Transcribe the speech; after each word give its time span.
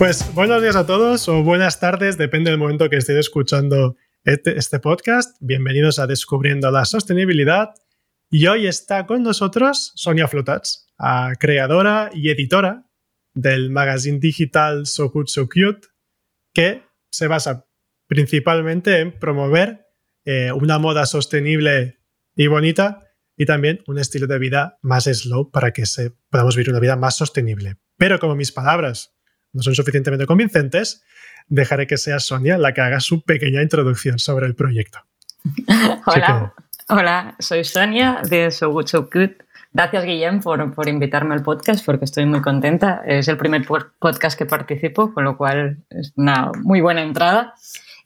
Pues 0.00 0.34
buenos 0.34 0.62
días 0.62 0.76
a 0.76 0.86
todos 0.86 1.28
o 1.28 1.42
buenas 1.42 1.78
tardes, 1.78 2.16
depende 2.16 2.50
del 2.50 2.58
momento 2.58 2.88
que 2.88 2.96
estéis 2.96 3.18
escuchando 3.18 3.96
este, 4.24 4.56
este, 4.56 4.80
podcast. 4.80 5.36
Bienvenidos 5.40 5.98
a 5.98 6.06
Descubriendo 6.06 6.70
la 6.70 6.86
Sostenibilidad. 6.86 7.74
Y 8.30 8.46
hoy 8.46 8.66
está 8.66 9.04
con 9.04 9.22
nosotros 9.22 9.92
Sonia 9.96 10.26
Flotats, 10.26 10.86
creadora 11.38 12.08
y 12.14 12.30
editora 12.30 12.86
del 13.34 13.68
magazine 13.68 14.20
digital 14.20 14.86
So 14.86 15.10
Good 15.10 15.26
So 15.26 15.50
Cute, 15.50 15.88
que 16.54 16.82
se 17.10 17.26
basa 17.26 17.66
principalmente 18.06 19.00
en 19.00 19.18
promover 19.18 19.84
eh, 20.24 20.50
una 20.50 20.78
moda 20.78 21.04
sostenible 21.04 21.98
y 22.34 22.46
bonita 22.46 23.04
y 23.36 23.44
también 23.44 23.82
un 23.86 23.98
estilo 23.98 24.26
de 24.26 24.38
vida 24.38 24.78
más 24.80 25.04
slow 25.04 25.50
para 25.50 25.74
que 25.74 25.84
se, 25.84 26.12
podamos 26.30 26.56
vivir 26.56 26.70
una 26.70 26.80
vida 26.80 26.96
más 26.96 27.18
sostenible. 27.18 27.76
Pero 27.98 28.18
como 28.18 28.34
mis 28.34 28.50
palabras 28.50 29.19
no 29.52 29.62
son 29.62 29.74
suficientemente 29.74 30.26
convincentes, 30.26 31.02
dejaré 31.48 31.86
que 31.86 31.96
sea 31.96 32.18
Sonia 32.20 32.58
la 32.58 32.72
que 32.72 32.80
haga 32.80 33.00
su 33.00 33.22
pequeña 33.22 33.62
introducción 33.62 34.18
sobre 34.18 34.46
el 34.46 34.54
proyecto. 34.54 35.00
Hola, 36.06 36.54
hola, 36.88 37.36
soy 37.38 37.64
Sonia 37.64 38.20
de 38.28 38.50
So 38.50 38.70
Good 38.70 38.86
So 38.86 39.08
Good. 39.12 39.30
Gracias, 39.72 40.04
Guillem, 40.04 40.40
por, 40.40 40.74
por, 40.74 40.88
invitarme 40.88 41.34
al 41.34 41.42
podcast, 41.42 41.86
porque 41.86 42.04
estoy 42.04 42.26
muy 42.26 42.42
contenta. 42.42 43.02
Es 43.06 43.28
el 43.28 43.36
primer 43.36 43.64
podcast 43.64 44.36
que 44.36 44.44
participo, 44.44 45.14
con 45.14 45.22
lo 45.22 45.36
cual 45.36 45.78
es 45.90 46.12
una 46.16 46.50
muy 46.62 46.80
buena 46.80 47.02
entrada. 47.02 47.54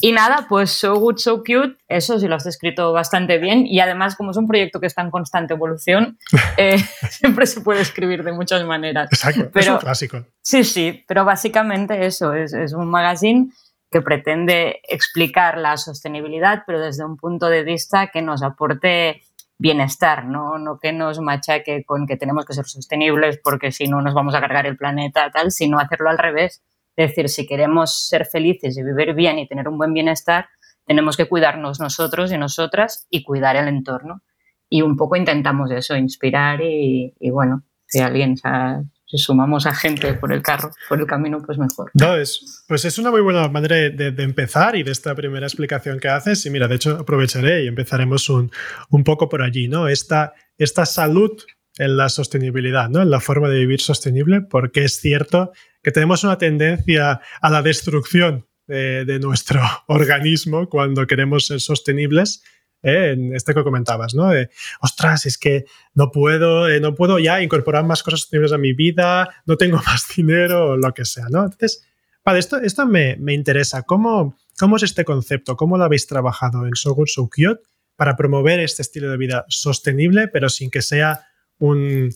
Y 0.04 0.12
nada, 0.12 0.44
pues 0.50 0.70
So 0.70 0.96
Good, 0.96 1.16
So 1.16 1.38
Cute, 1.38 1.78
eso 1.88 2.18
sí 2.18 2.28
lo 2.28 2.34
has 2.34 2.44
descrito 2.44 2.92
bastante 2.92 3.38
bien. 3.38 3.66
Y 3.66 3.80
además, 3.80 4.16
como 4.16 4.32
es 4.32 4.36
un 4.36 4.46
proyecto 4.46 4.78
que 4.78 4.86
está 4.86 5.00
en 5.00 5.10
constante 5.10 5.54
evolución, 5.54 6.18
eh, 6.58 6.76
siempre 7.08 7.46
se 7.46 7.62
puede 7.62 7.80
escribir 7.80 8.22
de 8.22 8.32
muchas 8.32 8.66
maneras. 8.66 9.08
Exacto, 9.10 9.48
pero, 9.50 9.64
es 9.64 9.70
un 9.70 9.78
clásico. 9.78 10.26
Sí, 10.42 10.62
sí, 10.62 11.02
pero 11.08 11.24
básicamente 11.24 12.04
eso, 12.04 12.34
es, 12.34 12.52
es 12.52 12.74
un 12.74 12.90
magazine 12.90 13.48
que 13.90 14.02
pretende 14.02 14.82
explicar 14.86 15.56
la 15.56 15.78
sostenibilidad, 15.78 16.64
pero 16.66 16.80
desde 16.80 17.06
un 17.06 17.16
punto 17.16 17.46
de 17.46 17.62
vista 17.62 18.08
que 18.08 18.20
nos 18.20 18.42
aporte 18.42 19.22
bienestar, 19.56 20.26
¿no? 20.26 20.58
no 20.58 20.78
que 20.78 20.92
nos 20.92 21.18
machaque 21.18 21.82
con 21.82 22.06
que 22.06 22.18
tenemos 22.18 22.44
que 22.44 22.52
ser 22.52 22.66
sostenibles 22.66 23.40
porque 23.42 23.72
si 23.72 23.88
no 23.88 24.02
nos 24.02 24.12
vamos 24.12 24.34
a 24.34 24.40
cargar 24.42 24.66
el 24.66 24.76
planeta, 24.76 25.30
tal, 25.30 25.50
sino 25.50 25.78
hacerlo 25.78 26.10
al 26.10 26.18
revés 26.18 26.62
es 26.96 27.10
decir, 27.10 27.28
si 27.28 27.46
queremos 27.46 28.06
ser 28.08 28.26
felices 28.26 28.76
y 28.78 28.82
vivir 28.82 29.14
bien 29.14 29.38
y 29.38 29.48
tener 29.48 29.68
un 29.68 29.78
buen 29.78 29.92
bienestar, 29.92 30.46
tenemos 30.86 31.16
que 31.16 31.26
cuidarnos 31.26 31.80
nosotros 31.80 32.30
y 32.32 32.38
nosotras 32.38 33.06
y 33.10 33.24
cuidar 33.24 33.56
el 33.56 33.68
entorno. 33.68 34.22
Y 34.68 34.82
un 34.82 34.96
poco 34.96 35.16
intentamos 35.16 35.70
eso, 35.70 35.96
inspirar 35.96 36.60
y, 36.62 37.12
bueno, 37.30 37.64
si 37.86 38.00
alguien, 38.00 38.36
si 38.36 39.18
sumamos 39.18 39.66
a 39.66 39.74
gente 39.74 40.14
por 40.14 40.32
el 40.32 40.42
carro, 40.42 40.70
por 40.88 40.98
el 40.98 41.06
camino, 41.06 41.38
pues 41.44 41.58
mejor. 41.58 41.90
No, 41.94 42.16
es, 42.16 42.64
pues 42.66 42.84
es 42.84 42.98
una 42.98 43.10
muy 43.10 43.20
buena 43.20 43.48
manera 43.48 43.76
de, 43.76 44.14
empezar 44.22 44.76
y 44.76 44.82
de 44.82 44.92
esta 44.92 45.14
primera 45.14 45.46
explicación 45.46 46.00
que 46.00 46.08
haces. 46.08 46.44
Y 46.46 46.50
mira, 46.50 46.66
de 46.66 46.76
hecho, 46.76 46.98
aprovecharé 46.98 47.64
y 47.64 47.68
empezaremos 47.68 48.28
un, 48.28 48.50
un 48.90 49.04
poco 49.04 49.28
por 49.28 49.42
allí, 49.42 49.68
¿no? 49.68 49.88
Esta, 49.88 50.32
esta 50.58 50.86
salud 50.86 51.32
en 51.78 51.96
la 51.96 52.08
sostenibilidad, 52.08 52.88
¿no? 52.88 53.02
En 53.02 53.10
la 53.10 53.20
forma 53.20 53.48
de 53.48 53.58
vivir 53.58 53.80
sostenible, 53.80 54.40
porque 54.42 54.84
es 54.84 55.00
cierto 55.00 55.52
que 55.82 55.90
tenemos 55.90 56.24
una 56.24 56.38
tendencia 56.38 57.20
a 57.40 57.50
la 57.50 57.62
destrucción 57.62 58.46
de, 58.66 59.18
nuestro 59.20 59.60
organismo 59.88 60.68
cuando 60.68 61.06
queremos 61.06 61.46
ser 61.46 61.60
sostenibles. 61.60 62.42
¿eh? 62.82 63.12
en 63.12 63.34
este 63.34 63.54
que 63.54 63.64
comentabas, 63.64 64.14
¿no? 64.14 64.28
De, 64.28 64.50
ostras, 64.80 65.24
es 65.24 65.38
que 65.38 65.64
no 65.94 66.10
puedo, 66.10 66.68
eh, 66.68 66.80
no 66.80 66.94
puedo 66.94 67.18
ya 67.18 67.40
incorporar 67.40 67.84
más 67.84 68.02
cosas 68.02 68.20
sostenibles 68.20 68.52
a 68.52 68.58
mi 68.58 68.74
vida, 68.74 69.28
no 69.46 69.56
tengo 69.56 69.78
más 69.86 70.06
dinero 70.14 70.70
o 70.70 70.76
lo 70.76 70.92
que 70.92 71.04
sea, 71.04 71.26
¿no? 71.30 71.44
Entonces, 71.44 71.82
vale, 72.24 72.38
esto, 72.38 72.58
esto 72.58 72.86
me, 72.86 73.16
me 73.16 73.32
interesa. 73.32 73.82
¿Cómo, 73.82 74.36
¿Cómo 74.58 74.76
es 74.76 74.82
este 74.82 75.04
concepto? 75.04 75.56
¿Cómo 75.56 75.78
lo 75.78 75.84
habéis 75.84 76.06
trabajado 76.06 76.66
en 76.66 76.74
So 76.74 76.94
Good 76.94 77.08
So 77.08 77.28
Cute 77.28 77.62
para 77.96 78.16
promover 78.16 78.60
este 78.60 78.82
estilo 78.82 79.10
de 79.10 79.16
vida 79.16 79.44
sostenible, 79.48 80.28
pero 80.28 80.48
sin 80.48 80.70
que 80.70 80.82
sea 80.82 81.26
un, 81.58 82.10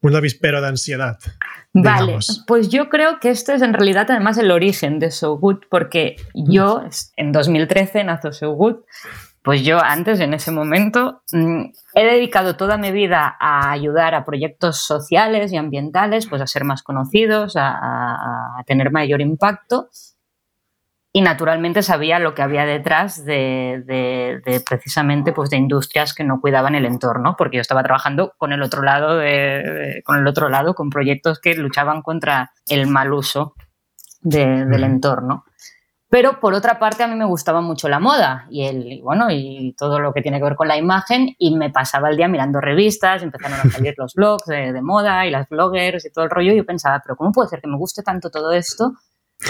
un 0.00 0.16
avispero 0.16 0.60
de 0.60 0.68
ansiedad. 0.68 1.18
Vale, 1.72 2.18
pues 2.46 2.68
yo 2.68 2.88
creo 2.88 3.18
que 3.20 3.30
este 3.30 3.54
es 3.54 3.62
en 3.62 3.74
realidad 3.74 4.06
además 4.10 4.38
el 4.38 4.50
origen 4.50 4.98
de 4.98 5.10
So 5.10 5.36
Good, 5.38 5.64
porque 5.70 6.16
yo 6.34 6.84
en 7.16 7.32
2013 7.32 8.04
nació 8.04 8.32
So 8.32 8.52
Good, 8.52 8.76
pues 9.42 9.62
yo 9.62 9.78
antes, 9.82 10.20
en 10.20 10.32
ese 10.32 10.52
momento, 10.52 11.22
mm, 11.32 11.64
he 11.94 12.04
dedicado 12.04 12.56
toda 12.56 12.78
mi 12.78 12.92
vida 12.92 13.36
a 13.38 13.72
ayudar 13.72 14.14
a 14.14 14.24
proyectos 14.24 14.78
sociales 14.78 15.52
y 15.52 15.56
ambientales, 15.56 16.26
pues 16.26 16.40
a 16.40 16.46
ser 16.46 16.64
más 16.64 16.82
conocidos, 16.82 17.54
a 17.56 18.62
tener 18.66 18.90
mayor 18.90 19.20
impacto 19.20 19.90
y 21.16 21.22
naturalmente 21.22 21.84
sabía 21.84 22.18
lo 22.18 22.34
que 22.34 22.42
había 22.42 22.66
detrás 22.66 23.24
de, 23.24 24.42
precisamente 24.68 25.32
pues 25.32 25.48
de 25.48 25.56
industrias 25.56 26.12
que 26.12 26.24
no 26.24 26.40
cuidaban 26.40 26.74
el 26.74 26.86
entorno, 26.86 27.36
porque 27.38 27.58
yo 27.58 27.60
estaba 27.60 27.84
trabajando 27.84 28.34
con 28.36 28.52
el 28.52 28.60
otro 28.62 28.82
lado, 28.82 29.20
con 30.04 30.18
el 30.18 30.26
otro 30.26 30.48
lado, 30.48 30.74
con 30.74 30.90
proyectos 30.90 31.38
que 31.38 31.54
luchaban 31.54 32.02
contra 32.02 32.50
el 32.66 32.88
mal 32.88 33.12
uso 33.12 33.54
del 34.22 34.82
entorno. 34.82 35.44
Pero 36.08 36.40
por 36.40 36.52
otra 36.52 36.80
parte 36.80 37.04
a 37.04 37.06
mí 37.06 37.14
me 37.14 37.26
gustaba 37.26 37.60
mucho 37.60 37.88
la 37.88 38.00
moda 38.00 38.48
y 38.50 38.64
el 38.64 39.00
bueno 39.00 39.28
y 39.30 39.72
todo 39.78 40.00
lo 40.00 40.12
que 40.12 40.20
tiene 40.20 40.38
que 40.38 40.44
ver 40.44 40.56
con 40.56 40.66
la 40.66 40.76
imagen 40.76 41.36
y 41.38 41.54
me 41.54 41.70
pasaba 41.70 42.10
el 42.10 42.16
día 42.16 42.26
mirando 42.26 42.60
revistas, 42.60 43.22
empezaron 43.22 43.60
a 43.60 43.70
salir 43.70 43.94
los 43.98 44.14
blogs 44.14 44.46
de, 44.46 44.72
de 44.72 44.82
moda 44.82 45.24
y 45.26 45.30
las 45.30 45.48
bloggers 45.48 46.04
y 46.06 46.10
todo 46.10 46.24
el 46.24 46.30
rollo 46.30 46.52
y 46.52 46.56
yo 46.56 46.66
pensaba, 46.66 47.00
pero 47.04 47.14
¿cómo 47.14 47.30
puede 47.30 47.50
ser 47.50 47.60
que 47.60 47.68
me 47.68 47.76
guste 47.76 48.02
tanto 48.02 48.30
todo 48.30 48.50
esto? 48.50 48.94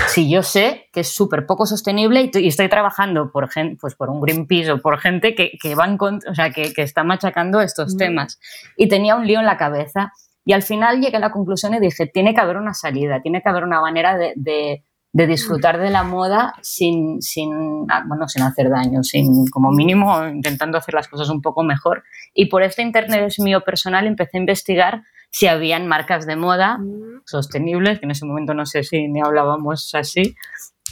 Si 0.09 0.31
yo 0.31 0.43
sé 0.43 0.89
que 0.93 1.01
es 1.01 1.09
súper 1.09 1.47
poco 1.47 1.67
sostenible 1.67 2.31
y, 2.33 2.49
estoy 2.49 2.69
trabajando 2.69 3.31
por, 3.31 3.49
pues 3.81 3.95
por 3.95 4.11
un 4.11 4.21
Greenpeace 4.21 4.73
o 4.73 4.81
por 4.81 4.99
gente 4.99 5.35
que, 5.35 5.53
que, 5.61 5.75
van 5.75 5.99
o 6.01 6.35
sea, 6.35 6.51
que, 6.51 6.73
que, 6.73 6.83
está 6.83 7.05
machacando 7.05 7.61
estos 7.61 7.97
temas. 7.97 8.41
Y 8.77 8.89
tenía 8.89 9.17
un 9.17 9.27
lío 9.27 9.41
en 9.41 9.47
la 9.47 9.57
cabeza. 9.57 10.13
Y 10.45 10.53
al 10.53 10.63
final 10.63 11.01
llegué 11.01 11.17
a 11.17 11.21
la 11.21 11.31
conclusión 11.31 11.75
y 11.75 11.81
dije, 11.81 12.07
tiene 12.07 12.35
que 12.35 12.41
haber 12.41 12.57
una 12.57 12.75
salida, 12.75 13.23
tiene 13.23 13.43
que 13.43 13.49
haber 13.49 13.65
una 13.65 13.81
manera 13.81 14.19
de, 14.19 14.35
de, 14.37 14.85
de 15.15 15.27
disfrutar 15.29 15.79
de 15.79 15.91
la 15.91 16.03
moda 16.03 16.55
sin, 16.61 17.23
sin, 17.23 17.87
ah, 17.89 18.03
bueno, 18.07 18.29
sin 18.29 18.43
hacer 18.43 18.69
daño, 18.69 19.05
sin, 19.05 19.47
como 19.47 19.71
mínimo 19.71 20.27
intentando 20.27 20.77
hacer 20.77 20.93
las 20.93 21.09
cosas 21.09 21.31
un 21.31 21.41
poco 21.41 21.63
mejor. 21.63 22.03
Y 22.35 22.47
por 22.47 22.65
este 22.65 22.83
internet 22.83 23.33
mío 23.39 23.63
personal 23.63 24.07
empecé 24.09 24.37
a 24.37 24.41
investigar 24.41 25.03
si 25.35 25.49
habían 25.49 25.89
marcas 25.89 26.27
de 26.27 26.37
moda 26.37 26.79
mm. 26.79 27.23
sostenibles, 27.25 27.99
que 27.99 28.05
en 28.05 28.13
ese 28.13 28.25
momento 28.25 28.55
no 28.55 28.67
sé 28.67 28.85
si 28.85 29.09
ni 29.09 29.21
hablábamos 29.21 29.93
así, 29.97 30.37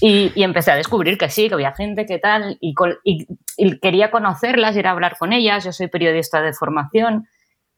y, 0.01 0.33
empecé 0.43 0.73
a 0.73 0.77
descubrir 0.77 1.17
que 1.17 1.29
sí, 1.29 1.47
que 1.47 1.55
había 1.55 1.73
gente 1.75 2.07
que 2.07 2.19
tal, 2.19 2.59
y, 2.61 2.75
quería 3.81 4.11
conocerlas, 4.11 4.75
ir 4.75 4.89
a 4.89 4.91
hablar 4.91 5.17
con 5.17 5.33
ellas, 5.33 5.65
yo 5.65 5.71
soy 5.71 5.87
periodista 5.87 6.43
de 6.43 6.55
formación, 6.55 7.29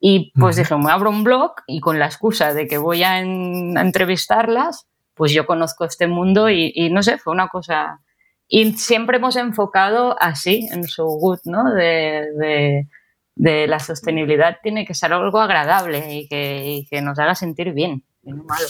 y 0.01 0.33
pues 0.41 0.57
dije, 0.57 0.75
me 0.79 0.91
abro 0.91 1.11
un 1.11 1.23
blog 1.23 1.53
y 1.67 1.81
con 1.81 1.99
la 1.99 2.07
excusa 2.07 2.55
de 2.55 2.67
que 2.67 2.79
voy 2.79 3.03
a, 3.03 3.21
entrevistarlas, 3.21 4.87
pues 5.13 5.33
yo 5.33 5.45
conozco 5.45 5.85
este 5.85 6.07
mundo 6.07 6.49
y, 6.49 6.89
no 6.91 7.03
sé, 7.03 7.19
fue 7.19 7.35
una 7.35 7.49
cosa... 7.49 8.01
Y 8.49 8.73
siempre 8.73 9.19
hemos 9.19 9.37
enfocado 9.37 10.17
así, 10.19 10.67
en 10.73 10.85
su 10.85 11.05
good, 11.05 11.41
¿no? 11.45 11.75
de 11.75 12.27
de 12.39 12.89
la 13.37 13.79
sostenibilidad 13.79 14.59
tiene 14.63 14.87
que 14.87 14.95
ser 14.95 15.13
algo 15.13 15.41
agradable 15.41 16.15
y 16.15 16.29
que, 16.29 17.03
nos 17.03 17.19
haga 17.19 17.35
sentir 17.35 17.73
bien, 17.73 18.05
no 18.23 18.45
malo. 18.45 18.67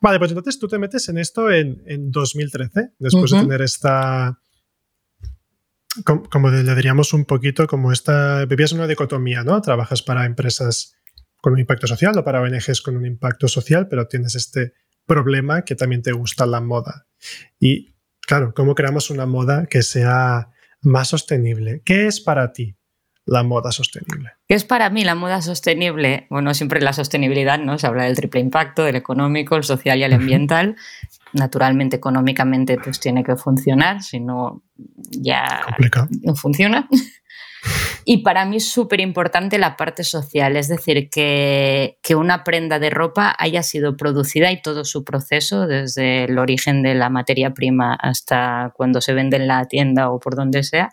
Vale, 0.00 0.18
pues 0.18 0.32
entonces 0.32 0.58
tú 0.58 0.68
te 0.68 0.78
metes 0.78 1.08
en 1.08 1.18
esto 1.18 1.50
en, 1.50 2.10
2013, 2.10 2.92
después 2.98 3.30
de 3.30 3.40
tener 3.40 3.62
esta, 3.62 4.38
como, 6.04 6.50
le 6.50 6.74
diríamos 6.74 7.12
un 7.12 7.24
poquito, 7.24 7.66
como 7.66 7.92
esta, 7.92 8.44
vivías 8.46 8.72
una 8.72 8.86
dicotomía, 8.86 9.44
¿no? 9.44 9.60
Trabajas 9.62 10.02
para 10.02 10.26
empresas 10.26 10.96
con 11.36 11.54
un 11.54 11.60
impacto 11.60 11.86
social 11.86 12.16
o 12.18 12.24
para 12.24 12.40
ONGs 12.40 12.82
con 12.82 12.96
un 12.96 13.06
impacto 13.06 13.48
social, 13.48 13.88
pero 13.88 14.06
tienes 14.06 14.34
este 14.34 14.74
problema 15.06 15.62
que 15.62 15.74
también 15.74 16.02
te 16.02 16.12
gusta 16.12 16.46
la 16.46 16.60
moda. 16.60 17.06
Y 17.58 17.94
claro, 18.20 18.52
¿cómo 18.54 18.74
creamos 18.74 19.10
una 19.10 19.26
moda 19.26 19.66
que 19.66 19.82
sea 19.82 20.50
más 20.80 21.08
sostenible? 21.08 21.82
¿Qué 21.84 22.06
es 22.06 22.20
para 22.20 22.52
ti 22.52 22.76
la 23.24 23.42
moda 23.42 23.72
sostenible? 23.72 24.32
¿Qué 24.48 24.54
es 24.54 24.64
para 24.64 24.90
mí 24.90 25.04
la 25.04 25.14
moda 25.14 25.42
sostenible? 25.42 26.26
Bueno, 26.30 26.54
siempre 26.54 26.80
la 26.80 26.92
sostenibilidad, 26.92 27.58
¿no? 27.58 27.78
Se 27.78 27.86
habla 27.86 28.04
del 28.04 28.16
triple 28.16 28.40
impacto, 28.40 28.84
del 28.84 28.96
económico, 28.96 29.56
el 29.56 29.64
social 29.64 29.98
y 29.98 30.04
el 30.04 30.12
ambiental. 30.12 30.76
Naturalmente, 31.32 31.96
económicamente, 31.96 32.76
pues 32.82 33.00
tiene 33.00 33.24
que 33.24 33.36
funcionar, 33.36 34.02
si 34.02 34.20
no, 34.20 34.62
ya 35.10 35.64
no 36.22 36.34
funciona. 36.34 36.88
Y 38.04 38.18
para 38.18 38.44
mí 38.44 38.56
es 38.56 38.68
súper 38.68 39.00
importante 39.00 39.56
la 39.58 39.76
parte 39.76 40.02
social, 40.02 40.56
es 40.56 40.66
decir, 40.66 41.08
que, 41.08 41.98
que, 42.02 42.16
una 42.16 42.42
prenda 42.42 42.80
de 42.80 42.90
ropa 42.90 43.34
haya 43.38 43.62
sido 43.62 43.96
producida 43.96 44.50
y 44.50 44.60
todo 44.60 44.84
su 44.84 45.04
proceso, 45.04 45.68
desde 45.68 46.24
el 46.24 46.38
origen 46.38 46.82
de 46.82 46.94
la 46.94 47.10
materia 47.10 47.54
prima 47.54 47.94
hasta 47.94 48.72
cuando 48.74 49.00
se 49.00 49.14
vende 49.14 49.36
en 49.36 49.46
la 49.46 49.64
tienda 49.66 50.10
o 50.10 50.18
por 50.18 50.34
donde 50.34 50.64
sea, 50.64 50.90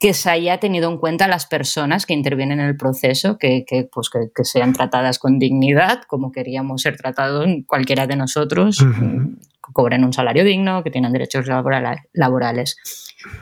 que 0.00 0.14
se 0.14 0.30
haya 0.30 0.58
tenido 0.58 0.90
en 0.90 0.96
cuenta 0.96 1.28
las 1.28 1.44
personas 1.44 2.06
que 2.06 2.14
intervienen 2.14 2.58
en 2.58 2.66
el 2.66 2.76
proceso, 2.76 3.36
que, 3.36 3.64
que 3.66 3.86
pues 3.92 4.08
que, 4.08 4.44
sean 4.44 4.72
tratadas 4.72 5.18
con 5.18 5.38
dignidad, 5.38 6.04
como 6.08 6.32
queríamos 6.32 6.80
ser 6.80 6.96
tratados 6.96 7.46
cualquiera 7.66 8.06
de 8.06 8.16
nosotros, 8.16 8.78
que 8.78 9.72
cobren 9.74 10.02
un 10.02 10.14
salario 10.14 10.42
digno, 10.42 10.82
que 10.82 10.90
tengan 10.90 11.12
derechos 11.12 11.46
laborales. 11.46 12.76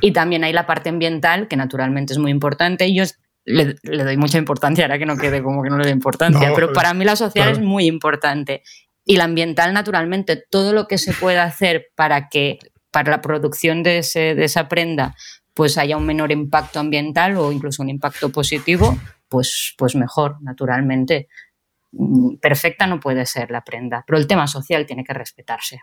Y 0.01 0.11
también 0.11 0.43
hay 0.43 0.53
la 0.53 0.67
parte 0.67 0.89
ambiental, 0.89 1.47
que 1.47 1.55
naturalmente 1.55 2.13
es 2.13 2.19
muy 2.19 2.33
importante. 2.33 2.93
Yo 2.93 3.05
le, 3.45 3.77
doy 3.85 4.17
mucha 4.17 4.39
importancia, 4.39 4.85
ahora 4.85 4.99
que 4.99 5.07
no 5.07 5.17
quede 5.17 5.45
como 5.45 5.63
que 5.63 5.71
no 5.71 5.79
le 5.79 5.85
doy 5.85 5.93
importancia, 5.93 6.51
pero 6.57 6.73
para 6.73 6.93
mí 6.93 7.05
la 7.05 7.15
social 7.15 7.51
es 7.51 7.61
muy 7.61 7.87
importante. 7.87 8.65
Y 9.05 9.17
la 9.17 9.25
ambiental, 9.25 9.73
naturalmente, 9.73 10.43
todo 10.51 10.73
lo 10.73 10.89
que 10.89 10.99
se 10.99 11.13
pueda 11.13 11.45
hacer 11.45 11.87
para 11.95 12.29
que 12.29 12.59
para 12.91 13.13
la 13.13 13.21
producción 13.21 13.85
de, 13.85 13.99
ese, 13.99 14.35
de 14.35 14.45
esa 14.45 14.67
prenda 14.67 15.15
pues 15.59 15.77
haya 15.77 15.97
un 15.97 16.07
menor 16.07 16.31
impacto 16.31 16.79
ambiental 16.79 17.37
o 17.37 17.51
incluso 17.51 17.83
un 17.83 17.89
impacto 17.89 18.31
positivo, 18.31 18.97
pues, 19.29 19.75
pues 19.77 19.97
mejor, 19.97 20.37
naturalmente. 20.41 21.27
Mm, 21.91 22.37
perfecta 22.37 22.87
no 22.87 23.01
puede 23.01 23.27
ser 23.27 23.51
la 23.51 23.65
prenda, 23.65 24.05
pero 24.07 24.21
el 24.21 24.29
tema 24.29 24.47
social 24.47 24.87
tiene 24.87 25.03
que 25.03 25.15
respetarse. 25.15 25.81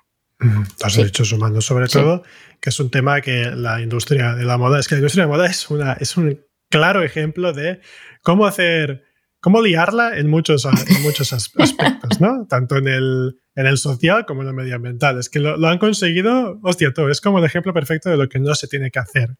Has 0.81 0.95
derechos 0.95 1.33
humanos, 1.33 1.66
sobre 1.66 1.89
todo, 1.89 2.24
que 2.62 2.69
es 2.69 2.80
un 2.80 2.89
tema 2.89 3.19
que 3.19 3.51
la 3.54 3.81
industria 3.81 4.33
de 4.33 4.45
la 4.45 4.57
moda, 4.57 4.80
es 4.80 4.88
que 4.88 4.95
la 4.95 5.00
industria 5.00 5.25
de 5.25 5.30
la 5.30 5.36
moda 5.36 5.48
es, 5.48 5.69
una, 5.69 5.92
es 6.00 6.16
un 6.16 6.39
claro 6.69 7.04
ejemplo 7.04 7.51
de 7.51 7.81
cómo 8.21 8.45
hacer, 8.45 9.04
cómo 9.42 9.62
liarla 9.62 10.18
en 10.18 10.30
muchos, 10.30 10.63
en 10.63 11.01
muchos 11.01 11.33
aspectos, 11.33 12.21
¿no? 12.21 12.48
Tanto 12.48 12.78
en 12.78 12.88
el, 12.88 13.42
en 13.56 13.66
el 13.66 13.78
social 13.78 14.25
como 14.25 14.44
en 14.44 14.48
el 14.48 14.54
medioambiental. 14.54 15.19
Es 15.19 15.30
que 15.30 15.42
lo, 15.42 15.57
lo 15.57 15.68
han 15.68 15.80
conseguido, 15.80 16.62
hostia, 16.63 16.94
todo, 16.94 17.10
es 17.10 17.19
como 17.19 17.39
el 17.39 17.44
ejemplo 17.44 17.74
perfecto 17.74 18.10
de 18.10 18.16
lo 18.16 18.30
que 18.30 18.39
no 18.39 18.56
se 18.56 18.69
tiene 18.69 18.89
que 18.89 19.00
hacer. 19.00 19.36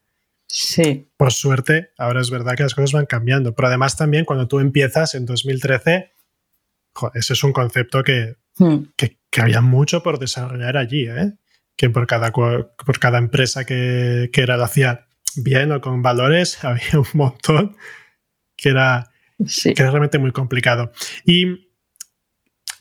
Sí. 0.48 1.10
Por 1.18 1.34
suerte, 1.34 1.92
ahora 1.98 2.22
es 2.22 2.30
verdad 2.30 2.56
que 2.56 2.64
las 2.64 2.76
cosas 2.76 2.92
van 2.92 3.06
cambiando. 3.06 3.54
Pero 3.56 3.68
además 3.68 3.98
también 3.98 4.26
cuando 4.26 4.48
tú 4.48 4.60
empiezas 4.60 5.16
en 5.16 5.26
2013, 5.26 6.14
ese 7.14 7.34
es 7.34 7.44
un 7.44 7.54
concepto 7.54 8.00
hmm. 8.00 8.84
que, 8.96 9.18
que, 9.30 9.42
había 9.42 9.62
mucho 9.62 10.02
por 10.02 10.20
desarrollar 10.20 10.78
allí, 10.78 11.08
¿eh? 11.08 11.34
que 11.76 11.90
por 11.90 12.08
cada, 12.08 12.32
por 12.32 13.00
cada 13.00 13.18
empresa 13.18 13.66
que, 13.66 14.30
que 14.32 14.42
era, 14.42 14.56
lo 14.58 14.64
hacía 14.64 15.08
bien 15.36 15.72
o 15.72 15.82
con 15.82 16.02
valores, 16.02 16.64
había 16.64 17.00
un 17.00 17.08
montón 17.14 17.76
que 18.56 18.70
era, 18.70 19.12
que 19.38 19.74
era 19.76 19.92
realmente 19.92 20.20
muy 20.20 20.32
complicado. 20.32 20.92
¿Y 21.26 21.70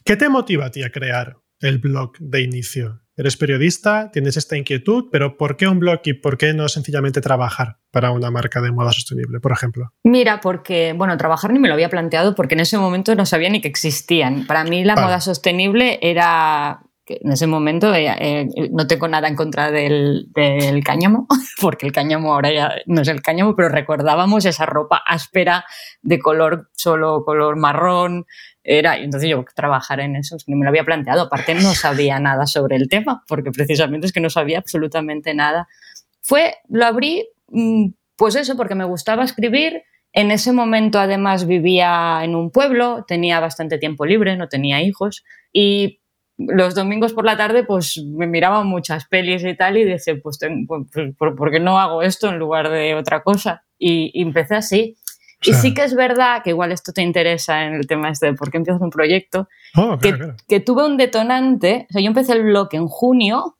qué 0.04 0.16
te 0.16 0.28
motiva 0.28 0.66
a 0.66 0.70
ti 0.70 0.82
a 0.82 0.90
crear 0.90 1.38
el 1.60 1.78
blog 1.78 2.16
de 2.18 2.42
inicio? 2.42 3.03
Eres 3.16 3.36
periodista, 3.36 4.10
tienes 4.10 4.36
esta 4.36 4.56
inquietud, 4.56 5.04
pero 5.12 5.36
¿por 5.36 5.56
qué 5.56 5.68
un 5.68 5.78
blog 5.78 6.00
y 6.04 6.14
por 6.14 6.36
qué 6.36 6.52
no 6.52 6.68
sencillamente 6.68 7.20
trabajar 7.20 7.78
para 7.92 8.10
una 8.10 8.30
marca 8.30 8.60
de 8.60 8.72
moda 8.72 8.92
sostenible, 8.92 9.38
por 9.38 9.52
ejemplo? 9.52 9.92
Mira, 10.02 10.40
porque, 10.40 10.94
bueno, 10.96 11.16
trabajar 11.16 11.52
ni 11.52 11.60
me 11.60 11.68
lo 11.68 11.74
había 11.74 11.88
planteado 11.88 12.34
porque 12.34 12.54
en 12.54 12.60
ese 12.60 12.76
momento 12.76 13.14
no 13.14 13.24
sabía 13.24 13.50
ni 13.50 13.60
que 13.60 13.68
existían. 13.68 14.46
Para 14.46 14.64
mí 14.64 14.84
la 14.84 14.96
moda 14.96 15.20
sostenible 15.20 16.00
era 16.02 16.80
en 17.06 17.32
ese 17.32 17.46
momento 17.46 17.94
eh, 17.94 18.06
eh, 18.18 18.48
no 18.72 18.86
tengo 18.86 19.08
nada 19.08 19.28
en 19.28 19.36
contra 19.36 19.70
del, 19.70 20.28
del, 20.34 20.82
cáñamo, 20.82 21.26
porque 21.60 21.86
el 21.86 21.92
cáñamo 21.92 22.32
ahora 22.32 22.52
ya 22.52 22.72
no 22.86 23.02
es 23.02 23.08
el 23.08 23.22
cáñamo, 23.22 23.54
pero 23.54 23.68
recordábamos 23.68 24.44
esa 24.44 24.66
ropa 24.66 25.02
áspera 25.06 25.64
de 26.02 26.18
color 26.18 26.70
solo 26.72 27.24
color 27.24 27.56
marrón, 27.56 28.26
era, 28.64 28.96
entonces 28.96 29.28
yo 29.28 29.44
trabajar 29.54 30.00
en 30.00 30.16
eso, 30.16 30.36
no 30.46 30.56
me 30.56 30.64
lo 30.64 30.70
había 30.70 30.84
planteado. 30.84 31.22
Aparte 31.22 31.54
no 31.54 31.74
sabía 31.74 32.18
nada 32.18 32.46
sobre 32.46 32.76
el 32.76 32.88
tema, 32.88 33.22
porque 33.28 33.50
precisamente 33.52 34.06
es 34.06 34.12
que 34.12 34.20
no 34.20 34.30
sabía 34.30 34.58
absolutamente 34.58 35.34
nada. 35.34 35.68
Fue, 36.22 36.56
lo 36.68 36.86
abrí, 36.86 37.28
mm, 37.48 37.90
pues 38.16 38.34
eso, 38.34 38.56
porque 38.56 38.74
me 38.74 38.84
gustaba 38.84 39.24
escribir. 39.24 39.82
En 40.12 40.30
ese 40.30 40.52
momento 40.52 40.98
además 40.98 41.46
vivía 41.46 42.20
en 42.22 42.34
un 42.34 42.50
pueblo, 42.50 43.04
tenía 43.06 43.40
bastante 43.40 43.78
tiempo 43.78 44.06
libre, 44.06 44.36
no 44.36 44.48
tenía 44.48 44.80
hijos 44.80 45.24
y 45.52 46.00
los 46.36 46.74
domingos 46.74 47.12
por 47.12 47.24
la 47.24 47.36
tarde 47.36 47.64
pues 47.64 48.00
me 48.04 48.26
miraba 48.26 48.64
muchas 48.64 49.06
pelis 49.06 49.44
y 49.44 49.56
tal 49.56 49.76
y 49.76 49.84
dije, 49.84 50.16
pues, 50.16 50.38
pues, 50.68 50.86
pues 50.92 51.14
¿por, 51.16 51.50
qué 51.50 51.60
no 51.60 51.80
hago 51.80 52.02
esto 52.02 52.28
en 52.28 52.38
lugar 52.38 52.70
de 52.70 52.94
otra 52.94 53.22
cosa? 53.22 53.64
y 53.76 54.22
empecé 54.22 54.54
así. 54.54 54.96
Y 55.44 55.54
sí. 55.54 55.74
que 55.74 55.84
es 55.84 55.94
verdad 55.94 56.42
que 56.42 56.50
igual 56.50 56.72
esto 56.72 56.92
te 56.92 57.02
interesa 57.02 57.64
en 57.64 57.74
el 57.74 57.86
tema 57.86 58.10
este 58.10 58.26
de 58.26 58.34
por 58.34 58.50
qué 58.50 58.58
empiezas 58.58 58.80
un 58.80 58.90
proyecto, 58.90 59.48
oh, 59.76 59.98
que, 59.98 60.60
tuve 60.60 60.84
un 60.86 60.96
detonante, 60.96 61.86
o 61.90 61.92
sea, 61.92 62.02
yo 62.02 62.08
empecé 62.08 62.32
el 62.32 62.44
blog 62.44 62.68
en 62.72 62.86
junio, 62.86 63.58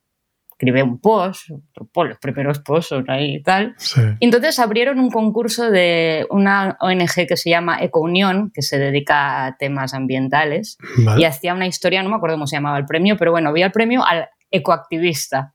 escribí 0.51 0.81
un 0.83 1.01
post, 1.01 1.51
los 1.77 2.19
primeros 2.19 2.61
posts 2.61 2.95
ahí 3.09 3.37
y 3.37 3.43
tal, 3.43 3.75
y 4.21 4.25
entonces 4.25 4.59
abrieron 4.59 4.99
un 4.99 5.11
concurso 5.11 5.71
de 5.71 6.27
una 6.31 6.77
ONG 6.81 7.27
que 7.29 7.37
se 7.37 7.51
llama 7.51 7.83
Ecounión, 7.83 8.51
que 8.55 8.63
se 8.63 8.79
dedica 8.79 9.47
a 9.47 9.57
temas 9.57 9.95
ambientales, 9.95 10.79
y 11.19 11.25
hacía 11.25 11.55
una 11.55 11.67
historia, 11.67 12.03
no 12.03 12.09
me 12.09 12.17
acuerdo 12.17 12.37
cómo 12.37 12.47
se 12.47 12.57
llamaba 12.57 12.79
el 12.79 12.87
premio, 12.87 13.17
pero 13.17 13.33
bueno, 13.33 13.51
había 13.51 13.67
el 13.67 13.73
premio 13.73 14.05
al 14.07 14.29
ecoactivista. 14.51 15.55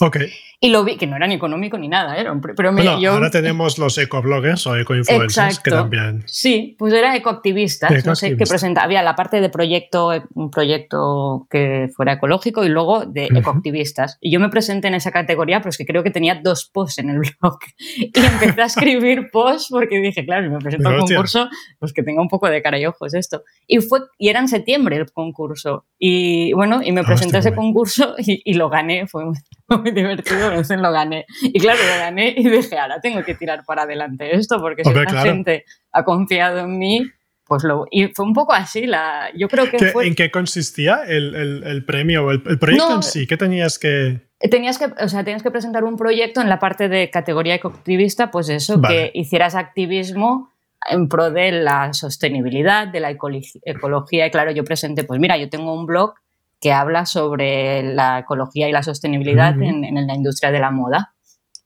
Ok. 0.00 0.18
Y 0.60 0.70
lo 0.70 0.82
vi, 0.82 0.96
que 0.96 1.06
no 1.06 1.14
era 1.14 1.28
ni 1.28 1.34
económico 1.34 1.78
ni 1.78 1.86
nada, 1.86 2.20
¿eh? 2.20 2.26
pero 2.56 2.72
bueno, 2.72 2.98
ahora 3.08 3.30
tenemos 3.30 3.78
los 3.78 3.96
ecobloggers 3.96 4.66
o 4.66 4.76
ecoinfluencers 4.76 5.60
que 5.60 5.70
también. 5.70 6.24
Sí, 6.26 6.74
pues 6.76 6.92
era 6.92 7.14
ecoactivista, 7.14 7.88
no 8.04 8.16
sé 8.16 8.36
qué 8.36 8.44
presenta. 8.44 8.82
Había 8.82 9.04
la 9.04 9.14
parte 9.14 9.40
de 9.40 9.50
proyecto, 9.50 10.10
un 10.34 10.50
proyecto 10.50 11.46
que 11.48 11.90
fuera 11.94 12.14
ecológico 12.14 12.64
y 12.64 12.70
luego 12.70 13.06
de 13.06 13.26
ecoactivistas. 13.26 14.18
Y 14.20 14.32
yo 14.32 14.40
me 14.40 14.48
presenté 14.48 14.88
en 14.88 14.96
esa 14.96 15.12
categoría, 15.12 15.60
pero 15.60 15.70
es 15.70 15.78
que 15.78 15.86
creo 15.86 16.02
que 16.02 16.10
tenía 16.10 16.40
dos 16.42 16.68
posts 16.72 16.98
en 16.98 17.10
el 17.10 17.20
blog. 17.40 17.58
Y 17.96 18.10
empecé 18.16 18.60
a 18.60 18.66
escribir 18.66 19.30
posts 19.30 19.68
porque 19.70 20.00
dije, 20.00 20.24
claro, 20.24 20.44
si 20.44 20.50
me 20.50 20.58
presento 20.58 20.88
al 20.88 20.98
concurso, 20.98 21.48
pues 21.78 21.92
que 21.92 22.02
tenga 22.02 22.20
un 22.20 22.28
poco 22.28 22.48
de 22.48 22.60
cara 22.62 22.80
y 22.80 22.86
ojos 22.86 23.14
esto. 23.14 23.44
Y, 23.68 23.78
fue, 23.78 24.00
y 24.18 24.28
era 24.28 24.40
en 24.40 24.48
septiembre 24.48 24.96
el 24.96 25.12
concurso. 25.12 25.86
Y 26.00 26.52
bueno, 26.54 26.80
y 26.82 26.90
me 26.90 27.04
presenté 27.04 27.36
a 27.36 27.40
ese 27.40 27.54
concurso 27.54 28.16
y, 28.18 28.42
y 28.44 28.54
lo 28.54 28.68
gané, 28.68 29.06
fue 29.06 29.22
muy 29.82 29.90
divertido 29.90 30.50
lo 30.50 30.92
gané. 30.92 31.26
Y 31.42 31.60
claro, 31.60 31.78
lo 31.82 31.98
gané 31.98 32.34
y 32.36 32.48
dije, 32.48 32.78
ahora 32.78 33.00
tengo 33.00 33.22
que 33.22 33.34
tirar 33.34 33.64
para 33.66 33.82
adelante 33.82 34.34
esto, 34.34 34.60
porque 34.60 34.84
si 34.84 34.92
la 34.92 35.22
gente 35.22 35.64
ha 35.92 36.04
confiado 36.04 36.60
en 36.60 36.78
mí, 36.78 37.02
pues 37.44 37.64
lo... 37.64 37.86
Y 37.90 38.08
fue 38.08 38.24
un 38.24 38.32
poco 38.32 38.52
así, 38.52 38.86
la, 38.86 39.30
yo 39.36 39.48
creo 39.48 39.70
que 39.70 39.92
¿En 40.02 40.14
qué 40.14 40.30
consistía 40.30 41.02
el, 41.06 41.34
el, 41.34 41.84
premio 41.84 42.26
o 42.26 42.30
el, 42.30 42.42
proyecto 42.58 42.94
en 42.94 43.02
sí? 43.02 43.26
¿Qué 43.26 43.36
tenías 43.36 43.78
que...? 43.78 44.28
Tenías 44.50 44.78
que, 44.78 44.86
o 44.86 45.08
sea, 45.08 45.24
tenías 45.24 45.42
que 45.42 45.50
presentar 45.50 45.84
un 45.84 45.96
proyecto 45.96 46.40
en 46.40 46.48
la 46.48 46.58
parte 46.58 46.88
de 46.88 47.10
categoría 47.10 47.56
ecoactivista, 47.56 48.30
pues 48.30 48.48
eso, 48.48 48.80
que 48.80 49.10
hicieras 49.12 49.54
activismo 49.54 50.52
en 50.88 51.08
pro 51.08 51.30
de 51.30 51.50
la 51.50 51.92
sostenibilidad, 51.92 52.86
de 52.86 53.00
la 53.00 53.10
ecología. 53.10 54.26
Y 54.26 54.30
claro, 54.30 54.52
yo 54.52 54.62
presenté, 54.62 55.04
pues 55.04 55.18
mira, 55.18 55.36
yo 55.36 55.48
tengo 55.48 55.74
un 55.74 55.86
blog 55.86 56.14
que 56.60 56.72
habla 56.72 57.06
sobre 57.06 57.82
la 57.82 58.20
ecología 58.20 58.68
y 58.68 58.72
la 58.72 58.82
sostenibilidad 58.82 59.54
en, 59.60 60.06
la 60.06 60.14
industria 60.14 60.50
de 60.50 60.60
la 60.60 60.70
moda. 60.70 61.14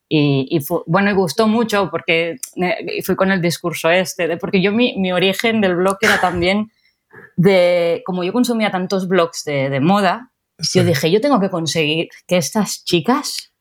Y, 0.08 0.60
bueno, 0.86 1.10
y 1.10 1.14
gustó 1.14 1.48
mucho 1.48 1.90
porque 1.90 2.36
fui 3.02 3.16
con 3.16 3.32
el 3.32 3.40
discurso 3.40 3.88
este, 3.88 4.28
de, 4.28 4.36
porque 4.36 4.60
yo 4.60 4.70
mi, 4.70 4.94
mi, 4.98 5.10
origen 5.10 5.62
del 5.62 5.76
blog 5.76 5.96
era 6.02 6.20
también 6.20 6.70
de, 7.36 8.02
como 8.04 8.22
yo 8.22 8.32
consumía 8.32 8.70
tantos 8.70 9.08
blogs 9.08 9.44
de, 9.44 9.70
de 9.70 9.80
moda, 9.80 10.32
yo 10.58 10.84
dije, 10.84 11.10
yo 11.10 11.20
tengo 11.20 11.40
que 11.40 11.50
conseguir 11.50 12.08
que 12.26 12.36
estas 12.36 12.84
chicas, 12.84 13.52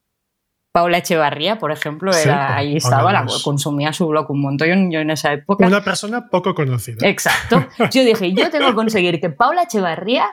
Paula 0.74 1.00
Echevarría, 1.00 1.58
por 1.58 1.72
ejemplo, 1.72 2.14
era, 2.14 2.56
ahí 2.56 2.78
estaba, 2.78 3.12
la, 3.12 3.26
consumía 3.44 3.92
su 3.92 4.08
blog 4.08 4.30
un 4.32 4.42
montón 4.42 4.92
yo, 4.92 5.00
en 5.00 5.10
esa 5.10 5.34
época. 5.34 5.68
Una 5.68 5.84
persona 5.84 6.30
poco 6.30 6.54
conocida. 6.54 7.08
Exacto. 7.08 7.66
Yo 7.92 8.04
dije, 8.04 8.34
yo 8.34 8.50
tengo 8.50 8.68
que 8.68 8.76
conseguir 8.76 9.20
que 9.20 9.30
Paula 9.30 9.64
Echevarría 9.64 10.30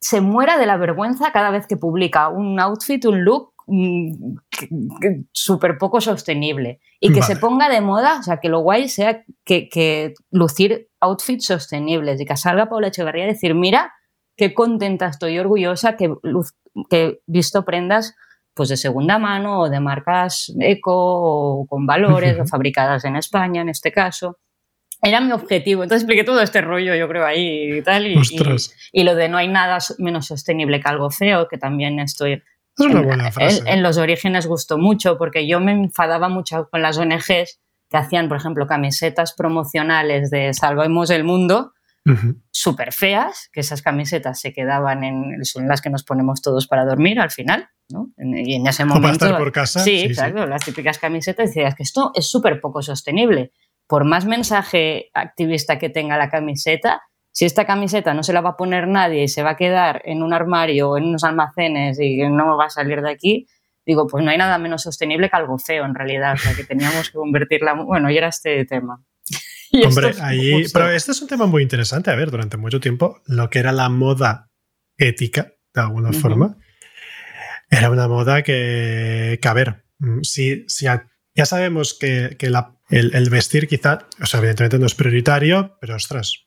se 0.00 0.20
muera 0.20 0.58
de 0.58 0.66
la 0.66 0.76
vergüenza 0.76 1.30
cada 1.32 1.50
vez 1.50 1.66
que 1.66 1.76
publica 1.76 2.28
un 2.28 2.58
outfit, 2.58 3.04
un 3.04 3.22
look 3.22 3.52
mm, 3.66 4.34
súper 5.32 5.76
poco 5.78 6.00
sostenible. 6.00 6.80
Y 7.00 7.12
que 7.12 7.22
se 7.22 7.36
ponga 7.36 7.68
de 7.68 7.80
moda, 7.80 8.18
o 8.18 8.22
sea, 8.22 8.38
que 8.38 8.48
lo 8.48 8.60
guay 8.60 8.88
sea 8.88 9.24
que, 9.44 10.14
lucir 10.30 10.88
outfits 11.00 11.46
sostenibles 11.46 12.20
y 12.20 12.24
que 12.24 12.36
salga 12.36 12.68
Paula 12.68 12.88
Echeverría 12.88 13.24
a 13.24 13.28
decir, 13.28 13.54
mira, 13.54 13.92
qué 14.36 14.54
contenta 14.54 15.06
estoy, 15.06 15.38
orgullosa 15.38 15.96
que, 15.96 16.14
que 16.88 17.04
he 17.04 17.20
visto 17.26 17.64
prendas 17.64 18.14
pues 18.54 18.68
de 18.68 18.76
segunda 18.76 19.18
mano 19.18 19.60
o 19.60 19.70
de 19.70 19.80
marcas 19.80 20.52
eco 20.60 20.92
o 20.92 21.66
con 21.66 21.86
valores 21.86 22.38
o 22.38 22.46
fabricadas 22.46 23.04
en 23.04 23.16
España 23.16 23.62
en 23.62 23.68
este 23.68 23.92
caso. 23.92 24.38
Era 25.02 25.20
mi 25.20 25.32
objetivo. 25.32 25.82
Entonces 25.82 26.02
expliqué 26.02 26.24
todo 26.24 26.40
este 26.42 26.60
rollo, 26.60 26.94
yo 26.94 27.08
creo, 27.08 27.24
ahí 27.24 27.78
y 27.78 27.82
tal. 27.82 28.06
Y, 28.06 28.20
y, 28.92 29.02
lo 29.02 29.14
de 29.14 29.28
no 29.28 29.38
hay 29.38 29.48
nada 29.48 29.78
menos 29.98 30.26
sostenible 30.26 30.80
que 30.80 30.88
algo 30.88 31.10
feo, 31.10 31.48
que 31.48 31.58
también 31.58 31.98
estoy... 31.98 32.42
Es 32.78 32.86
una 32.86 33.02
buena 33.02 33.32
frase. 33.32 33.62
En, 33.66 33.82
los 33.82 33.98
orígenes 33.98 34.46
gustó 34.46 34.78
mucho 34.78 35.16
porque 35.18 35.46
yo 35.46 35.60
me 35.60 35.72
enfadaba 35.72 36.28
mucho 36.28 36.68
con 36.70 36.82
las 36.82 36.98
ONGs 36.98 37.60
que 37.88 37.96
hacían, 37.96 38.28
por 38.28 38.36
ejemplo, 38.36 38.66
camisetas 38.66 39.34
promocionales 39.34 40.30
de 40.30 40.54
Salvemos 40.54 41.10
el 41.10 41.24
Mundo, 41.24 41.72
súper 42.50 42.92
feas, 42.92 43.50
que 43.52 43.60
esas 43.60 43.82
camisetas 43.82 44.40
se 44.40 44.52
quedaban 44.52 45.04
en, 45.04 45.44
son 45.44 45.68
las 45.68 45.80
que 45.80 45.90
nos 45.90 46.04
ponemos 46.04 46.40
todos 46.40 46.66
para 46.66 46.84
dormir 46.84 47.20
al 47.20 47.30
final, 47.30 47.68
¿no? 47.88 48.10
Y 48.16 48.54
en 48.54 48.66
ese 48.66 48.84
momento... 48.84 49.02
para 49.02 49.12
estar 49.12 49.38
por 49.38 49.52
casa. 49.52 49.80
Sí, 49.80 50.02
exacto, 50.02 50.46
las 50.46 50.64
típicas 50.64 50.98
camisetas, 50.98 51.48
decías 51.48 51.74
que 51.74 51.82
esto 51.82 52.12
es 52.14 52.28
súper 52.28 52.60
poco 52.60 52.82
sostenible 52.82 53.52
por 53.90 54.04
más 54.04 54.24
mensaje 54.24 55.10
activista 55.14 55.80
que 55.80 55.90
tenga 55.90 56.16
la 56.16 56.30
camiseta, 56.30 57.02
si 57.32 57.44
esta 57.44 57.66
camiseta 57.66 58.14
no 58.14 58.22
se 58.22 58.32
la 58.32 58.40
va 58.40 58.50
a 58.50 58.56
poner 58.56 58.86
nadie 58.86 59.24
y 59.24 59.28
se 59.28 59.42
va 59.42 59.50
a 59.50 59.56
quedar 59.56 60.00
en 60.04 60.22
un 60.22 60.32
armario 60.32 60.90
o 60.90 60.96
en 60.96 61.06
unos 61.06 61.24
almacenes 61.24 61.98
y 61.98 62.18
no 62.18 62.56
va 62.56 62.66
a 62.66 62.70
salir 62.70 63.02
de 63.02 63.10
aquí, 63.10 63.48
digo, 63.84 64.06
pues 64.06 64.24
no 64.24 64.30
hay 64.30 64.38
nada 64.38 64.58
menos 64.58 64.82
sostenible 64.82 65.28
que 65.28 65.36
algo 65.36 65.58
feo 65.58 65.84
en 65.84 65.96
realidad, 65.96 66.34
o 66.34 66.36
sea, 66.36 66.54
que 66.54 66.62
teníamos 66.62 67.10
que 67.10 67.18
convertirla, 67.18 67.74
bueno, 67.74 68.08
y 68.12 68.16
era 68.16 68.28
este 68.28 68.64
tema. 68.64 69.04
Hombre, 69.84 70.14
ahí, 70.22 70.62
pero 70.72 70.88
este 70.90 71.10
es 71.10 71.20
un 71.20 71.26
tema 71.26 71.46
muy 71.46 71.62
interesante, 71.64 72.12
a 72.12 72.14
ver, 72.14 72.30
durante 72.30 72.56
mucho 72.56 72.78
tiempo 72.78 73.20
lo 73.26 73.50
que 73.50 73.58
era 73.58 73.72
la 73.72 73.88
moda 73.88 74.50
ética, 74.98 75.54
de 75.74 75.80
alguna 75.80 76.12
forma, 76.12 76.56
era 77.68 77.90
una 77.90 78.06
moda 78.06 78.42
que, 78.42 79.40
que 79.42 79.48
a 79.48 79.52
ver, 79.52 79.84
mm, 79.98 80.20
si, 80.22 80.64
si 80.68 80.86
ya 81.34 81.46
sabemos 81.46 81.98
que, 81.98 82.36
la, 82.42 82.76
el, 82.90 83.30
vestir 83.30 83.68
quizá, 83.68 84.06
o 84.20 84.26
sea, 84.26 84.38
evidentemente 84.38 84.78
no 84.78 84.86
es 84.86 84.94
prioritario, 84.94 85.76
pero 85.80 85.94
ostras, 85.96 86.46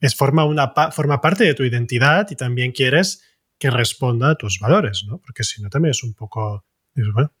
es 0.00 0.14
forma, 0.14 0.44
una, 0.44 0.72
forma 0.92 1.20
parte 1.20 1.44
de 1.44 1.54
tu 1.54 1.62
identidad 1.62 2.26
y 2.30 2.36
también 2.36 2.72
quieres 2.72 3.22
que 3.58 3.70
responda 3.70 4.30
a 4.30 4.34
tus 4.34 4.58
valores, 4.58 5.04
¿no? 5.06 5.18
Porque 5.18 5.44
si 5.44 5.62
no 5.62 5.70
también 5.70 5.90
es 5.90 6.02
un 6.02 6.14
poco... 6.14 6.66
Bueno. 6.94 7.32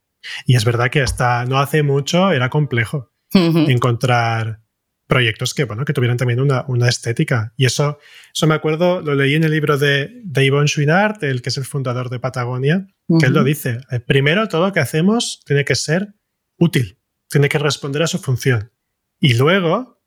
Y 0.46 0.56
es 0.56 0.64
verdad 0.64 0.90
que 0.90 1.02
hasta 1.02 1.44
no 1.44 1.58
hace 1.58 1.82
mucho 1.82 2.32
era 2.32 2.48
complejo 2.48 3.12
encontrar 3.32 4.60
proyectos 5.06 5.54
que, 5.54 5.64
bueno, 5.64 5.84
que 5.84 5.92
tuvieran 5.92 6.16
también 6.16 6.40
una, 6.40 6.64
una, 6.68 6.88
estética. 6.88 7.52
Y 7.56 7.66
eso, 7.66 7.98
eso 8.34 8.46
me 8.46 8.54
acuerdo, 8.54 9.02
lo 9.02 9.14
leí 9.14 9.34
en 9.34 9.44
el 9.44 9.50
libro 9.50 9.76
de, 9.76 10.22
de 10.24 10.46
Yvonne 10.46 10.66
Chouinard, 10.66 11.22
el 11.24 11.42
que 11.42 11.50
es 11.50 11.58
el 11.58 11.64
fundador 11.64 12.08
de 12.10 12.20
Patagonia, 12.20 12.86
que 13.20 13.26
él 13.26 13.34
lo 13.34 13.44
dice. 13.44 13.80
Eh, 13.90 14.00
primero, 14.00 14.48
todo 14.48 14.66
lo 14.66 14.72
que 14.72 14.80
hacemos 14.80 15.42
tiene 15.44 15.64
que 15.64 15.74
ser 15.74 16.14
útil, 16.58 16.98
tiene 17.34 17.48
que 17.48 17.58
responder 17.58 18.00
a 18.00 18.06
su 18.06 18.18
función. 18.18 18.70
Y 19.18 19.34
luego 19.34 20.00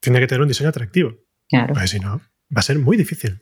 tiene 0.00 0.18
que 0.18 0.26
tener 0.26 0.42
un 0.42 0.48
diseño 0.48 0.68
atractivo. 0.68 1.14
Claro. 1.48 1.74
Porque 1.74 1.86
si 1.86 2.00
no, 2.00 2.18
va 2.18 2.58
a 2.58 2.62
ser 2.62 2.76
muy 2.80 2.96
difícil 2.96 3.40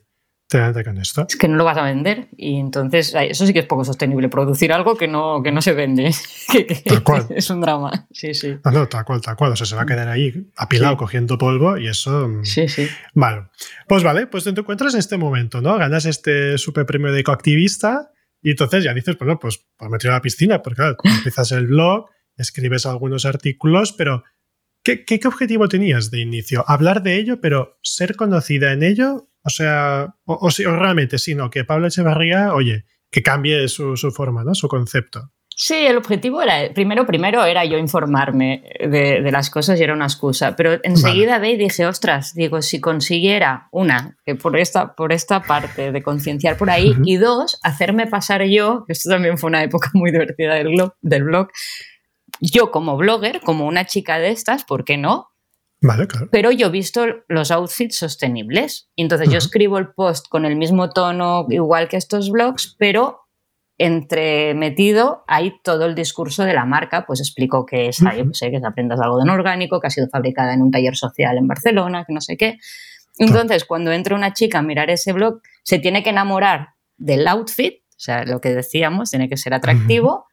con 0.85 0.99
esto. 0.99 1.25
Es 1.27 1.35
que 1.35 1.47
no 1.47 1.55
lo 1.55 1.63
vas 1.63 1.77
a 1.79 1.81
vender 1.81 2.27
y 2.37 2.59
entonces 2.59 3.15
eso 3.17 3.47
sí 3.47 3.53
que 3.53 3.61
es 3.61 3.65
poco 3.65 3.83
sostenible, 3.83 4.29
producir 4.29 4.71
algo 4.71 4.95
que 4.95 5.07
no, 5.07 5.41
que 5.41 5.51
no 5.51 5.63
se 5.63 5.73
vende. 5.73 6.11
tal 6.85 7.01
cual. 7.01 7.25
Es 7.35 7.49
un 7.49 7.61
drama. 7.61 8.07
Sí, 8.11 8.35
sí. 8.35 8.57
No, 8.63 8.69
no, 8.69 8.87
tal 8.87 9.03
cual, 9.05 9.21
tal 9.21 9.35
cual. 9.35 9.53
O 9.53 9.55
sea, 9.55 9.65
se 9.65 9.75
va 9.75 9.81
a 9.81 9.85
quedar 9.87 10.07
ahí 10.07 10.51
apilado 10.55 10.95
cogiendo 10.95 11.39
polvo 11.39 11.79
y 11.79 11.87
eso. 11.87 12.27
Mm, 12.27 12.45
sí, 12.45 12.67
sí. 12.67 12.87
Vale. 13.15 13.47
Pues 13.87 14.03
vale, 14.03 14.27
pues 14.27 14.43
te 14.43 14.51
encuentras 14.51 14.93
en 14.93 14.99
este 14.99 15.17
momento, 15.17 15.61
¿no? 15.61 15.79
Ganas 15.79 16.05
este 16.05 16.59
super 16.59 16.85
premio 16.85 17.11
de 17.11 17.21
ecoactivista 17.21 18.11
y 18.43 18.51
entonces 18.51 18.83
ya 18.83 18.93
dices, 18.93 19.17
bueno, 19.17 19.39
pues, 19.39 19.65
pues 19.77 19.89
me 19.89 19.97
tiro 19.97 20.13
a 20.13 20.17
la 20.17 20.21
piscina, 20.21 20.61
porque 20.61 20.75
claro, 20.75 20.97
empiezas 21.03 21.51
el 21.53 21.67
blog, 21.67 22.09
escribes 22.37 22.85
algunos 22.85 23.25
artículos, 23.25 23.93
pero 23.93 24.23
¿qué, 24.83 25.05
¿qué, 25.05 25.19
objetivo 25.25 25.67
tenías 25.67 26.11
de 26.11 26.21
inicio? 26.21 26.63
Hablar 26.67 27.03
de 27.03 27.15
ello, 27.15 27.41
pero 27.41 27.77
ser 27.81 28.15
conocida 28.15 28.73
en 28.73 28.83
ello, 28.83 29.29
o 29.43 29.49
sea, 29.49 30.15
o, 30.25 30.33
o, 30.33 30.47
o 30.47 30.75
realmente, 30.75 31.17
sino 31.17 31.49
que 31.49 31.65
Pablo 31.65 31.87
Echevarría, 31.87 32.53
oye, 32.53 32.85
que 33.11 33.21
cambie 33.21 33.67
su, 33.67 33.95
su 33.95 34.11
forma, 34.11 34.43
¿no? 34.43 34.55
Su 34.55 34.67
concepto. 34.67 35.31
Sí, 35.55 35.75
el 35.75 35.97
objetivo 35.97 36.41
era, 36.41 36.73
primero, 36.73 37.05
primero 37.05 37.43
era 37.45 37.63
yo 37.63 37.77
informarme 37.77 38.63
de, 38.79 39.21
las 39.31 39.49
cosas 39.51 39.79
y 39.79 39.83
era 39.83 39.93
una 39.93 40.05
excusa, 40.05 40.55
pero 40.55 40.79
enseguida 40.83 41.37
ve 41.37 41.51
y 41.51 41.57
dije, 41.57 41.85
ostras, 41.85 42.33
digo, 42.33 42.61
si 42.63 42.81
consiguiera, 42.81 43.67
una, 43.71 44.17
que 44.25 44.33
por 44.35 44.57
esta, 44.57 44.95
por 44.95 45.13
esta 45.13 45.43
parte 45.43 45.91
de 45.91 46.01
concienciar 46.01 46.57
por 46.57 46.71
ahí, 46.71 46.95
y 47.05 47.17
dos, 47.17 47.59
hacerme 47.61 48.07
pasar 48.07 48.43
yo, 48.45 48.83
que 48.87 48.93
esto 48.93 49.09
también 49.09 49.37
fue 49.37 49.49
una 49.49 49.63
época 49.63 49.91
muy 49.93 50.11
divertida 50.11 50.55
del 50.55 50.69
blog, 50.69 50.93
del 51.01 51.23
blog 51.23 51.49
yo 52.51 52.71
como 52.71 52.97
blogger, 52.97 53.39
como 53.41 53.65
una 53.65 53.85
chica 53.85 54.19
de 54.19 54.29
estas, 54.29 54.65
¿por 54.65 54.83
qué 54.83 54.97
no? 54.97 55.29
Vale, 55.81 56.07
claro. 56.07 56.27
Pero 56.31 56.51
yo 56.51 56.67
he 56.67 56.71
visto 56.71 57.05
los 57.27 57.51
outfits 57.51 57.97
sostenibles. 57.97 58.89
Entonces 58.95 59.29
yo 59.29 59.37
escribo 59.37 59.77
el 59.77 59.93
post 59.93 60.27
con 60.29 60.45
el 60.45 60.55
mismo 60.55 60.89
tono, 60.89 61.45
igual 61.49 61.87
que 61.87 61.97
estos 61.97 62.29
blogs, 62.29 62.75
pero 62.77 63.21
entremetido 63.77 65.23
hay 65.27 65.53
todo 65.63 65.85
el 65.85 65.95
discurso 65.95 66.43
de 66.43 66.53
la 66.53 66.65
marca, 66.65 67.05
pues 67.05 67.19
explico 67.19 67.65
que 67.65 67.87
es, 67.87 68.01
ahí, 68.03 68.23
pues, 68.23 68.39
que 68.39 68.61
aprendas 68.65 68.99
algo 68.99 69.17
de 69.17 69.29
orgánico, 69.29 69.79
que 69.79 69.87
ha 69.87 69.89
sido 69.89 70.07
fabricada 70.09 70.53
en 70.53 70.61
un 70.61 70.71
taller 70.71 70.95
social 70.95 71.37
en 71.37 71.47
Barcelona, 71.47 72.05
que 72.05 72.13
no 72.13 72.21
sé 72.21 72.37
qué. 72.37 72.59
Entonces, 73.17 73.65
cuando 73.65 73.91
entra 73.91 74.15
una 74.15 74.33
chica 74.33 74.59
a 74.59 74.61
mirar 74.61 74.89
ese 74.89 75.13
blog, 75.13 75.41
se 75.63 75.79
tiene 75.79 76.03
que 76.03 76.11
enamorar 76.11 76.69
del 76.97 77.27
outfit, 77.27 77.83
o 77.89 77.99
sea, 77.99 78.25
lo 78.25 78.41
que 78.41 78.53
decíamos, 78.53 79.09
tiene 79.09 79.29
que 79.29 79.37
ser 79.37 79.53
atractivo, 79.53 80.27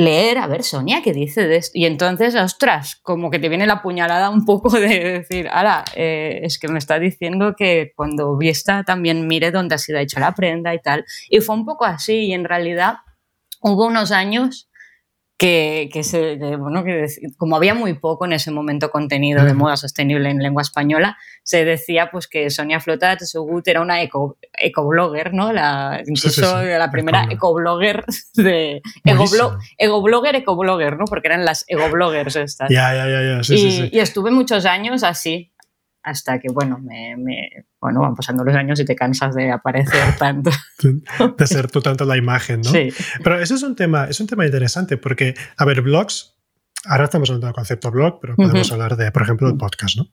leer, 0.00 0.38
a 0.38 0.46
ver, 0.46 0.62
Sonia, 0.62 1.02
¿qué 1.02 1.12
dice 1.12 1.46
de 1.46 1.56
esto? 1.56 1.78
Y 1.78 1.86
entonces, 1.86 2.34
ostras, 2.34 2.96
como 3.02 3.30
que 3.30 3.38
te 3.38 3.48
viene 3.48 3.66
la 3.66 3.82
puñalada 3.82 4.30
un 4.30 4.44
poco 4.44 4.70
de 4.70 4.88
decir, 5.20 5.48
ahora, 5.50 5.84
eh, 5.94 6.40
es 6.42 6.58
que 6.58 6.68
me 6.68 6.78
está 6.78 6.98
diciendo 6.98 7.54
que 7.56 7.92
cuando 7.94 8.36
vista 8.36 8.84
también 8.84 9.26
mire 9.26 9.50
dónde 9.50 9.74
ha 9.74 9.78
sido 9.78 9.98
hecha 9.98 10.20
la 10.20 10.34
prenda 10.34 10.74
y 10.74 10.80
tal. 10.80 11.04
Y 11.28 11.40
fue 11.40 11.54
un 11.56 11.64
poco 11.64 11.84
así, 11.84 12.26
y 12.26 12.32
en 12.32 12.44
realidad 12.44 12.96
hubo 13.60 13.86
unos 13.86 14.12
años 14.12 14.67
que, 15.38 15.88
que, 15.92 16.02
se, 16.02 16.36
bueno, 16.56 16.82
que 16.82 17.06
como 17.36 17.54
había 17.54 17.72
muy 17.72 17.94
poco 17.94 18.24
en 18.24 18.32
ese 18.32 18.50
momento 18.50 18.90
contenido 18.90 19.44
de 19.44 19.54
moda 19.54 19.76
sostenible 19.76 20.28
en 20.30 20.42
lengua 20.42 20.62
española, 20.62 21.16
se 21.44 21.64
decía 21.64 22.10
pues 22.10 22.26
que 22.26 22.50
Sonia 22.50 22.80
Flotat 22.80 23.20
Sugut 23.22 23.66
era 23.68 23.80
una 23.80 24.02
eco, 24.02 24.36
ecoblogger, 24.52 25.32
¿no? 25.32 25.52
La, 25.52 26.02
incluso 26.04 26.60
la 26.60 26.90
primera 26.90 27.28
ecoblogger 27.30 28.04
de 28.34 28.82
egoblog, 29.04 29.58
egoblogger, 29.78 30.34
ecoblogger, 30.34 30.98
¿no? 30.98 31.04
Porque 31.04 31.28
eran 31.28 31.44
las 31.44 31.64
egobloggers 31.68 32.34
estas. 32.34 32.68
Ya, 32.68 32.92
ya, 32.92 33.08
ya, 33.08 33.36
ya. 33.36 33.44
Sí, 33.44 33.54
y, 33.54 33.58
sí, 33.58 33.70
sí. 33.70 33.90
y 33.92 34.00
estuve 34.00 34.32
muchos 34.32 34.66
años 34.66 35.04
así, 35.04 35.52
hasta 36.08 36.38
que, 36.38 36.48
bueno, 36.50 36.78
me, 36.78 37.14
bueno, 37.80 38.00
van 38.00 38.14
pasando 38.14 38.44
los 38.44 38.54
años 38.54 38.80
y 38.80 38.84
te 38.84 38.96
cansas 38.96 39.34
de 39.34 39.50
aparecer 39.50 40.16
tanto. 40.18 40.50
de 40.82 41.46
ser 41.46 41.70
tú 41.70 41.82
tanto 41.82 42.04
la 42.04 42.16
imagen, 42.16 42.62
¿no? 42.62 42.70
Sí. 42.70 42.90
Pero 43.22 43.38
eso 43.38 43.54
es 43.54 43.62
un 43.62 43.76
tema, 43.76 44.06
es 44.06 44.18
un 44.20 44.26
tema 44.26 44.46
interesante 44.46 44.96
porque, 44.96 45.34
a 45.56 45.64
ver, 45.64 45.82
blogs, 45.82 46.36
ahora 46.86 47.04
estamos 47.04 47.28
hablando 47.28 47.46
del 47.46 47.54
concepto 47.54 47.90
blog, 47.90 48.20
pero 48.20 48.36
podemos 48.36 48.72
hablar 48.72 48.96
de, 48.96 49.12
por 49.12 49.22
ejemplo, 49.22 49.48
el 49.48 49.56
podcast, 49.56 49.98
¿no? 49.98 50.06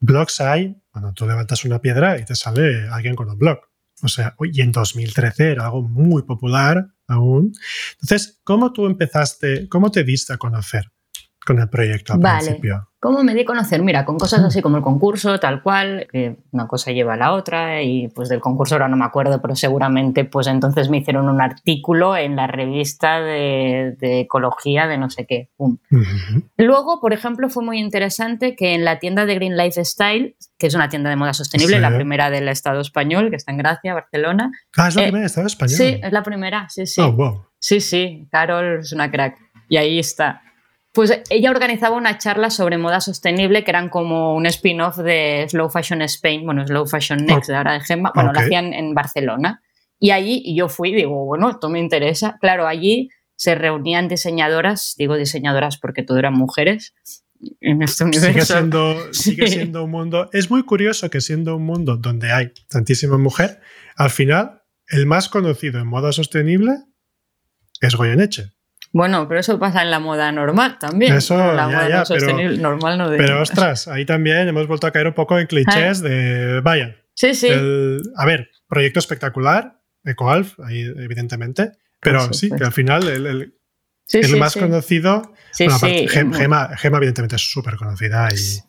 Blogs 0.00 0.40
hay, 0.40 0.76
bueno, 0.92 1.12
tú 1.14 1.26
levantas 1.26 1.64
una 1.64 1.80
piedra 1.80 2.18
y 2.18 2.24
te 2.24 2.34
sale 2.34 2.88
alguien 2.88 3.14
con 3.14 3.30
un 3.30 3.38
blog. 3.38 3.60
O 4.02 4.08
sea, 4.08 4.34
y 4.40 4.62
en 4.62 4.72
2013 4.72 5.52
era 5.52 5.66
algo 5.66 5.82
muy 5.82 6.22
popular 6.22 6.88
aún. 7.06 7.52
Entonces, 8.00 8.40
¿cómo 8.44 8.72
tú 8.72 8.86
empezaste, 8.86 9.68
cómo 9.68 9.90
te 9.90 10.04
diste 10.04 10.32
a 10.32 10.38
conocer? 10.38 10.90
Con 11.44 11.58
el 11.58 11.68
proyecto 11.68 12.14
al 12.14 12.20
vale. 12.20 12.44
principio? 12.44 12.86
¿Cómo 13.00 13.24
me 13.24 13.34
di 13.34 13.40
a 13.40 13.44
conocer? 13.46 13.80
Mira, 13.80 14.04
con 14.04 14.18
cosas 14.18 14.44
así 14.44 14.60
como 14.60 14.76
el 14.76 14.82
concurso, 14.82 15.40
tal 15.40 15.62
cual, 15.62 16.06
que 16.12 16.36
una 16.50 16.66
cosa 16.66 16.92
lleva 16.92 17.14
a 17.14 17.16
la 17.16 17.32
otra 17.32 17.82
y 17.82 18.08
pues 18.08 18.28
del 18.28 18.40
concurso 18.40 18.74
ahora 18.74 18.88
no 18.88 18.98
me 18.98 19.06
acuerdo, 19.06 19.40
pero 19.40 19.56
seguramente 19.56 20.26
pues 20.26 20.46
entonces 20.48 20.90
me 20.90 20.98
hicieron 20.98 21.30
un 21.30 21.40
artículo 21.40 22.14
en 22.14 22.36
la 22.36 22.46
revista 22.46 23.22
de, 23.22 23.96
ecología 24.02 24.86
de 24.86 24.98
no 24.98 25.08
sé 25.08 25.24
qué. 25.24 25.48
Luego, 26.58 27.00
por 27.00 27.14
ejemplo, 27.14 27.48
fue 27.48 27.64
muy 27.64 27.78
interesante 27.78 28.54
que 28.54 28.74
en 28.74 28.84
la 28.84 28.98
tienda 28.98 29.24
de 29.24 29.34
Green 29.34 29.56
Lifestyle, 29.56 30.36
que 30.58 30.66
es 30.66 30.74
una 30.74 30.90
tienda 30.90 31.08
de 31.08 31.16
moda 31.16 31.32
sostenible, 31.32 31.80
la 31.80 31.94
primera 31.94 32.28
del 32.28 32.48
Estado 32.48 32.82
español, 32.82 33.30
que 33.30 33.36
está 33.36 33.50
en 33.50 33.58
Gracia, 33.58 33.94
Barcelona. 33.94 34.52
Ah, 34.76 34.88
es 34.88 34.96
la 34.96 35.02
eh, 35.02 35.04
primera 35.04 35.20
del 35.20 35.26
Estado 35.26 35.46
español. 35.46 35.76
Sí, 35.76 36.00
es 36.02 36.12
la 36.12 36.22
primera, 36.22 36.68
sí, 36.68 36.84
sí. 36.84 37.00
Oh, 37.00 37.12
wow. 37.12 37.46
Sí, 37.58 37.80
sí, 37.80 38.28
Carol 38.30 38.80
es 38.80 38.92
una 38.92 39.10
crack. 39.10 39.38
Y 39.70 39.78
ahí 39.78 39.98
está. 39.98 40.42
Pues 40.92 41.22
ella 41.30 41.50
organizaba 41.50 41.96
una 41.96 42.18
charla 42.18 42.50
sobre 42.50 42.76
moda 42.76 43.00
sostenible 43.00 43.62
que 43.62 43.70
eran 43.70 43.88
como 43.88 44.34
un 44.34 44.46
spin-off 44.46 44.96
de 44.98 45.46
Slow 45.48 45.70
Fashion 45.70 46.02
Spain, 46.02 46.44
bueno, 46.44 46.66
Slow 46.66 46.86
Fashion 46.86 47.24
Next 47.24 47.48
de 47.48 47.56
ahora 47.56 47.74
de 47.74 47.80
Gemma, 47.80 48.10
bueno, 48.12 48.32
lo 48.32 48.40
hacían 48.40 48.72
en 48.72 48.92
Barcelona. 48.92 49.62
Y 50.00 50.10
allí 50.10 50.54
yo 50.56 50.68
fui, 50.68 50.92
digo, 50.92 51.26
bueno, 51.26 51.50
esto 51.50 51.68
me 51.68 51.78
interesa. 51.78 52.38
Claro, 52.40 52.66
allí 52.66 53.10
se 53.36 53.54
reunían 53.54 54.08
diseñadoras, 54.08 54.94
digo 54.98 55.16
diseñadoras 55.16 55.78
porque 55.78 56.02
todo 56.02 56.18
eran 56.18 56.34
mujeres 56.34 56.94
en 57.60 57.82
este 57.82 58.04
universo. 58.04 58.32
Sigue 58.32 58.44
siendo, 58.44 59.12
sigue 59.14 59.46
siendo 59.46 59.84
un 59.84 59.90
mundo. 59.90 60.28
Es 60.32 60.50
muy 60.50 60.64
curioso 60.64 61.08
que 61.08 61.20
siendo 61.20 61.56
un 61.56 61.64
mundo 61.64 61.96
donde 61.96 62.32
hay 62.32 62.52
tantísima 62.68 63.16
mujer, 63.16 63.60
al 63.96 64.10
final 64.10 64.62
el 64.88 65.06
más 65.06 65.28
conocido 65.28 65.78
en 65.80 65.86
moda 65.86 66.12
sostenible 66.12 66.72
es 67.80 67.94
Goyeneche. 67.94 68.52
Bueno, 68.92 69.28
pero 69.28 69.40
eso 69.40 69.58
pasa 69.58 69.82
en 69.82 69.90
la 69.90 70.00
moda 70.00 70.32
normal 70.32 70.78
también. 70.78 71.14
Eso, 71.14 71.36
la 71.36 71.68
moda 71.68 71.88
ya, 71.88 72.04
sostenible 72.04 72.58
normal 72.58 72.98
no 72.98 73.08
de... 73.08 73.18
Pero 73.18 73.40
ostras, 73.40 73.86
ahí 73.86 74.04
también 74.04 74.48
hemos 74.48 74.66
vuelto 74.66 74.86
a 74.86 74.90
caer 74.90 75.06
un 75.06 75.14
poco 75.14 75.38
en 75.38 75.46
clichés 75.46 76.00
de, 76.00 76.60
vaya. 76.60 76.96
Sí, 77.14 77.34
sí. 77.34 77.48
a 78.16 78.26
ver, 78.26 78.50
proyecto 78.68 78.98
espectacular, 78.98 79.80
EcoAlf, 80.04 80.58
ahí 80.60 80.80
evidentemente, 80.80 81.72
pero 82.00 82.32
sí, 82.32 82.50
que 82.50 82.64
al 82.64 82.72
final 82.72 83.06
el, 83.08 83.26
el, 83.26 84.36
más 84.38 84.54
conocido. 84.54 85.34
Gema, 85.52 86.70
evidentemente, 86.82 87.36
es 87.36 87.50
súper 87.50 87.76
conocida. 87.76 88.28
Y, 88.32 88.62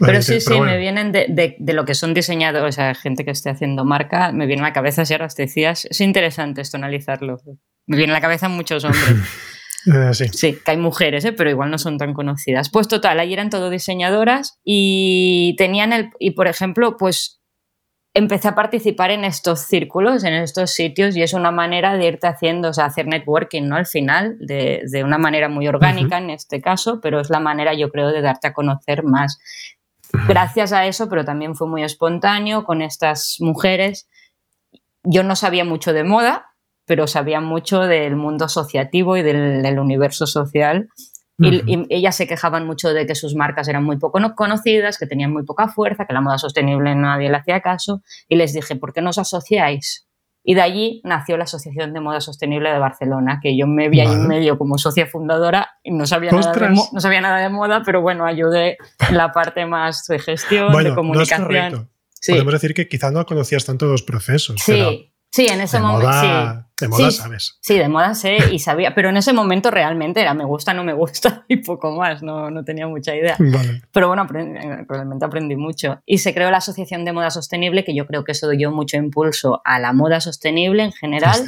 Pero 0.00 0.22
sí, 0.22 0.40
sí, 0.40 0.60
me 0.60 0.78
vienen 0.78 1.12
de, 1.12 1.56
lo 1.58 1.84
que 1.84 1.94
son 1.94 2.14
diseñadores, 2.14 2.74
o 2.74 2.76
sea, 2.76 2.94
gente 2.94 3.24
que 3.24 3.30
esté 3.30 3.50
haciendo 3.50 3.84
marca, 3.84 4.32
me 4.32 4.46
viene 4.46 4.62
a 4.62 4.66
la 4.66 4.72
cabeza, 4.72 5.04
si 5.04 5.14
ahora 5.14 5.28
te 5.28 5.42
decías, 5.42 5.86
es 5.86 6.00
interesante 6.00 6.60
esto 6.60 6.76
analizarlo. 6.76 7.38
Me 7.86 7.96
viene 7.96 8.12
a 8.12 8.16
la 8.16 8.20
cabeza 8.20 8.48
muchos 8.48 8.84
hombres. 8.84 9.04
Eh, 9.86 10.14
sí. 10.14 10.26
sí. 10.32 10.58
que 10.64 10.72
hay 10.72 10.78
mujeres, 10.78 11.24
¿eh? 11.24 11.32
pero 11.32 11.48
igual 11.48 11.70
no 11.70 11.78
son 11.78 11.96
tan 11.96 12.12
conocidas. 12.12 12.70
Pues 12.70 12.88
total, 12.88 13.20
ahí 13.20 13.32
eran 13.32 13.50
todo 13.50 13.70
diseñadoras 13.70 14.58
y 14.64 15.54
tenían 15.58 15.92
el, 15.92 16.10
y 16.18 16.32
por 16.32 16.48
ejemplo, 16.48 16.96
pues 16.96 17.40
empecé 18.16 18.48
a 18.48 18.54
participar 18.54 19.10
en 19.10 19.24
estos 19.24 19.60
círculos, 19.60 20.24
en 20.24 20.32
estos 20.32 20.70
sitios, 20.70 21.14
y 21.16 21.22
es 21.22 21.34
una 21.34 21.50
manera 21.50 21.98
de 21.98 22.06
irte 22.06 22.26
haciendo, 22.26 22.70
o 22.70 22.72
sea, 22.72 22.86
hacer 22.86 23.06
networking, 23.06 23.64
¿no? 23.68 23.76
Al 23.76 23.84
final, 23.84 24.38
de, 24.40 25.02
una 25.04 25.18
manera 25.18 25.50
muy 25.50 25.68
orgánica 25.68 26.16
en 26.16 26.30
este 26.30 26.62
caso, 26.62 26.98
pero 27.02 27.20
es 27.20 27.28
la 27.28 27.40
manera, 27.40 27.74
yo 27.74 27.90
creo, 27.90 28.08
de 28.12 28.22
darte 28.22 28.48
a 28.48 28.54
conocer 28.54 29.02
más. 29.04 29.38
Gracias 30.26 30.72
a 30.72 30.86
eso, 30.86 31.10
pero 31.10 31.26
también 31.26 31.56
fue 31.56 31.68
muy 31.68 31.82
espontáneo 31.82 32.64
con 32.64 32.80
estas 32.80 33.36
mujeres. 33.40 34.08
Yo 35.02 35.22
no 35.22 35.36
sabía 35.36 35.66
mucho 35.66 35.92
de 35.92 36.04
moda, 36.04 36.46
pero 36.86 37.06
sabía 37.06 37.40
mucho 37.40 37.80
del 37.82 38.16
mundo 38.16 38.46
asociativo 38.46 39.16
y 39.16 39.22
del 39.22 39.62
y 39.64 40.12
social 40.12 40.88
y, 41.38 41.86
ellas 41.90 42.16
se 42.16 42.26
quejaban 42.26 42.66
mucho 42.66 42.92
de 42.94 43.06
que 43.06 43.14
sus 43.14 43.34
marcas 43.34 43.68
eran 43.68 43.84
muy 43.84 43.98
poco 43.98 44.18
conocidas, 44.34 44.98
que 44.98 45.06
tenían 45.06 45.32
muy 45.32 45.44
poca 45.44 45.68
fuerza, 45.68 46.06
que 46.06 46.14
la 46.14 46.20
moda 46.20 46.38
sostenible 46.38 46.94
nadie 46.94 47.28
le 47.28 47.36
hacía 47.36 47.60
caso. 47.60 48.02
Y 48.28 48.36
les 48.36 48.52
dije, 48.54 48.76
¿por 48.76 48.92
qué 48.92 49.02
no 49.02 49.10
os 49.10 49.18
asociáis? 49.18 50.06
Y 50.48 50.54
de 50.54 50.62
allí 50.62 51.00
nació 51.04 51.36
la 51.36 51.44
Asociación 51.44 51.92
de 51.92 52.00
Moda 52.00 52.20
Sostenible 52.20 52.70
de 52.70 52.78
Barcelona, 52.78 53.40
que 53.42 53.58
yo 53.58 53.66
me 53.66 53.88
vi 53.88 53.98
ahí 54.00 54.12
en 54.12 54.28
medio 54.28 54.56
como 54.56 54.78
socia 54.78 55.06
fundadora 55.06 55.70
y 55.82 55.90
no 55.90 56.06
sabía, 56.06 56.30
nada 56.30 56.52
de, 56.52 56.68
no 56.70 57.00
sabía 57.00 57.20
nada 57.20 57.38
de 57.38 57.48
moda, 57.48 57.82
pero 57.84 58.00
bueno, 58.00 58.24
ayudé 58.24 58.78
en 59.08 59.16
la 59.16 59.32
parte 59.32 59.66
más 59.66 60.06
de 60.06 60.20
gestión, 60.20 60.72
de 60.72 60.94
comunicación. 60.94 61.90
Podemos 62.28 62.52
decir 62.52 62.74
que 62.74 62.88
quizá 62.88 63.10
no 63.10 63.26
conocías 63.26 63.64
tanto 63.64 63.86
los 63.86 64.04
procesos. 64.04 64.60
Sí, 64.64 65.12
Sí, 65.36 65.46
en 65.48 65.60
ese 65.60 65.80
momento. 65.80 66.10
Sí. 66.12 66.62
De 66.80 66.88
moda 66.88 67.10
sabes. 67.10 67.58
Sí, 67.60 67.78
de 67.78 67.88
moda 67.88 68.14
sé 68.14 68.38
y 68.52 68.58
sabía, 68.58 68.94
pero 68.94 69.10
en 69.10 69.18
ese 69.18 69.34
momento 69.34 69.70
realmente 69.70 70.20
era 70.20 70.32
me 70.32 70.44
gusta, 70.44 70.72
no 70.72 70.82
me 70.82 70.94
gusta 70.94 71.44
y 71.48 71.56
poco 71.58 71.94
más, 71.94 72.22
no, 72.22 72.50
no 72.50 72.64
tenía 72.64 72.86
mucha 72.86 73.14
idea. 73.14 73.36
Pero 73.92 74.08
bueno, 74.08 74.26
realmente 74.26 75.24
aprendí 75.24 75.56
mucho. 75.56 76.00
Y 76.04 76.18
se 76.18 76.34
creó 76.34 76.50
la 76.50 76.58
Asociación 76.58 77.06
de 77.06 77.12
Moda 77.12 77.30
Sostenible, 77.30 77.84
que 77.84 77.94
yo 77.94 78.06
creo 78.06 78.24
que 78.24 78.32
eso 78.32 78.48
dio 78.50 78.70
mucho 78.70 78.98
impulso 78.98 79.62
a 79.64 79.78
la 79.78 79.94
moda 79.94 80.20
sostenible 80.20 80.84
en 80.84 80.92
general 80.92 81.40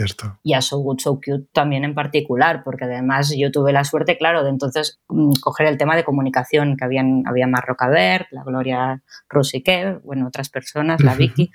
y 0.42 0.54
a 0.54 0.62
So 0.62 0.78
Good 0.78 1.00
So 1.00 1.14
Cute 1.16 1.47
también 1.52 1.85
en 1.85 1.95
particular, 1.95 2.62
porque 2.64 2.85
además 2.85 3.35
yo 3.37 3.50
tuve 3.50 3.73
la 3.73 3.85
suerte, 3.85 4.16
claro, 4.16 4.45
de 4.45 4.50
entonces 4.50 4.99
mm, 5.09 5.33
coger 5.40 5.66
el 5.66 5.76
tema 5.76 5.97
de 5.97 6.04
comunicación, 6.04 6.76
que 6.76 6.85
habían, 6.85 7.23
había 7.26 7.47
Marroca 7.47 7.88
Ver, 7.88 8.28
la 8.30 8.45
Gloria 8.45 9.02
Rusique, 9.28 9.99
bueno, 10.04 10.26
otras 10.26 10.49
personas, 10.49 11.02
la 11.02 11.14
Vicky 11.14 11.50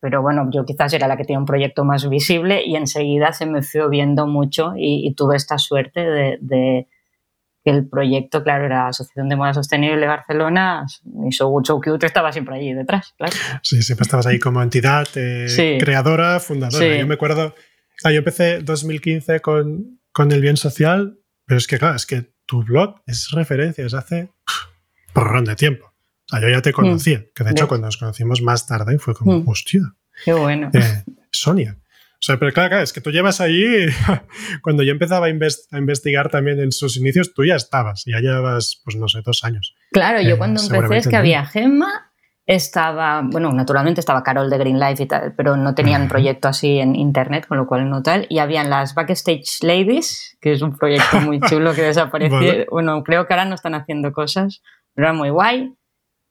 pero, 0.00 0.22
bueno, 0.22 0.48
yo 0.52 0.64
quizás 0.64 0.92
era 0.92 1.08
la 1.08 1.16
que 1.16 1.24
tenía 1.24 1.38
un 1.38 1.46
proyecto 1.46 1.84
más 1.84 2.08
visible 2.08 2.64
y 2.64 2.76
enseguida 2.76 3.32
se 3.32 3.46
me 3.46 3.62
fue 3.62 3.88
viendo 3.88 4.26
mucho 4.26 4.72
y, 4.76 5.12
tuve 5.14 5.36
esta 5.36 5.58
suerte 5.58 6.00
de, 6.00 6.86
que 7.64 7.70
el 7.70 7.88
proyecto, 7.88 8.44
claro, 8.44 8.66
era 8.66 8.88
Asociación 8.88 9.28
de 9.28 9.36
Moda 9.36 9.54
Sostenible 9.54 10.06
Barcelona 10.06 10.86
y 11.28 11.32
So 11.32 11.50
Cute 11.50 12.06
estaba 12.06 12.30
siempre 12.32 12.56
allí 12.56 12.72
detrás, 12.72 13.14
claro. 13.16 13.32
Sí, 13.62 13.82
siempre 13.82 14.04
estabas 14.04 14.26
ahí 14.26 14.38
como 14.38 14.62
entidad 14.62 15.08
eh, 15.16 15.78
creadora, 15.80 16.38
fundadora. 16.38 16.96
Yo 16.96 17.06
me 17.06 17.14
acuerdo, 17.14 17.54
yo 18.04 18.10
empecé 18.10 18.60
2015 18.60 19.40
con, 19.40 20.00
con 20.12 20.30
el 20.32 20.40
bien 20.40 20.56
social, 20.56 21.18
pero 21.44 21.58
es 21.58 21.66
que 21.66 21.78
claro, 21.78 21.96
es 21.96 22.06
que 22.06 22.30
tu 22.46 22.62
blog 22.62 23.02
es 23.06 23.30
referencia 23.32 23.82
desde 23.84 23.98
hace 23.98 24.30
porrón 25.12 25.44
de 25.44 25.56
tiempo. 25.56 25.95
Ah, 26.30 26.40
yo 26.40 26.48
ya 26.48 26.62
te 26.62 26.72
conocía, 26.72 27.24
que 27.34 27.44
de 27.44 27.52
hecho 27.52 27.68
cuando 27.68 27.86
nos 27.86 27.96
conocimos 27.96 28.42
más 28.42 28.66
tarde 28.66 28.98
fue 28.98 29.14
como, 29.14 29.40
mm. 29.40 29.48
hostia. 29.48 29.80
Qué 30.24 30.32
bueno. 30.32 30.70
Eh, 30.72 31.04
Sonia. 31.30 31.76
O 32.14 32.22
sea, 32.26 32.38
pero 32.38 32.50
claro, 32.52 32.78
es 32.78 32.92
que 32.92 33.00
tú 33.00 33.10
llevas 33.10 33.40
ahí, 33.40 33.86
cuando 34.62 34.82
yo 34.82 34.90
empezaba 34.90 35.26
a, 35.26 35.28
investigar 35.28 36.30
también 36.30 36.58
en 36.58 36.72
sus 36.72 36.96
inicios, 36.96 37.34
tú 37.34 37.44
ya 37.44 37.56
estabas, 37.56 38.04
ya 38.06 38.20
llevas, 38.20 38.80
pues 38.84 38.96
no 38.96 39.06
sé, 39.06 39.20
dos 39.24 39.44
años. 39.44 39.74
Claro, 39.92 40.20
yo 40.22 40.34
eh, 40.34 40.38
cuando 40.38 40.60
empecé 40.60 40.96
es 40.96 41.08
que 41.08 41.16
había 41.16 41.44
Gemma, 41.44 42.10
estaba, 42.46 43.22
bueno, 43.22 43.52
naturalmente 43.52 44.00
estaba 44.00 44.22
Carol 44.22 44.48
de 44.48 44.58
Green 44.58 44.78
Life 44.78 45.02
y 45.02 45.06
tal, 45.06 45.34
pero 45.36 45.56
no 45.56 45.74
tenían 45.74 46.08
proyecto 46.08 46.48
así 46.48 46.78
en 46.78 46.94
internet, 46.94 47.46
con 47.46 47.58
lo 47.58 47.66
cual 47.66 47.90
no 47.90 48.02
tal. 48.02 48.26
Y 48.30 48.38
habían 48.38 48.70
las 48.70 48.94
Backstage 48.94 49.62
Ladies, 49.62 50.38
que 50.40 50.52
es 50.52 50.62
un 50.62 50.76
proyecto 50.76 51.20
muy 51.20 51.40
chulo 51.40 51.74
que 51.74 51.82
desapareció. 51.82 52.64
Bueno, 52.70 53.02
creo 53.02 53.26
que 53.26 53.34
ahora 53.34 53.44
no 53.44 53.56
están 53.56 53.74
haciendo 53.74 54.12
cosas, 54.12 54.62
pero 54.94 55.08
era 55.08 55.12
muy 55.12 55.30
guay. 55.30 55.74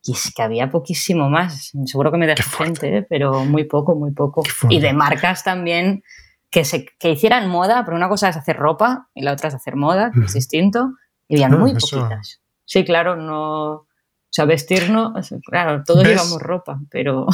Y 0.08 0.12
es 0.12 0.32
que 0.36 0.44
había 0.44 0.70
poquísimo 0.70 1.30
más. 1.30 1.72
Seguro 1.86 2.12
que 2.12 2.20
me 2.20 2.28
dejé 2.28 2.44
gente, 2.44 2.98
¿eh? 2.98 3.08
pero 3.10 3.44
muy 3.44 3.63
poco, 3.63 3.96
muy 3.96 4.12
poco. 4.12 4.44
Y 4.70 4.80
de 4.80 4.94
marcas 4.94 5.44
también 5.44 6.04
que, 6.52 6.63
se, 6.63 6.86
que 7.00 7.10
hicieran 7.10 7.50
moda, 7.50 7.84
pero 7.84 7.98
una 7.98 8.08
cosa 8.08 8.30
es 8.30 8.38
hacer 8.38 8.56
ropa 8.56 9.10
y 9.15 9.24
la 9.24 9.34
otra 9.34 9.50
es 9.50 9.56
hacer 9.56 9.76
moda, 9.76 10.12
que 10.13 10.26
es 10.26 10.34
distinto. 10.34 10.94
Y 11.28 11.41
había 11.41 11.58
muy 11.58 11.74
poquitas. 11.74 12.39
Sí, 12.65 12.86
claro, 12.86 13.15
no. 13.15 13.72
O 13.72 13.88
sea, 14.30 14.46
vestirnos, 14.46 15.34
claro, 15.44 15.84
todos 15.84 16.04
llevamos 16.04 16.39
ropa, 16.39 16.80
pero. 16.91 17.26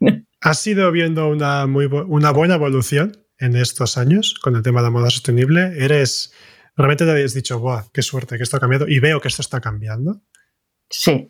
¿Has 0.40 0.66
ido 0.66 0.92
viendo 0.92 1.28
una, 1.28 1.66
muy, 1.66 1.86
una 1.86 2.30
buena 2.30 2.56
evolución 2.56 3.24
en 3.38 3.56
estos 3.56 3.96
años 3.96 4.34
con 4.42 4.56
el 4.56 4.62
tema 4.62 4.80
de 4.80 4.88
la 4.88 4.90
moda 4.90 5.08
sostenible? 5.08 5.72
¿Eres. 5.82 6.34
¿Realmente 6.76 7.04
te 7.04 7.10
habías 7.10 7.32
dicho, 7.32 7.58
¡buah, 7.58 7.84
qué 7.92 8.02
suerte 8.02 8.36
que 8.36 8.42
esto 8.42 8.58
ha 8.58 8.60
cambiado! 8.60 8.86
Y 8.86 8.98
veo 8.98 9.20
que 9.20 9.28
esto 9.28 9.40
está 9.40 9.60
cambiando. 9.60 10.20
Sí, 10.90 11.28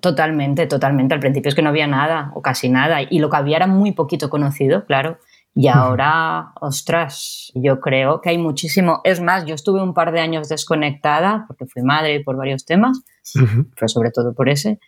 Totalmente, 0.00 0.66
totalmente. 0.66 1.14
Al 1.14 1.20
principio 1.20 1.48
es 1.48 1.54
que 1.54 1.62
no 1.62 1.70
había 1.70 1.86
nada 1.86 2.32
o 2.34 2.42
casi 2.42 2.68
nada 2.68 3.00
y 3.02 3.18
lo 3.18 3.30
que 3.30 3.36
había 3.36 3.56
era 3.56 3.66
muy 3.66 3.92
poquito 3.92 4.30
conocido, 4.30 4.84
claro. 4.86 5.18
Y 5.54 5.68
ahora, 5.68 6.52
ostras, 6.60 7.52
yo 7.54 7.78
creo 7.80 8.22
que 8.22 8.30
hay 8.30 8.38
muchísimo. 8.38 9.02
Es 9.04 9.20
más, 9.20 9.44
yo 9.44 9.54
estuve 9.54 9.82
un 9.82 9.92
par 9.92 10.12
de 10.12 10.20
años 10.20 10.48
desconectada 10.48 11.44
porque 11.46 11.66
fui 11.66 11.82
madre 11.82 12.20
por 12.20 12.36
varios 12.36 12.64
temas, 12.64 13.02
pero 13.74 13.88
sobre 13.88 14.10
todo 14.10 14.34
por 14.34 14.48
ese. 14.48 14.78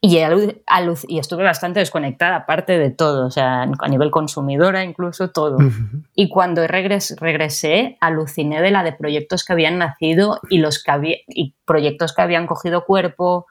Y, 0.00 0.16
y, 0.16 1.18
estuve 1.18 1.42
bastante 1.42 1.80
desconectada, 1.80 2.36
aparte 2.36 2.78
de 2.78 2.90
todo, 2.90 3.26
o 3.26 3.30
sea, 3.32 3.62
a 3.62 3.88
nivel 3.88 4.12
consumidora, 4.12 4.84
incluso 4.84 5.30
todo. 5.30 5.58
Y 6.14 6.28
cuando 6.28 6.64
regresé, 6.66 7.98
aluciné 8.00 8.62
de 8.62 8.70
la 8.70 8.84
de 8.84 8.92
proyectos 8.92 9.44
que 9.44 9.52
habían 9.52 9.78
nacido 9.78 10.40
y, 10.48 10.58
los 10.58 10.82
que 10.82 10.90
había, 10.92 11.16
y 11.26 11.56
proyectos 11.66 12.14
que 12.14 12.22
habían 12.22 12.46
cogido 12.46 12.84
cuerpo, 12.84 13.46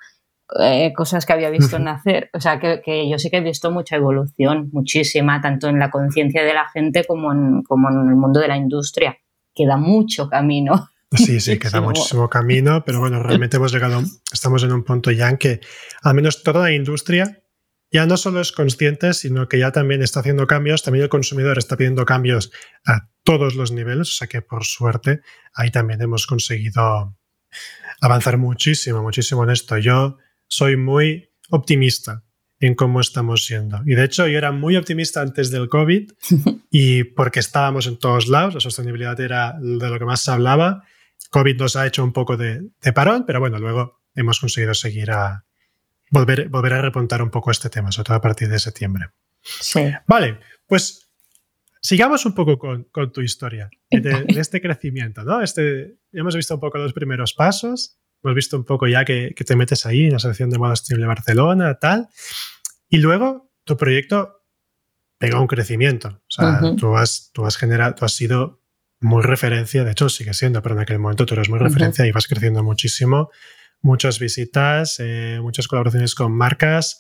eh, 0.60 0.94
cosas 0.94 1.26
que 1.26 1.34
había 1.34 1.50
visto 1.50 1.78
nacer. 1.80 2.30
O 2.34 2.40
sea, 2.40 2.60
que, 2.60 3.10
yo 3.10 3.20
sí 3.20 3.30
que 3.30 3.38
he 3.38 3.42
visto 3.42 3.72
mucha 3.72 3.98
evolución, 3.98 4.70
muchísima, 4.72 5.42
tanto 5.42 5.68
en 5.68 5.80
la 5.80 5.92
conciencia 5.92 6.44
de 6.44 6.54
la 6.54 6.70
gente 6.70 7.04
como 7.06 7.32
en, 7.34 7.64
como 7.64 7.90
en 7.90 8.10
el 8.10 8.16
mundo 8.16 8.40
de 8.40 8.48
la 8.48 8.58
industria. 8.58 9.18
Queda 9.54 9.78
mucho 9.78 10.30
camino. 10.30 10.90
Sí, 11.12 11.40
sí, 11.40 11.60
queda 11.60 11.82
muchísimo 11.82 12.30
camino, 12.30 12.84
pero 12.86 13.00
bueno, 13.00 13.22
realmente 13.22 13.58
hemos 13.58 13.74
llegado, 13.74 14.02
estamos 14.32 14.64
en 14.64 14.72
un 14.72 14.84
punto 14.84 15.12
ya 15.12 15.30
en 15.30 15.38
que 15.38 15.60
al 16.02 16.14
menos 16.14 16.44
toda 16.44 16.64
la 16.64 16.72
industria 16.72 17.44
ya 17.92 18.06
no 18.06 18.18
solo 18.18 18.42
es 18.42 18.52
consciente, 18.52 19.14
sino 19.14 19.48
que 19.48 19.60
ya 19.60 19.72
también 19.72 20.02
está 20.02 20.20
haciendo 20.20 20.46
cambios, 20.46 20.84
también 20.84 21.04
el 21.04 21.10
consumidor 21.10 21.58
está 21.58 21.78
pidiendo 21.78 22.06
cambios 22.06 22.52
a 22.86 23.10
todos 23.24 23.56
los 23.56 23.72
niveles, 23.72 24.10
o 24.10 24.14
sea 24.14 24.28
que 24.28 24.42
por 24.42 24.66
suerte 24.66 25.22
ahí 25.54 25.72
también 25.72 26.02
hemos 26.02 26.28
conseguido 26.28 27.18
avanzar 28.02 28.38
muchísimo, 28.38 29.02
muchísimo 29.02 29.44
en 29.44 29.52
esto. 29.52 29.78
Yo 29.78 30.18
soy 30.48 30.78
muy 30.78 31.30
optimista 31.50 32.24
en 32.60 32.76
cómo 32.76 33.02
estamos 33.02 33.46
siendo. 33.46 33.82
Y 33.86 33.96
de 33.96 34.04
hecho 34.04 34.28
yo 34.28 34.38
era 34.38 34.52
muy 34.52 34.76
optimista 34.76 35.22
antes 35.22 35.52
del 35.52 35.70
COVID 35.70 36.12
y 36.72 37.04
porque 37.04 37.40
estábamos 37.40 37.88
en 37.88 37.98
todos 37.98 38.28
lados, 38.28 38.56
la 38.56 38.60
sostenibilidad 38.60 39.20
era 39.20 39.56
de 39.60 39.90
lo 39.90 40.00
que 40.00 40.06
más 40.06 40.22
se 40.22 40.32
hablaba. 40.32 40.84
COVID 41.30 41.58
nos 41.58 41.76
ha 41.76 41.86
hecho 41.86 42.04
un 42.04 42.14
poco 42.14 42.38
de, 42.38 42.70
parón, 42.96 43.26
pero 43.26 43.40
bueno, 43.40 43.60
luego 43.60 44.02
hemos 44.16 44.40
conseguido 44.40 44.74
seguir 44.74 45.12
a 45.12 45.46
volver, 46.10 46.50
volver 46.50 46.74
a 46.74 46.82
repuntar 46.82 47.22
un 47.22 47.30
poco 47.30 47.52
este 47.52 47.70
tema, 47.70 47.92
sobre 47.92 48.08
todo 48.08 48.18
a 48.18 48.22
partir 48.22 48.48
de 48.50 48.60
septiembre. 48.60 49.10
Sí. 49.42 49.92
Vale, 50.08 50.40
pues 50.66 51.08
sigamos 51.82 52.26
un 52.26 52.34
poco 52.34 52.58
con, 52.58 52.86
con 52.86 53.12
tu 53.12 53.22
historia 53.22 53.70
de, 53.90 54.26
este 54.40 54.62
crecimiento, 54.62 55.24
¿no? 55.24 55.42
Este, 55.42 55.98
hemos 56.12 56.36
visto 56.36 56.56
un 56.56 56.60
poco 56.60 56.78
los 56.78 56.94
primeros 56.94 57.34
pasos, 57.34 58.00
Hemos 58.24 58.36
visto 58.36 58.58
un 58.58 58.66
poco 58.66 58.88
ya 58.88 59.06
que, 59.06 59.34
te 59.34 59.56
metes 59.56 59.86
ahí 59.86 60.06
en 60.06 60.12
la 60.12 60.18
Asociación 60.18 60.50
de 60.50 60.58
Moda 60.58 60.76
Sostenible 60.76 61.08
Barcelona, 61.08 61.78
tal. 61.80 62.10
Y 62.90 62.98
luego 62.98 63.52
tu 63.64 63.78
proyecto 63.78 64.44
pega 65.18 65.40
un 65.40 65.48
crecimiento. 65.48 66.10
O 66.10 66.30
sea, 66.30 66.62
tú, 66.78 66.96
has, 66.96 67.32
tú, 67.34 67.46
has 67.46 67.58
generado, 67.58 67.96
tú 67.96 68.06
has 68.06 68.14
sido 68.14 68.62
muy 69.00 69.22
referencia, 69.22 69.84
de 69.84 69.92
hecho 69.92 70.10
sigue 70.10 70.34
siendo, 70.34 70.62
pero 70.62 70.76
en 70.76 70.82
aquel 70.82 71.00
momento 71.00 71.26
tú 71.26 71.36
eres 71.36 71.50
muy 71.50 71.60
referencia 71.60 72.06
y 72.06 72.12
vas 72.12 72.28
creciendo 72.28 72.64
muchísimo. 72.64 73.30
Muchas 73.82 74.20
visitas, 74.20 74.96
eh, 75.00 75.40
muchas 75.42 75.68
colaboraciones 75.68 76.16
con 76.16 76.32
marcas. 76.32 77.00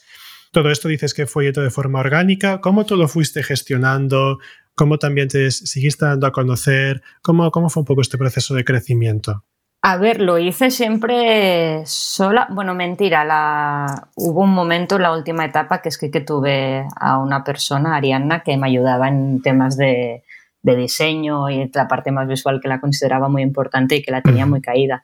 Todo 0.51 0.71
esto 0.71 0.87
dices 0.87 1.13
que 1.13 1.25
fue 1.25 1.51
de 1.51 1.71
forma 1.71 1.99
orgánica. 1.99 2.61
¿Cómo 2.61 2.85
tú 2.85 2.95
lo 2.95 3.07
fuiste 3.07 3.43
gestionando? 3.43 4.39
¿Cómo 4.75 4.99
también 4.99 5.27
te 5.27 5.49
seguiste 5.49 6.05
dando 6.05 6.27
a 6.27 6.31
conocer? 6.31 7.01
¿Cómo, 7.21 7.49
cómo 7.49 7.69
fue 7.69 7.81
un 7.81 7.85
poco 7.85 8.01
este 8.01 8.17
proceso 8.17 8.53
de 8.53 8.63
crecimiento? 8.63 9.43
A 9.81 9.97
ver, 9.97 10.19
lo 10.19 10.37
hice 10.37 10.71
siempre 10.71 11.85
sola. 11.85 12.47
Bueno, 12.49 12.73
mentira, 12.73 13.23
la... 13.23 14.09
hubo 14.15 14.41
un 14.41 14.53
momento 14.53 14.95
en 14.95 15.03
la 15.03 15.13
última 15.13 15.45
etapa 15.45 15.81
que 15.81 15.89
es 15.89 15.97
que, 15.97 16.09
que 16.11 16.21
tuve 16.21 16.85
a 16.99 17.19
una 17.19 17.43
persona, 17.43 17.95
Arianna, 17.95 18.41
que 18.43 18.57
me 18.57 18.67
ayudaba 18.67 19.07
en 19.07 19.41
temas 19.41 19.77
de, 19.77 20.23
de, 20.61 20.75
diseño 20.75 21.49
y 21.49 21.69
la 21.73 21.87
parte 21.87 22.11
más 22.11 22.27
visual 22.27 22.59
que 22.59 22.67
la 22.67 22.81
consideraba 22.81 23.29
muy 23.29 23.43
importante 23.43 23.95
y 23.95 24.01
que 24.01 24.11
la 24.11 24.21
tenía 24.21 24.45
muy 24.45 24.61
caída. 24.61 25.03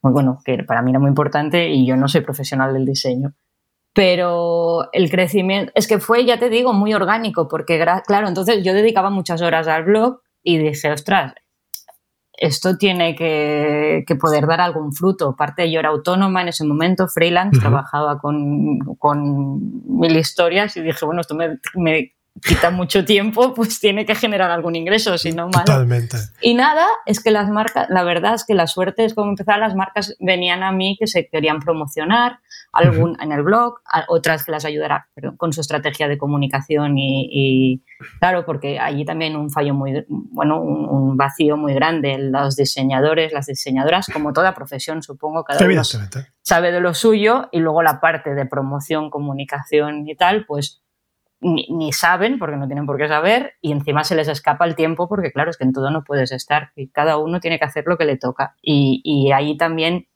Bueno, 0.00 0.38
que 0.44 0.62
para 0.62 0.82
mí 0.82 0.90
era 0.90 1.00
muy 1.00 1.08
importante 1.08 1.70
y 1.70 1.86
yo 1.86 1.96
no 1.96 2.08
soy 2.08 2.20
profesional 2.20 2.72
del 2.72 2.86
diseño. 2.86 3.34
Pero 3.94 4.90
el 4.92 5.10
crecimiento, 5.10 5.72
es 5.74 5.86
que 5.86 5.98
fue, 5.98 6.24
ya 6.24 6.38
te 6.38 6.50
digo, 6.50 6.72
muy 6.72 6.94
orgánico, 6.94 7.48
porque 7.48 7.84
claro, 8.06 8.28
entonces 8.28 8.64
yo 8.64 8.74
dedicaba 8.74 9.10
muchas 9.10 9.40
horas 9.40 9.68
al 9.68 9.84
blog 9.84 10.20
y 10.42 10.58
dije, 10.58 10.92
ostras, 10.92 11.34
esto 12.36 12.76
tiene 12.76 13.14
que, 13.14 14.04
poder 14.20 14.46
dar 14.46 14.60
algún 14.60 14.92
fruto. 14.92 15.30
Aparte, 15.30 15.70
yo 15.70 15.80
era 15.80 15.90
autónoma 15.90 16.42
en 16.42 16.48
ese 16.48 16.64
momento, 16.64 17.08
freelance, 17.08 17.60
trabajaba 17.60 18.18
con, 18.18 18.78
mil 19.98 20.16
historias 20.16 20.76
y 20.76 20.82
dije, 20.82 21.04
bueno, 21.04 21.20
esto 21.20 21.34
me, 21.34 21.58
quita 22.42 22.70
mucho 22.70 23.04
tiempo, 23.04 23.54
pues 23.54 23.78
tiene 23.80 24.04
que 24.04 24.14
generar 24.14 24.50
algún 24.50 24.74
ingreso, 24.74 25.16
si 25.18 25.32
no 25.32 25.48
mal. 25.48 25.64
Totalmente. 25.64 26.18
Y 26.40 26.54
nada, 26.54 26.86
es 27.06 27.22
que 27.22 27.30
las 27.30 27.48
marcas, 27.48 27.88
la 27.90 28.02
verdad 28.02 28.34
es 28.34 28.44
que 28.44 28.54
la 28.54 28.66
suerte 28.66 29.04
es 29.04 29.14
como 29.14 29.30
empezar, 29.30 29.58
las 29.58 29.74
marcas 29.74 30.16
venían 30.18 30.62
a 30.62 30.72
mí 30.72 30.96
que 30.98 31.06
se 31.06 31.28
querían 31.28 31.60
promocionar 31.60 32.40
algún 32.72 33.16
en 33.20 33.30
el 33.30 33.42
blog, 33.42 33.76
otras 34.08 34.44
que 34.44 34.50
las 34.50 34.64
ayudara 34.64 35.08
con 35.36 35.52
su 35.52 35.60
estrategia 35.60 36.08
de 36.08 36.18
comunicación 36.18 36.98
y, 36.98 37.82
claro, 38.18 38.44
porque 38.44 38.80
allí 38.80 39.04
también 39.04 39.36
un 39.36 39.50
fallo 39.50 39.74
muy, 39.74 40.04
bueno, 40.08 40.60
un, 40.60 41.16
vacío 41.16 41.56
muy 41.56 41.72
grande. 41.74 42.18
Los 42.18 42.56
diseñadores, 42.56 43.32
las 43.32 43.46
diseñadoras, 43.46 44.08
como 44.12 44.32
toda 44.32 44.52
profesión, 44.52 45.02
supongo, 45.04 45.44
cada 45.44 45.64
uno 45.64 45.82
sabe 46.42 46.72
de 46.72 46.80
lo 46.80 46.92
suyo 46.92 47.48
y 47.52 47.60
luego 47.60 47.82
la 47.82 48.00
parte 48.00 48.34
de 48.34 48.46
promoción, 48.46 49.10
comunicación 49.10 50.08
y 50.08 50.16
tal, 50.16 50.44
pues 50.44 50.83
ni, 51.44 51.92
saben, 51.92 52.38
porque 52.38 52.56
no 52.56 52.66
tienen 52.66 52.86
por 52.86 52.96
qué 52.96 53.06
saber, 53.06 53.54
y 53.60 53.72
encima 53.72 54.02
se 54.02 54.14
les 54.14 54.28
escapa 54.28 54.64
el 54.64 54.74
tiempo, 54.74 55.08
porque 55.08 55.30
claro, 55.30 55.50
es 55.50 55.56
que 55.56 55.64
en 55.64 55.72
todo 55.72 55.90
no 55.90 56.02
puedes 56.02 56.32
estar, 56.32 56.72
y 56.74 56.88
cada 56.88 57.18
uno 57.18 57.40
tiene 57.40 57.58
que 57.58 57.66
hacer 57.66 57.84
lo 57.86 57.98
que 57.98 58.06
le 58.06 58.16
toca. 58.16 58.56
Y, 58.62 59.00
y 59.04 59.32
ahí 59.32 59.56
también 59.56 60.08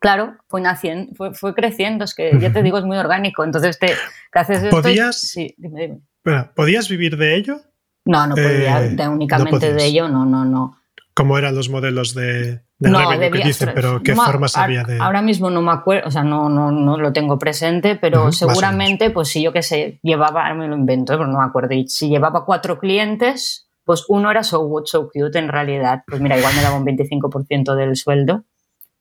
claro, 0.00 0.36
fue 0.48 0.60
naciendo, 0.60 1.14
fue, 1.14 1.32
fue, 1.32 1.54
creciendo, 1.54 2.04
es 2.04 2.14
que 2.14 2.38
ya 2.38 2.52
te 2.52 2.62
digo, 2.62 2.76
es 2.76 2.84
muy 2.84 2.98
orgánico. 2.98 3.42
Entonces, 3.42 3.78
te, 3.78 3.94
haces 4.32 4.62
esto 4.62 4.82
¿Podías, 4.82 5.18
sí, 5.18 5.54
dime, 5.56 5.80
dime. 5.80 6.46
¿Podías 6.54 6.88
vivir 6.90 7.16
de 7.16 7.36
ello? 7.36 7.60
No, 8.04 8.26
no 8.26 8.34
podía 8.34 8.84
eh, 8.84 9.08
únicamente 9.08 9.72
de 9.72 9.84
ello, 9.84 10.08
no, 10.08 10.26
no, 10.26 10.44
no. 10.44 10.78
¿Cómo 11.14 11.38
eran 11.38 11.54
los 11.54 11.70
modelos 11.70 12.14
de, 12.14 12.60
de 12.78 12.90
no, 12.90 13.08
que 13.08 13.44
dicen, 13.44 13.70
pero 13.74 14.02
qué 14.02 14.14
formas 14.14 14.56
había 14.56 14.82
de...? 14.82 14.98
Ahora 15.00 15.22
mismo 15.22 15.50
no 15.50 15.62
me 15.62 15.72
acuerdo, 15.72 16.08
o 16.08 16.10
sea, 16.10 16.24
no, 16.24 16.48
no, 16.48 16.70
no 16.70 16.96
lo 16.96 17.12
tengo 17.12 17.38
presente, 17.38 17.96
pero 17.96 18.32
seguramente, 18.32 19.10
pues 19.10 19.28
si 19.28 19.42
yo 19.42 19.52
qué 19.52 19.62
sé, 19.62 20.00
llevaba, 20.02 20.42
ahora 20.42 20.54
me 20.54 20.68
lo 20.68 20.76
invento, 20.76 21.14
pero 21.14 21.26
no 21.26 21.38
me 21.38 21.44
acuerdo, 21.44 21.74
y 21.74 21.88
si 21.88 22.08
llevaba 22.08 22.44
cuatro 22.44 22.78
clientes, 22.78 23.68
pues 23.84 24.04
uno 24.08 24.30
era 24.30 24.42
So 24.42 24.60
Good, 24.66 24.86
So 24.86 25.08
Cute 25.12 25.38
en 25.38 25.48
realidad, 25.48 26.02
pues 26.06 26.20
mira, 26.20 26.36
igual 26.36 26.54
me 26.54 26.62
daba 26.62 26.76
un 26.76 26.84
25% 26.84 27.74
del 27.74 27.96
sueldo 27.96 28.44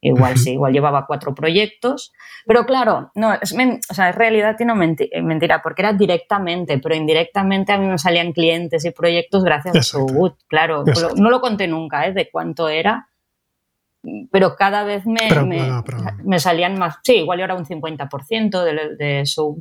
Igual 0.03 0.37
sí, 0.37 0.51
igual 0.51 0.73
llevaba 0.73 1.05
cuatro 1.07 1.33
proyectos. 1.33 2.11
Pero 2.45 2.65
claro, 2.65 3.11
no, 3.15 3.33
es, 3.33 3.55
o 3.89 3.93
sea, 3.93 4.09
en 4.09 4.13
realidad 4.13 4.55
tiene 4.57 4.73
mentira, 4.75 5.61
porque 5.61 5.81
era 5.81 5.93
directamente, 5.93 6.77
pero 6.79 6.93
indirectamente 6.93 7.71
a 7.71 7.77
mí 7.77 7.87
me 7.87 7.97
salían 7.97 8.33
clientes 8.33 8.83
y 8.83 8.91
proyectos 8.91 9.43
gracias 9.43 9.75
a 9.75 9.81
su 9.81 10.35
Claro, 10.47 10.83
no 11.15 11.29
lo 11.29 11.39
conté 11.39 11.67
nunca, 11.67 12.05
¿eh? 12.05 12.13
De 12.13 12.29
cuánto 12.29 12.67
era, 12.67 13.07
pero 14.31 14.55
cada 14.55 14.83
vez 14.83 15.05
me, 15.05 15.29
me, 16.23 16.39
salían 16.39 16.77
más. 16.77 16.97
Sí, 17.03 17.17
igual 17.17 17.39
era 17.39 17.55
un 17.55 17.65
50% 17.65 18.63
de, 18.63 18.95
de 18.97 19.25
So 19.25 19.57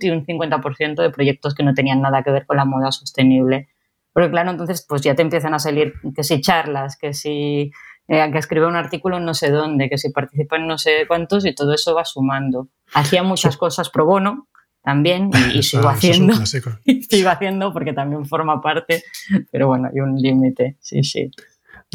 y 0.00 0.10
un 0.10 0.26
50% 0.26 1.02
de 1.02 1.10
proyectos 1.10 1.54
que 1.54 1.62
no 1.62 1.72
tenían 1.72 2.00
nada 2.00 2.22
que 2.22 2.32
ver 2.32 2.46
con 2.46 2.56
la 2.56 2.64
moda 2.64 2.90
sostenible. 2.90 3.68
Pero 4.12 4.30
claro, 4.30 4.50
entonces 4.50 4.84
pues 4.88 5.02
ya 5.02 5.14
te 5.14 5.22
empiezan 5.22 5.54
a 5.54 5.58
salir 5.58 5.94
que 6.14 6.24
si 6.24 6.40
charlas, 6.40 6.96
que 6.96 7.12
si 7.12 7.70
eh, 8.08 8.28
que 8.32 8.38
escribe 8.38 8.66
un 8.66 8.76
artículo 8.76 9.18
en 9.18 9.24
no 9.24 9.34
sé 9.34 9.50
dónde, 9.50 9.88
que 9.88 9.98
si 9.98 10.10
participa 10.10 10.56
en 10.56 10.66
no 10.66 10.78
sé 10.78 11.06
cuántos 11.06 11.44
y 11.44 11.54
todo 11.54 11.72
eso 11.72 11.94
va 11.94 12.04
sumando. 12.04 12.68
Hacía 12.94 13.22
muchas 13.22 13.56
cosas 13.56 13.90
pro 13.90 14.06
bono 14.06 14.48
también 14.82 15.30
y, 15.52 15.62
sigo 15.62 15.88
haciendo. 15.88 16.34
sigo 16.46 17.28
haciendo 17.28 17.72
porque 17.72 17.92
también 17.92 18.24
forma 18.24 18.60
parte, 18.60 19.04
pero 19.50 19.66
bueno, 19.68 19.90
hay 19.92 20.00
un 20.00 20.16
límite, 20.16 20.76
sí, 20.80 21.02
sí. 21.02 21.30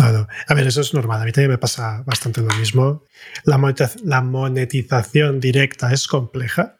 A 0.01 0.53
ver, 0.53 0.67
eso 0.67 0.81
es 0.81 0.93
normal. 0.93 1.21
A 1.21 1.25
mí 1.25 1.31
también 1.31 1.51
me 1.51 1.57
pasa 1.57 2.03
bastante 2.05 2.41
lo 2.41 2.53
mismo. 2.55 3.03
La, 3.43 4.21
monetización 4.21 5.39
directa 5.39 5.91
es 5.93 6.07
compleja, 6.07 6.77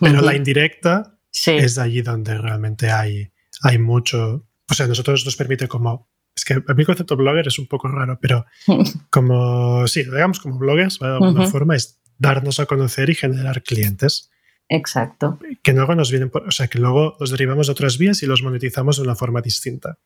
pero 0.00 0.20
la 0.20 0.34
indirecta 0.34 1.18
es 1.46 1.78
allí 1.78 2.02
donde 2.02 2.38
realmente 2.38 2.90
hay, 2.90 3.30
hay 3.62 3.78
mucho. 3.78 4.46
O 4.68 4.74
sea, 4.74 4.86
nosotros 4.86 5.24
nos 5.24 5.36
permite 5.36 5.68
como 5.68 6.08
es 6.36 6.44
que 6.44 6.54
a 6.54 6.74
mí 6.74 6.80
el 6.82 6.86
concepto 6.86 7.16
blogger 7.16 7.46
es 7.46 7.58
un 7.58 7.66
poco 7.66 7.88
raro, 7.88 8.18
pero 8.20 8.44
como, 9.10 9.86
sí, 9.86 10.02
digamos 10.02 10.40
como 10.40 10.58
bloggers, 10.58 10.98
de 10.98 11.06
alguna 11.06 11.46
forma, 11.46 11.76
es 11.76 12.00
darnos 12.18 12.60
a 12.60 12.66
conocer 12.66 13.10
y 13.10 13.14
generar 13.14 13.62
clientes. 13.62 14.30
Exacto. 14.68 15.38
Que 15.62 15.72
luego 15.72 15.94
nos 15.94 16.10
vienen, 16.10 16.30
por, 16.30 16.48
o 16.48 16.50
sea, 16.50 16.68
que 16.68 16.78
luego 16.78 17.16
los 17.20 17.30
derivamos 17.30 17.66
de 17.66 17.72
otras 17.72 17.98
vías 17.98 18.22
y 18.22 18.26
los 18.26 18.42
monetizamos 18.42 18.96
de 18.96 19.02
una 19.02 19.14
forma 19.14 19.40
distinta. 19.42 19.98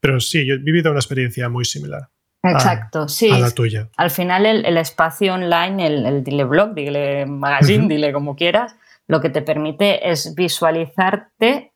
Pero 0.00 0.20
sí, 0.20 0.46
yo 0.46 0.54
he 0.54 0.58
vivido 0.58 0.90
una 0.90 1.00
experiencia 1.00 1.48
muy 1.48 1.64
similar. 1.64 2.08
Exacto, 2.42 3.08
sí. 3.08 3.30
A 3.30 3.38
la 3.38 3.50
tuya. 3.50 3.90
Al 3.96 4.10
final, 4.10 4.46
el, 4.46 4.76
espacio 4.78 5.34
online, 5.34 5.86
el, 5.86 6.06
el, 6.06 6.24
dile 6.24 6.44
blog, 6.44 6.74
dile 6.74 7.26
magazine, 7.26 7.86
dile 7.86 8.12
como 8.12 8.34
quieras, 8.34 8.74
lo 9.06 9.20
que 9.20 9.28
te 9.28 9.42
permite 9.42 10.10
es 10.10 10.34
visualizarte 10.34 11.72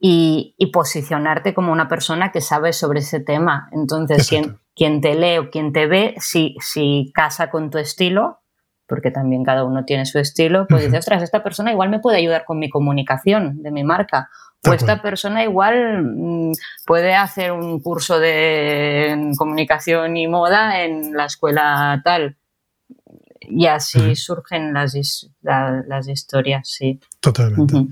y, 0.00 0.54
posicionarte 0.72 1.54
como 1.54 1.72
una 1.72 1.88
persona 1.88 2.30
que 2.30 2.40
sabe 2.40 2.72
sobre 2.72 3.00
ese 3.00 3.20
tema. 3.20 3.68
Entonces, 3.72 4.28
quien, 4.28 4.58
quien, 4.74 5.00
te 5.00 5.14
lee 5.14 5.38
o 5.38 5.50
quien 5.50 5.72
te 5.72 5.86
ve, 5.86 6.14
si, 6.18 6.56
si 6.60 7.10
casa 7.14 7.50
con 7.50 7.70
tu 7.70 7.78
estilo, 7.78 8.40
porque 8.86 9.10
también 9.10 9.44
cada 9.44 9.64
uno 9.64 9.84
tiene 9.84 10.06
su 10.06 10.18
estilo, 10.18 10.66
pues 10.68 10.84
dice, 10.84 10.98
ostras, 10.98 11.22
esta 11.22 11.42
persona 11.42 11.72
igual 11.72 11.90
me 11.90 12.00
puede 12.00 12.18
ayudar 12.18 12.44
con 12.44 12.58
mi 12.58 12.70
comunicación 12.70 13.62
de 13.62 13.70
mi 13.70 13.84
marca. 13.84 14.30
O 14.66 14.72
esta 14.72 15.00
persona 15.00 15.44
igual 15.44 16.02
mm, 16.02 16.52
puede 16.86 17.14
hacer 17.14 17.52
un 17.52 17.80
curso 17.80 18.18
de 18.18 19.32
comunicación 19.36 20.16
y 20.16 20.26
moda 20.26 20.84
en 20.84 21.14
la 21.14 21.26
escuela 21.26 22.00
tal. 22.04 22.36
Y 23.40 23.66
así 23.66 24.14
surgen 24.16 24.74
las, 24.74 25.30
las 25.42 26.08
historias, 26.08 26.68
sí. 26.68 27.00
Totalmente. 27.20 27.86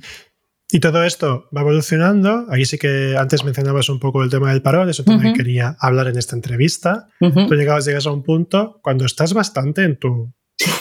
Y 0.70 0.80
todo 0.80 1.04
esto 1.04 1.48
va 1.56 1.60
evolucionando. 1.60 2.46
Ahí 2.50 2.64
sí 2.64 2.76
que 2.76 3.16
antes 3.16 3.44
mencionabas 3.44 3.88
un 3.88 4.00
poco 4.00 4.22
el 4.22 4.30
tema 4.30 4.50
del 4.50 4.62
parón, 4.62 4.90
eso 4.90 5.04
también 5.04 5.32
quería 5.32 5.76
hablar 5.80 6.08
en 6.08 6.18
esta 6.18 6.34
entrevista. 6.34 7.08
Tú 7.20 7.54
llegabas, 7.54 7.86
llegas 7.86 8.06
a 8.06 8.10
un 8.10 8.24
punto 8.24 8.80
cuando 8.82 9.04
estás 9.04 9.32
bastante 9.32 9.84
en 9.84 9.98
tu, 9.98 10.34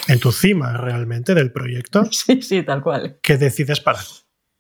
en 0.08 0.20
tu 0.20 0.32
cima 0.32 0.76
realmente 0.78 1.36
del 1.36 1.52
proyecto. 1.52 2.04
Sí, 2.12 2.42
sí, 2.42 2.64
tal 2.64 2.82
cual. 2.82 3.20
Que 3.22 3.38
decides 3.38 3.80
parar. 3.80 4.04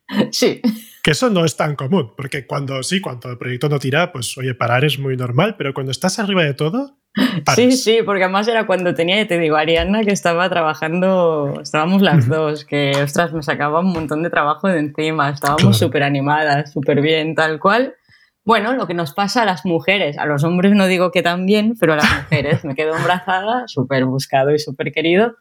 Sí. 0.31 0.61
Que 1.01 1.11
eso 1.11 1.29
no 1.29 1.45
es 1.45 1.55
tan 1.55 1.75
común, 1.75 2.13
porque 2.17 2.47
cuando 2.47 2.81
sí, 2.81 2.99
cuando 2.99 3.29
el 3.29 3.37
proyecto 3.37 3.69
no 3.69 3.79
tira, 3.79 4.11
pues 4.11 4.37
oye, 4.37 4.55
parar 4.55 4.83
es 4.85 4.97
muy 4.97 5.15
normal, 5.15 5.55
pero 5.57 5.73
cuando 5.73 5.91
estás 5.91 6.17
arriba 6.19 6.43
de 6.43 6.55
todo, 6.55 6.97
Sí, 7.55 7.71
sí, 7.71 7.99
porque 8.05 8.23
además 8.23 8.47
era 8.47 8.65
cuando 8.65 8.93
tenía, 8.93 9.25
te 9.27 9.39
digo, 9.39 9.55
Ariana, 9.55 10.03
que 10.03 10.11
estaba 10.11 10.49
trabajando, 10.49 11.59
estábamos 11.61 12.01
las 12.01 12.27
dos, 12.27 12.65
que 12.65 12.91
ostras, 13.01 13.33
me 13.33 13.43
sacaba 13.43 13.79
un 13.79 13.91
montón 13.91 14.23
de 14.23 14.29
trabajo 14.29 14.67
de 14.67 14.79
encima, 14.79 15.29
estábamos 15.29 15.77
súper 15.77 16.03
animadas, 16.03 16.71
súper 16.71 17.01
bien, 17.01 17.35
tal 17.35 17.59
cual. 17.59 17.95
Bueno, 18.43 18.73
lo 18.73 18.85
que 18.85 18.93
nos 18.93 19.13
pasa 19.13 19.41
a 19.41 19.45
las 19.45 19.65
mujeres, 19.65 20.17
a 20.19 20.25
los 20.25 20.43
hombres 20.43 20.73
no 20.73 20.87
digo 20.87 21.11
que 21.11 21.23
también, 21.23 21.75
pero 21.79 21.93
a 21.93 21.97
las 21.97 22.23
mujeres 22.23 22.63
me 22.63 22.75
quedo 22.75 22.95
embarazada, 22.95 23.63
súper 23.67 24.05
buscado 24.05 24.53
y 24.53 24.59
súper 24.59 24.91
querido. 24.91 25.35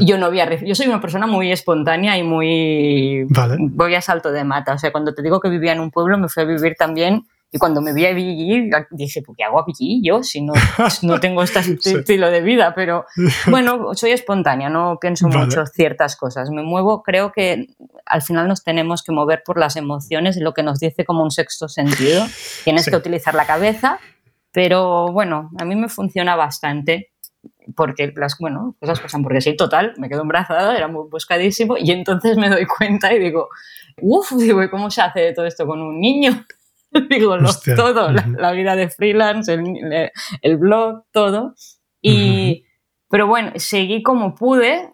Yo 0.00 0.18
no 0.18 0.26
había, 0.26 0.48
yo 0.62 0.74
soy 0.74 0.88
una 0.88 1.00
persona 1.00 1.26
muy 1.26 1.52
espontánea 1.52 2.18
y 2.18 2.22
muy 2.22 3.26
voy 3.70 3.94
a 3.94 4.00
salto 4.00 4.32
de 4.32 4.44
mata. 4.44 4.74
O 4.74 4.78
sea, 4.78 4.92
cuando 4.92 5.14
te 5.14 5.22
digo 5.22 5.40
que 5.40 5.48
vivía 5.48 5.72
en 5.72 5.80
un 5.80 5.90
pueblo, 5.90 6.18
me 6.18 6.28
fui 6.28 6.42
a 6.42 6.46
vivir 6.46 6.74
también 6.76 7.24
y 7.52 7.58
cuando 7.58 7.80
me 7.80 7.92
vi 7.92 8.06
allí, 8.06 8.70
dije, 8.92 9.22
¿por 9.22 9.34
qué 9.36 9.42
hago 9.42 9.60
aquí 9.60 10.00
yo 10.04 10.22
si 10.22 10.40
no, 10.40 10.52
no 11.02 11.18
tengo 11.18 11.42
este 11.42 11.58
estilo 11.58 12.30
de 12.30 12.42
vida? 12.42 12.74
Pero 12.74 13.06
bueno, 13.48 13.92
soy 13.94 14.12
espontánea, 14.12 14.68
no 14.68 14.98
pienso 15.00 15.26
mucho 15.26 15.66
ciertas 15.66 16.16
cosas. 16.16 16.50
Me 16.50 16.62
muevo, 16.62 17.02
creo 17.02 17.32
que 17.32 17.66
al 18.06 18.22
final 18.22 18.46
nos 18.46 18.62
tenemos 18.62 19.02
que 19.02 19.12
mover 19.12 19.42
por 19.44 19.58
las 19.58 19.74
emociones, 19.76 20.36
lo 20.36 20.54
que 20.54 20.62
nos 20.62 20.78
dice 20.78 21.04
como 21.04 21.24
un 21.24 21.32
sexto 21.32 21.68
sentido. 21.68 22.24
Tienes 22.64 22.88
que 22.88 22.96
utilizar 22.96 23.34
la 23.34 23.46
cabeza, 23.46 23.98
Pero 24.52 25.12
bueno, 25.12 25.50
a 25.58 25.64
mí 25.64 25.76
me 25.76 25.88
funciona 25.88 26.34
bastante 26.34 27.10
porque 27.74 28.12
las 28.16 28.36
bueno, 28.38 28.76
cosas 28.80 29.00
pasan 29.00 29.22
porque 29.22 29.40
sí, 29.40 29.56
total, 29.56 29.94
me 29.98 30.08
quedo 30.08 30.22
embarazada, 30.22 30.76
era 30.76 30.88
muy 30.88 31.08
buscadísimo 31.08 31.76
y 31.78 31.90
entonces 31.90 32.36
me 32.36 32.48
doy 32.48 32.66
cuenta 32.66 33.12
y 33.12 33.18
digo, 33.18 33.48
uff, 34.00 34.32
digo, 34.32 34.60
cómo 34.70 34.90
se 34.90 35.02
hace 35.02 35.32
todo 35.32 35.46
esto 35.46 35.66
con 35.66 35.80
un 35.80 36.00
niño? 36.00 36.44
digo, 37.10 37.36
todo, 37.76 38.10
la, 38.10 38.52
vida 38.52 38.74
de 38.76 38.90
freelance, 38.90 39.52
el, 39.52 40.10
el 40.42 40.56
blog, 40.56 41.04
todo. 41.12 41.54
Y, 42.02 42.64
Pero 43.08 43.26
bueno, 43.26 43.52
seguí 43.56 44.02
como 44.02 44.34
pude, 44.34 44.92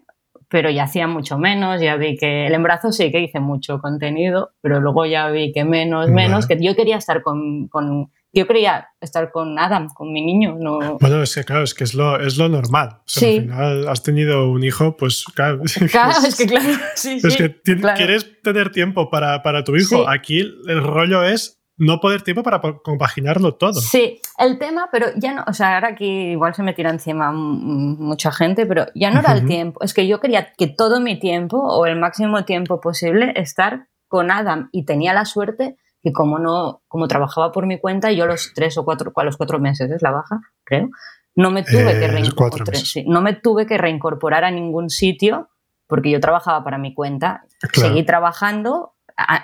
pero 0.49 0.69
ya 0.69 0.83
hacía 0.83 1.07
mucho 1.07 1.37
menos, 1.37 1.81
ya 1.81 1.95
vi 1.95 2.17
que 2.17 2.47
el 2.47 2.53
embarazo 2.53 2.91
sí 2.91 3.11
que 3.11 3.21
hice 3.21 3.39
mucho 3.39 3.79
contenido, 3.79 4.51
pero 4.61 4.79
luego 4.79 5.05
ya 5.05 5.29
vi 5.29 5.51
que 5.51 5.63
menos, 5.63 6.09
menos, 6.09 6.47
que 6.47 6.57
yo 6.59 6.75
quería 6.75 6.97
estar 6.97 7.21
con, 7.21 7.67
con 7.67 8.11
yo 8.33 8.47
quería 8.47 8.89
estar 8.99 9.31
con 9.31 9.57
Adam, 9.57 9.87
con 9.93 10.11
mi 10.11 10.23
niño. 10.23 10.55
No... 10.59 10.97
Bueno, 10.99 11.23
es 11.23 11.35
que 11.35 11.43
claro, 11.43 11.63
es 11.63 11.73
que 11.73 11.83
es 11.83 11.93
lo, 11.93 12.19
es 12.19 12.37
lo 12.37 12.49
normal. 12.49 13.01
sí. 13.05 13.37
Al 13.37 13.41
final 13.41 13.87
has 13.87 14.03
tenido 14.03 14.49
un 14.49 14.63
hijo, 14.63 14.95
pues 14.97 15.25
claro. 15.33 15.61
Claro, 15.91 16.13
es, 16.25 16.35
que 16.35 16.45
claro, 16.45 16.65
sí, 16.95 17.19
Es 17.23 17.37
que 17.37 17.61
quieres 17.61 18.41
tener 18.41 18.71
tiempo 18.71 19.09
para, 19.09 19.41
para 19.43 19.63
tu 19.63 19.75
hijo. 19.75 20.07
Aquí 20.07 20.39
el 20.39 20.83
rollo 20.83 21.23
es 21.23 21.57
no 21.77 21.99
poder 21.99 22.23
tiempo 22.23 22.43
para 22.43 22.59
compaginarlo 22.59 23.55
todo. 23.55 23.79
Sí, 23.79 24.19
el 24.39 24.57
tema, 24.57 24.89
pero 24.91 25.07
ya 25.15 25.33
no, 25.33 25.43
o 25.47 25.53
sea, 25.53 25.75
ahora 25.75 25.89
aquí 25.89 26.31
igual 26.31 26.55
se 26.55 26.63
me 26.63 26.73
tira 26.73 26.89
encima 26.89 27.31
mucha 27.31 28.31
gente, 28.31 28.65
pero 28.65 28.87
ya 28.95 29.11
no 29.11 29.19
era 29.19 29.33
el 29.33 29.45
tiempo, 29.45 29.83
es 29.83 29.93
que 29.93 30.07
yo 30.07 30.19
quería 30.19 30.53
que 30.57 30.67
todo 30.67 30.99
mi 30.99 31.19
tiempo 31.19 31.57
o 31.57 31.85
el 31.85 31.99
máximo 31.99 32.45
tiempo 32.45 32.81
posible 32.81 33.31
estar 33.35 33.87
con 34.07 34.31
Adam 34.31 34.69
y 34.71 34.85
tenía 34.85 35.13
la 35.13 35.25
suerte 35.25 35.77
que 36.01 36.11
como 36.11 36.39
no, 36.39 36.81
como 36.87 37.07
trabajaba 37.07 37.51
por 37.51 37.65
mi 37.65 37.79
cuenta, 37.79 38.11
yo 38.11 38.25
los 38.25 38.51
tres 38.53 38.77
o 38.77 38.85
cuatro, 38.85 39.11
a 39.15 39.23
los 39.23 39.37
cuatro 39.37 39.59
meses 39.59 39.89
es 39.91 40.01
la 40.01 40.11
baja, 40.11 40.39
creo, 40.63 40.89
no 41.35 41.51
me 41.51 41.63
tuve 41.63 41.99
que 41.99 42.05
eh, 42.05 42.07
reincorporar, 42.07 42.77
no 43.05 43.21
me 43.21 43.33
tuve 43.33 43.65
que 43.65 43.77
reincorporar 43.77 44.43
a 44.43 44.51
ningún 44.51 44.89
sitio 44.89 45.49
porque 45.87 46.11
yo 46.11 46.19
trabajaba 46.19 46.63
para 46.63 46.77
mi 46.77 46.93
cuenta, 46.93 47.45
seguí 47.73 48.03
trabajando 48.03 48.93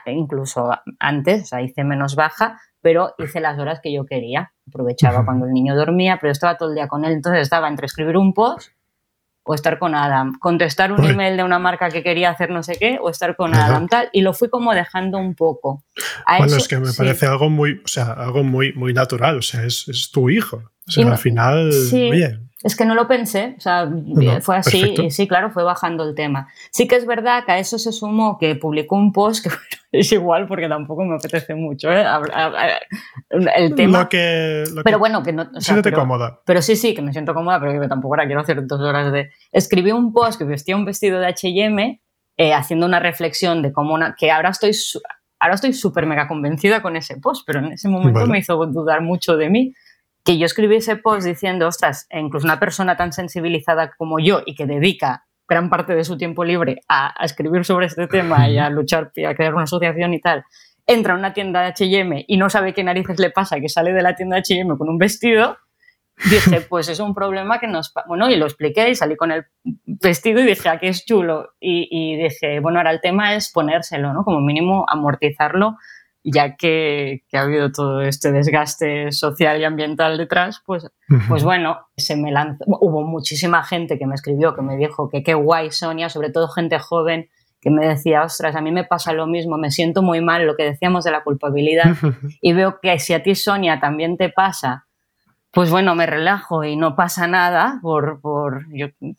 incluso 0.06 0.72
antes, 1.00 1.44
o 1.44 1.46
sea, 1.46 1.62
hice 1.62 1.84
menos 1.84 2.16
baja, 2.16 2.60
pero 2.82 3.16
hice 3.18 3.40
las 3.40 3.58
horas 3.58 3.80
que 3.82 3.94
yo 3.94 4.06
quería. 4.06 4.54
Aprovechaba 4.68 5.26
cuando 5.26 5.46
el 5.46 5.54
niño 5.54 5.76
dormía, 5.76 6.18
pero 6.20 6.32
estaba 6.32 6.58
todo 6.58 6.70
el 6.70 6.76
día 6.76 6.88
con 6.88 7.06
él. 7.06 7.14
Entonces 7.14 7.42
estaba 7.42 7.68
entre 7.70 7.86
escribir 7.86 8.18
un 8.18 8.34
post 8.34 8.72
o 9.44 9.54
estar 9.54 9.78
con 9.78 9.94
Adam, 9.94 10.38
contestar 10.40 10.92
un 10.92 11.04
email 11.04 11.38
de 11.38 11.44
una 11.44 11.60
marca 11.60 11.90
que 11.90 12.02
quería 12.02 12.30
hacer 12.30 12.50
no 12.50 12.64
sé 12.64 12.78
qué 12.80 12.98
o 13.02 13.10
estar 13.10 13.36
con 13.36 13.54
Adam 13.54 13.88
tal 13.88 14.10
y 14.14 14.22
lo 14.22 14.34
fui 14.34 14.50
como 14.50 14.74
dejando 14.74 15.18
un 15.18 15.36
poco. 15.36 15.84
bueno, 16.38 16.56
es 16.56 16.68
que 16.68 16.78
me 16.80 16.94
parece 16.94 17.26
algo 17.26 17.50
muy, 17.50 17.82
o 17.84 17.88
sea, 17.88 18.14
algo 18.14 18.44
muy, 18.44 18.74
muy 18.74 18.94
natural, 18.94 19.38
o 19.38 19.42
sea, 19.42 19.64
es, 19.64 19.88
es 19.88 20.12
tu 20.12 20.30
hijo. 20.30 20.64
O 20.88 20.92
sea, 20.92 21.08
al 21.08 21.18
final, 21.18 21.70
oye, 21.94 22.40
es 22.64 22.78
que 22.78 22.86
no 22.86 22.96
lo 22.96 23.08
pensé, 23.10 23.56
o 23.58 23.62
sea, 23.62 23.90
fue 24.42 24.56
así 24.56 24.96
y 24.98 25.12
sí, 25.12 25.28
claro, 25.28 25.52
fue 25.52 25.64
bajando 25.64 26.08
el 26.08 26.16
tema. 26.16 26.48
Sí 26.72 26.88
que 26.88 26.96
es 26.96 27.06
verdad 27.06 27.44
que 27.46 27.52
a 27.52 27.60
eso 27.60 27.78
se 27.78 27.92
sumó 27.92 28.38
que 28.38 28.56
publicó 28.56 28.96
un 28.96 29.12
post 29.12 29.44
que 29.44 29.50
es 29.94 30.12
igual 30.12 30.48
porque 30.48 30.68
tampoco 30.68 31.06
me 31.06 31.16
apetece 31.16 31.56
mucho 31.56 31.92
¿eh? 31.92 32.04
el 33.30 33.76
tema. 33.76 34.10
que, 34.10 34.64
pero 34.84 35.00
bueno, 35.00 35.24
que 35.24 35.32
no. 35.32 35.50
Siéntete 35.60 35.96
cómoda. 35.96 36.42
Pero 36.46 36.62
sí, 36.62 36.76
sí, 36.76 36.94
que 36.94 37.02
me 37.02 37.14
siento 37.14 37.34
cómoda, 37.34 37.60
pero 37.60 37.80
que 37.80 37.88
tampoco 37.88 38.16
ahora 38.16 38.26
quiero 38.26 38.42
hacer 38.42 38.66
dos 38.68 38.82
horas 38.82 39.14
de. 39.14 39.32
Escribí 39.52 39.92
un 39.92 40.12
post 40.12 40.40
que 40.40 40.46
vestía 40.46 40.76
un 40.76 40.86
vestido 40.86 41.20
de 41.20 41.28
HM 41.28 42.00
haciendo 42.54 42.86
una 42.86 43.00
reflexión 43.00 43.62
de 43.62 43.72
cómo 43.72 43.94
una, 43.94 44.16
que 44.18 44.32
ahora 44.32 44.50
estoy 44.50 44.74
ahora 45.40 45.56
estoy 45.56 45.74
súper 45.74 46.06
mega 46.06 46.28
convencida 46.28 46.82
con 46.82 46.96
ese 46.96 47.18
post, 47.18 47.44
pero 47.46 47.60
en 47.60 47.74
ese 47.74 47.90
momento 47.90 48.26
me 48.26 48.40
hizo 48.40 48.56
dudar 48.66 49.02
mucho 49.02 49.38
de 49.38 49.50
mí 49.50 49.74
que 50.24 50.38
yo 50.38 50.46
escribí 50.46 50.78
ese 50.78 50.96
post 50.96 51.28
diciendo, 51.28 51.68
ostras, 51.68 52.08
incluso 52.10 52.46
una 52.46 52.60
persona 52.60 52.96
tan 52.96 53.12
sensibilizada 53.12 53.92
como 53.98 54.20
yo 54.20 54.42
y 54.46 54.56
que 54.56 54.66
dedica 54.66 55.26
gran 55.48 55.70
parte 55.70 55.96
de 55.96 56.04
su 56.04 56.18
tiempo 56.18 56.44
libre 56.44 56.82
a, 56.88 57.14
escribir 57.24 57.66
sobre 57.66 57.88
este 57.88 58.08
tema 58.08 58.50
y 58.50 58.58
a 58.58 58.70
luchar, 58.70 59.12
y 59.16 59.26
a 59.26 59.36
crear 59.36 59.54
una 59.54 59.64
asociación 59.64 60.14
y 60.14 60.22
tal, 60.22 60.44
entra 60.86 61.14
a 61.14 61.18
una 61.18 61.34
tienda 61.34 61.62
de 61.62 61.68
H&M 61.68 62.26
y 62.28 62.38
no 62.38 62.50
sabe 62.50 62.74
qué 62.74 62.84
narices 62.84 63.20
le 63.20 63.30
pasa, 63.30 63.60
que 63.60 63.70
sale 63.70 63.94
de 63.94 64.02
la 64.02 64.16
tienda 64.16 64.36
de 64.36 64.42
H&M 64.42 64.78
con 64.78 64.90
un 64.90 64.98
vestido, 64.98 65.58
dije, 66.30 66.62
pues 66.70 66.90
es 66.90 67.00
un 67.00 67.14
problema 67.14 67.60
que 67.60 67.68
nos... 67.68 67.94
Bueno, 68.08 68.30
y 68.30 68.36
lo 68.36 68.46
expliqué 68.46 68.90
y 68.90 68.96
salí 68.96 69.16
con 69.16 69.32
el 69.32 69.46
vestido 69.86 70.42
y 70.42 70.46
dije, 70.46 70.70
aquí 70.70 70.88
es 70.88 71.06
chulo. 71.06 71.54
Y, 71.60 71.88
y 71.90 72.22
dije, 72.22 72.60
bueno, 72.60 72.80
ahora 72.80 72.92
el 72.92 73.02
tema 73.02 73.36
es 73.36 73.52
ponérselo, 73.52 74.14
¿no? 74.14 74.24
Como 74.24 74.42
mínimo 74.42 74.86
amortizarlo 74.88 75.78
ya 76.24 76.56
que, 76.56 77.24
ha 77.34 77.42
habido 77.42 77.72
todo 77.72 78.02
este 78.02 78.32
desgaste 78.32 79.12
social 79.12 79.60
y 79.60 79.66
ambiental 79.66 80.18
detrás, 80.18 80.62
pues, 80.66 80.90
pues 81.28 81.44
bueno, 81.44 81.80
se 81.98 82.16
me 82.16 82.32
lanzó. 82.32 82.64
Hubo 82.66 83.04
muchísima 83.04 83.64
gente 83.64 84.00
que 84.00 84.08
me 84.08 84.16
escribió, 84.16 84.56
que 84.56 84.62
me 84.62 84.78
dijo 84.78 85.10
que 85.10 85.24
qué 85.24 85.34
guay 85.34 85.72
Sonia, 85.72 86.10
sobre 86.10 86.30
todo 86.30 86.48
gente 86.48 86.80
joven, 86.80 87.30
que 87.60 87.70
me 87.70 87.88
decía, 87.88 88.24
ostras, 88.24 88.56
a 88.56 88.62
mí 88.62 88.72
me 88.72 88.84
pasa 88.84 89.14
lo 89.14 89.28
mismo, 89.28 89.58
me 89.58 89.72
siento 89.72 90.02
muy 90.02 90.22
mal, 90.22 90.46
lo 90.46 90.56
que 90.56 90.64
decíamos 90.64 91.04
de 91.04 91.12
la 91.12 91.24
culpabilidad, 91.24 91.96
y 92.42 92.54
veo 92.54 92.80
que 92.82 93.00
si 93.00 93.14
a 93.14 93.24
ti 93.24 93.36
Sonia 93.36 93.80
también 93.80 94.18
te 94.18 94.30
pasa, 94.30 94.86
pues 95.52 95.70
bueno, 95.70 95.94
me 95.94 96.06
relajo 96.06 96.64
y 96.64 96.76
no 96.76 96.96
pasa 96.96 97.28
nada 97.28 97.80
por, 97.82 98.20
por 98.22 98.66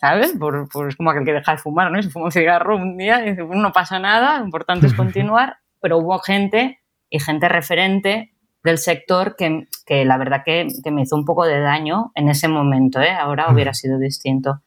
¿sabes? 0.01 0.33
Por, 0.33 0.69
por, 0.69 0.89
es 0.89 0.97
como 0.97 1.11
aquel 1.11 1.25
que 1.25 1.33
deja 1.33 1.53
de 1.53 1.59
fumar, 1.59 1.93
¿no? 1.93 2.03
Si 2.03 2.11
fuma 2.11 2.27
un 2.27 2.33
cigarro 2.33 2.77
un 2.77 2.97
día 2.97 3.25
y 3.25 3.31
dice, 3.31 3.45
no 3.45 3.73
pasa 3.73 3.99
nada, 3.99 4.41
lo 4.41 4.45
importante 4.45 4.89
es 4.89 4.95
continuar, 4.95 5.59
pero 5.81 5.99
hubo 5.99 6.19
gente 6.19 6.81
y 7.15 7.21
gente 7.21 7.49
referente 7.49 8.33
del 8.65 8.77
sector 8.77 9.37
que, 9.37 9.69
que 9.87 10.05
la 10.05 10.19
verdad 10.19 10.43
que, 10.45 10.67
que, 10.83 10.91
me 10.91 11.03
hizo 11.03 11.15
un 11.15 11.25
poco 11.25 11.45
de 11.45 11.61
daño 11.61 12.11
en 12.17 12.29
ese 12.29 12.49
momento, 12.49 13.01
¿eh? 13.01 13.13
ahora 13.13 13.53
hubiera 13.53 13.73
sido 13.73 14.01
distinto, 14.01 14.63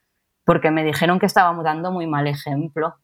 porque 0.45 0.71
me 0.71 0.85
dijeron 0.85 1.19
que 1.19 1.25
estábamos 1.25 1.65
dando 1.65 1.91
muy 1.91 2.07
mal 2.07 2.25
ejemplo. 2.25 2.95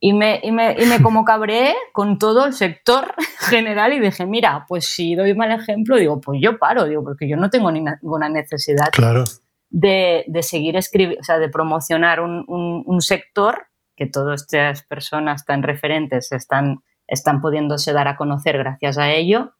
Y 0.00 0.12
me, 0.12 0.38
y 0.42 0.52
me, 0.52 0.76
y 0.78 0.84
me 0.84 1.00
como 1.02 1.24
cabré 1.24 1.74
con 1.94 2.18
todo 2.18 2.44
el 2.44 2.52
sector 2.52 3.14
general 3.38 3.94
y 3.94 4.00
dije, 4.00 4.26
mira, 4.26 4.66
pues 4.68 4.84
si 4.84 5.14
doy 5.14 5.34
mal 5.34 5.50
ejemplo, 5.50 5.96
digo, 5.96 6.20
pues 6.20 6.38
yo 6.42 6.58
paro, 6.58 6.84
digo, 6.84 7.02
porque 7.02 7.26
yo 7.26 7.38
no 7.38 7.48
tengo 7.48 7.72
ninguna 7.72 8.28
necesidad 8.28 8.90
claro. 8.92 9.24
de, 9.70 10.26
de, 10.26 10.42
seguir 10.42 10.76
escribiendo, 10.76 11.22
o 11.22 11.24
sea, 11.24 11.38
de 11.38 11.48
promocionar 11.48 12.20
un, 12.20 12.44
un, 12.48 12.82
un 12.84 13.00
sector 13.00 13.68
que 13.96 14.04
todas 14.04 14.42
estas 14.42 14.82
personas 14.82 15.46
tan 15.46 15.62
referentes 15.62 16.32
están 16.32 16.82
están 17.08 17.40
pudiéndose 17.40 17.92
dar 17.92 18.06
a 18.06 18.16
conocer 18.16 18.58
gracias 18.58 18.98
a 18.98 19.10
ello. 19.10 19.54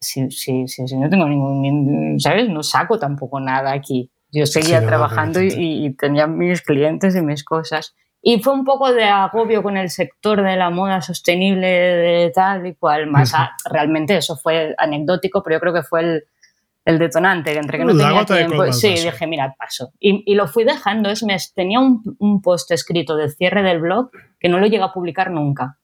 Si, 0.00 0.30
si, 0.30 0.68
si, 0.68 0.96
no 0.96 1.08
tengo 1.08 1.26
ningún, 1.26 2.20
¿sabes? 2.20 2.48
No 2.48 2.62
saco 2.62 2.98
tampoco 2.98 3.40
nada 3.40 3.72
aquí. 3.72 4.10
Yo 4.30 4.44
seguía 4.46 4.84
trabajando 4.84 5.40
y, 5.42 5.94
tenía 5.94 6.26
mis 6.26 6.60
clientes 6.60 7.16
y 7.16 7.22
mis 7.22 7.42
cosas. 7.42 7.94
Y 8.20 8.42
fue 8.42 8.52
un 8.52 8.64
poco 8.64 8.92
de 8.92 9.04
agobio 9.04 9.62
con 9.62 9.76
el 9.76 9.90
sector 9.90 10.42
de 10.42 10.56
la 10.56 10.70
moda 10.70 11.00
sostenible, 11.00 11.66
de 11.66 12.32
tal 12.34 12.66
y 12.66 12.74
cual. 12.74 13.06
Más 13.06 13.32
realmente 13.64 14.16
eso 14.16 14.36
fue 14.36 14.74
anecdótico, 14.76 15.42
pero 15.42 15.56
yo 15.56 15.60
creo 15.60 15.72
que 15.72 15.82
fue 15.82 16.00
el, 16.00 16.24
el 16.84 16.98
detonante, 16.98 17.56
entre 17.56 17.78
que 17.78 17.84
no 17.84 17.96
tenía 17.96 18.24
tiempo. 18.24 18.72
Sí, 18.72 18.90
dije, 18.90 19.26
mira, 19.26 19.54
paso. 19.58 19.92
Y, 19.98 20.30
y, 20.30 20.34
lo 20.34 20.46
fui 20.46 20.64
dejando. 20.64 21.10
Es, 21.10 21.22
me, 21.22 21.36
tenía 21.54 21.80
un, 21.80 22.02
un, 22.18 22.42
post 22.42 22.70
escrito 22.70 23.16
de 23.16 23.30
cierre 23.30 23.62
del 23.62 23.80
blog 23.80 24.10
que 24.38 24.48
no 24.48 24.58
lo 24.58 24.66
llegué 24.66 24.82
a 24.82 24.92
publicar 24.92 25.30
nunca. 25.30 25.78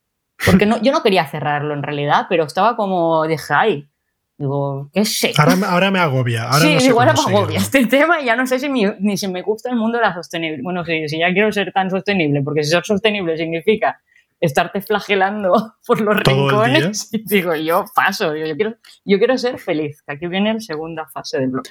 Porque 0.44 0.66
no, 0.66 0.80
yo 0.82 0.92
no 0.92 1.02
quería 1.02 1.26
cerrarlo 1.26 1.74
en 1.74 1.82
realidad, 1.82 2.26
pero 2.28 2.44
estaba 2.44 2.76
como, 2.76 3.26
dije, 3.26 3.54
ay, 3.54 3.88
digo, 4.36 4.90
qué 4.92 5.04
sé. 5.04 5.32
Ahora, 5.36 5.56
ahora 5.68 5.90
me 5.90 5.98
agobia. 6.00 6.44
Ahora 6.44 6.58
sí, 6.58 6.74
no 6.74 6.80
sé 6.80 6.86
igual 6.86 7.14
me 7.14 7.36
agobia 7.36 7.58
este 7.58 7.86
tema 7.86 8.20
y 8.20 8.26
ya 8.26 8.36
no 8.36 8.46
sé 8.46 8.58
si 8.58 8.68
ni 8.68 9.16
si 9.16 9.28
me 9.28 9.42
gusta 9.42 9.70
el 9.70 9.76
mundo 9.76 9.98
de 9.98 10.04
la 10.04 10.14
sostenibilidad. 10.14 10.62
Bueno, 10.62 10.84
si, 10.84 11.08
si 11.08 11.18
ya 11.18 11.32
quiero 11.32 11.52
ser 11.52 11.72
tan 11.72 11.90
sostenible, 11.90 12.42
porque 12.42 12.62
si 12.64 12.70
ser 12.70 12.84
sostenible 12.84 13.36
significa 13.36 14.00
estarte 14.40 14.80
flagelando 14.80 15.74
por 15.86 16.00
los 16.00 16.16
rincones, 16.16 17.10
digo, 17.26 17.54
yo 17.54 17.84
paso, 17.94 18.34
yo, 18.34 18.54
quiero, 18.56 18.76
yo 19.04 19.18
quiero 19.18 19.38
ser 19.38 19.58
feliz. 19.58 20.02
Aquí 20.06 20.26
viene 20.26 20.54
la 20.54 20.60
segunda 20.60 21.06
fase 21.06 21.38
del 21.38 21.50
blog. 21.50 21.64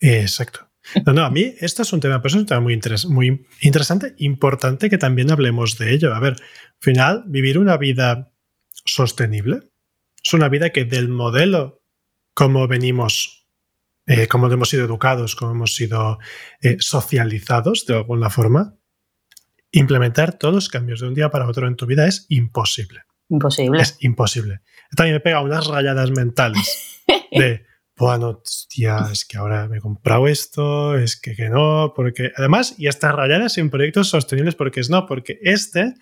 Exacto. 0.00 0.68
No, 1.06 1.12
no, 1.12 1.24
a 1.24 1.30
mí 1.30 1.54
esto 1.60 1.82
es 1.82 1.92
un 1.92 2.00
tema, 2.00 2.20
pues 2.20 2.34
es 2.34 2.40
un 2.40 2.46
tema 2.46 2.60
muy, 2.60 2.80
muy 3.08 3.46
interesante, 3.62 4.14
importante 4.18 4.90
que 4.90 4.98
también 4.98 5.30
hablemos 5.30 5.78
de 5.78 5.92
ello. 5.92 6.14
A 6.14 6.20
ver, 6.20 6.34
al 6.34 6.76
final, 6.80 7.24
vivir 7.26 7.58
una 7.58 7.76
vida 7.76 8.32
sostenible 8.84 9.60
es 10.24 10.32
una 10.32 10.48
vida 10.48 10.70
que 10.70 10.84
del 10.84 11.08
modelo 11.08 11.82
como 12.32 12.66
venimos, 12.66 13.46
eh, 14.06 14.26
como 14.26 14.50
hemos 14.50 14.70
sido 14.70 14.84
educados, 14.84 15.36
como 15.36 15.52
hemos 15.52 15.74
sido 15.74 16.18
eh, 16.60 16.76
socializados 16.80 17.86
de 17.86 17.94
alguna 17.94 18.30
forma, 18.30 18.76
implementar 19.70 20.38
todos 20.38 20.54
los 20.54 20.68
cambios 20.68 21.00
de 21.00 21.08
un 21.08 21.14
día 21.14 21.30
para 21.30 21.48
otro 21.48 21.66
en 21.68 21.76
tu 21.76 21.86
vida 21.86 22.06
es 22.06 22.26
imposible. 22.28 23.02
Imposible. 23.28 23.80
Es 23.80 23.96
imposible. 24.00 24.60
También 24.96 25.16
me 25.16 25.20
pega 25.20 25.40
unas 25.40 25.66
rayadas 25.66 26.10
mentales 26.10 27.02
de 27.30 27.66
bueno, 27.96 28.42
tía, 28.68 28.98
es 29.12 29.24
que 29.24 29.38
ahora 29.38 29.68
me 29.68 29.78
he 29.78 29.80
comprado 29.80 30.26
esto, 30.26 30.96
es 30.96 31.20
que, 31.20 31.34
que 31.34 31.48
no, 31.48 31.92
porque 31.94 32.32
además, 32.36 32.74
y 32.76 32.88
estas 32.88 33.14
rayadas 33.14 33.56
en 33.58 33.70
proyectos 33.70 34.08
sostenibles, 34.08 34.56
porque 34.56 34.80
es 34.80 34.90
no, 34.90 35.06
porque 35.06 35.38
este, 35.42 35.94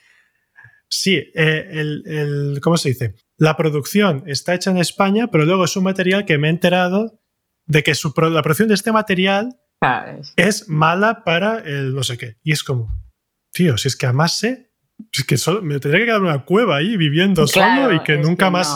sí, 0.88 1.16
eh, 1.34 1.68
el, 1.70 2.02
el, 2.06 2.60
¿cómo 2.62 2.78
se 2.78 2.90
dice? 2.90 3.14
La 3.36 3.56
producción 3.56 4.24
está 4.26 4.54
hecha 4.54 4.70
en 4.70 4.78
España, 4.78 5.28
pero 5.30 5.44
luego 5.44 5.64
es 5.64 5.76
un 5.76 5.84
material 5.84 6.24
que 6.24 6.38
me 6.38 6.48
he 6.48 6.50
enterado 6.50 7.20
de 7.66 7.82
que 7.82 7.94
su, 7.94 8.12
la 8.16 8.42
producción 8.42 8.68
de 8.68 8.74
este 8.74 8.92
material 8.92 9.58
es 10.36 10.68
mala 10.68 11.24
para 11.24 11.58
el 11.58 11.94
no 11.94 12.02
sé 12.02 12.16
qué. 12.16 12.36
Y 12.42 12.52
es 12.52 12.62
como, 12.62 12.94
tío, 13.52 13.76
si 13.76 13.88
es 13.88 13.96
que 13.96 14.06
además 14.06 14.38
sé, 14.38 14.72
es 15.12 15.24
que 15.24 15.36
solo, 15.36 15.62
me 15.62 15.78
tendría 15.80 16.00
que 16.00 16.06
quedar 16.06 16.22
una 16.22 16.44
cueva 16.44 16.76
ahí 16.76 16.96
viviendo 16.96 17.46
solo 17.46 17.92
y 17.92 18.02
que 18.02 18.18
nunca 18.18 18.50
más... 18.50 18.72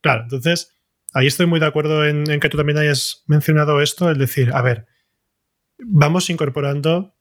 Claro, 0.00 0.22
entonces 0.24 0.81
ahí 1.12 1.26
estoy 1.26 1.46
muy 1.46 1.60
de 1.60 1.66
acuerdo 1.66 2.06
en, 2.06 2.24
que 2.24 2.48
tú 2.48 2.56
también 2.56 2.78
hayas 2.78 3.24
mencionado 3.26 3.80
esto, 3.80 4.10
el 4.10 4.18
decir, 4.18 4.52
a 4.52 4.62
ver, 4.62 4.86
vamos 5.78 6.30
incorporando 6.30 7.14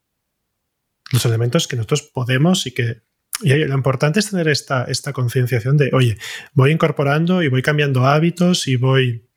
los 1.11 1.25
elementos 1.25 1.67
que 1.67 1.75
nosotros 1.75 2.03
podemos 2.03 2.65
y 2.65 2.73
que 2.73 3.01
y 3.43 3.53
lo 3.55 3.73
importante 3.73 4.19
es 4.19 4.29
tener 4.29 4.47
esta, 4.47 4.83
esta 4.83 5.13
concienciación 5.13 5.75
de, 5.75 5.89
oye, 5.93 6.17
voy 6.53 6.71
incorporando 6.71 7.41
y 7.41 7.47
voy 7.47 7.63
cambiando 7.63 8.05
hábitos 8.05 8.67
y 8.67 8.75
voy, 8.75 9.27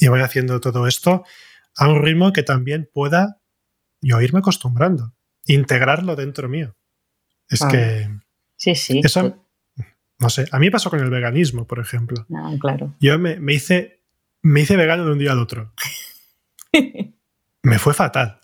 y 0.00 0.08
voy 0.08 0.20
haciendo 0.20 0.60
todo 0.60 0.88
esto 0.88 1.24
a 1.76 1.88
un 1.88 2.02
ritmo 2.02 2.32
que 2.32 2.42
también 2.42 2.90
pueda 2.92 3.40
yo 4.00 4.20
irme 4.20 4.40
acostumbrando, 4.40 5.14
integrarlo 5.46 6.16
dentro 6.16 6.48
mío. 6.48 6.76
Es 7.48 7.60
que... 7.70 8.08
Sí, 8.56 8.74
sí. 8.74 9.00
Eso, 9.04 9.46
no 10.20 10.28
sé, 10.28 10.46
a 10.52 10.58
mí 10.58 10.70
pasó 10.70 10.90
con 10.90 11.00
el 11.00 11.08
veganismo, 11.08 11.66
por 11.66 11.80
ejemplo. 11.80 12.26
Ah, 12.32 12.52
claro. 12.60 12.94
Yo 13.00 13.18
me, 13.18 13.38
hice, 13.52 14.02
me 14.42 14.60
hice 14.60 14.76
vegano 14.76 15.06
de 15.06 15.12
un 15.12 15.18
día 15.18 15.32
al 15.32 15.38
otro. 15.38 15.72
me 17.62 17.78
fue 17.78 17.94
fatal. 17.94 18.40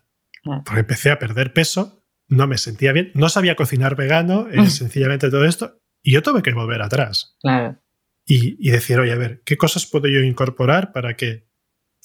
Ah. 0.46 0.62
Porque 0.64 0.80
empecé 0.80 1.10
a 1.10 1.18
perder 1.18 1.52
peso, 1.52 2.02
no 2.28 2.46
me 2.46 2.56
sentía 2.56 2.92
bien, 2.92 3.12
no 3.14 3.28
sabía 3.28 3.56
cocinar 3.56 3.94
vegano, 3.94 4.48
eh, 4.50 4.70
sencillamente 4.70 5.30
todo 5.30 5.44
esto, 5.44 5.80
y 6.02 6.12
yo 6.12 6.22
tuve 6.22 6.42
que 6.42 6.52
volver 6.54 6.80
atrás. 6.80 7.36
Claro. 7.40 7.78
Y, 8.24 8.56
y, 8.58 8.70
decir, 8.70 8.98
oye, 8.98 9.12
a 9.12 9.16
ver, 9.16 9.42
¿qué 9.44 9.56
cosas 9.56 9.86
puedo 9.86 10.08
yo 10.08 10.20
incorporar 10.20 10.92
para 10.92 11.14
que, 11.14 11.46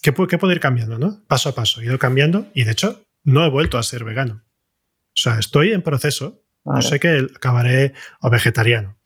qué, 0.01 0.13
qué 0.13 0.37
puedo 0.37 0.51
ir 0.51 0.59
cambiando, 0.59 0.99
¿no? 0.99 1.23
Paso 1.27 1.49
a 1.49 1.55
paso, 1.55 1.81
he 1.81 1.85
ido 1.85 1.97
cambiando 1.97 2.47
y 2.53 2.65
de 2.65 2.73
hecho 2.73 3.05
no 3.23 3.45
he 3.45 3.49
vuelto 3.49 3.77
a 3.77 3.83
ser 3.83 4.03
vegano. 4.03 4.43
O 5.07 5.15
sea, 5.15 5.39
estoy 5.39 5.71
en 5.71 5.81
proceso. 5.81 6.43
No 6.63 6.81
sé 6.81 6.99
que 6.99 7.27
acabaré 7.35 7.93
o 8.19 8.29
vegetariano. 8.29 9.00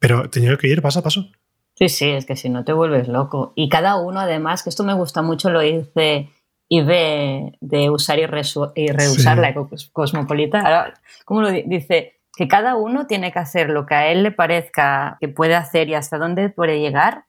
Pero 0.00 0.28
tenido 0.28 0.58
que 0.58 0.66
ir 0.66 0.82
paso 0.82 0.98
a 0.98 1.02
paso. 1.02 1.30
Sí, 1.74 1.88
sí, 1.88 2.10
es 2.10 2.26
que 2.26 2.34
si 2.34 2.48
no 2.48 2.64
te 2.64 2.72
vuelves 2.72 3.06
loco. 3.06 3.52
Y 3.54 3.68
cada 3.68 3.96
uno, 3.96 4.18
además, 4.18 4.64
que 4.64 4.70
esto 4.70 4.82
me 4.82 4.94
gusta 4.94 5.22
mucho, 5.22 5.50
lo 5.50 5.60
dice 5.60 6.30
ve 6.78 7.58
de 7.60 7.90
usar 7.90 8.18
y, 8.18 8.26
reusar 8.26 9.38
la 9.38 9.54
cosmopolita. 9.92 10.94
¿Cómo 11.24 11.42
lo 11.42 11.50
dice? 11.50 12.20
Que 12.36 12.46
cada 12.46 12.76
uno 12.76 13.06
tiene 13.06 13.32
que 13.32 13.40
hacer 13.40 13.70
lo 13.70 13.86
que 13.86 13.94
a 13.94 14.12
él 14.12 14.22
le 14.22 14.30
parezca 14.30 15.18
que 15.20 15.28
puede 15.28 15.56
hacer 15.56 15.88
y 15.88 15.94
hasta 15.94 16.16
dónde 16.16 16.48
puede 16.48 16.80
llegar 16.80 17.24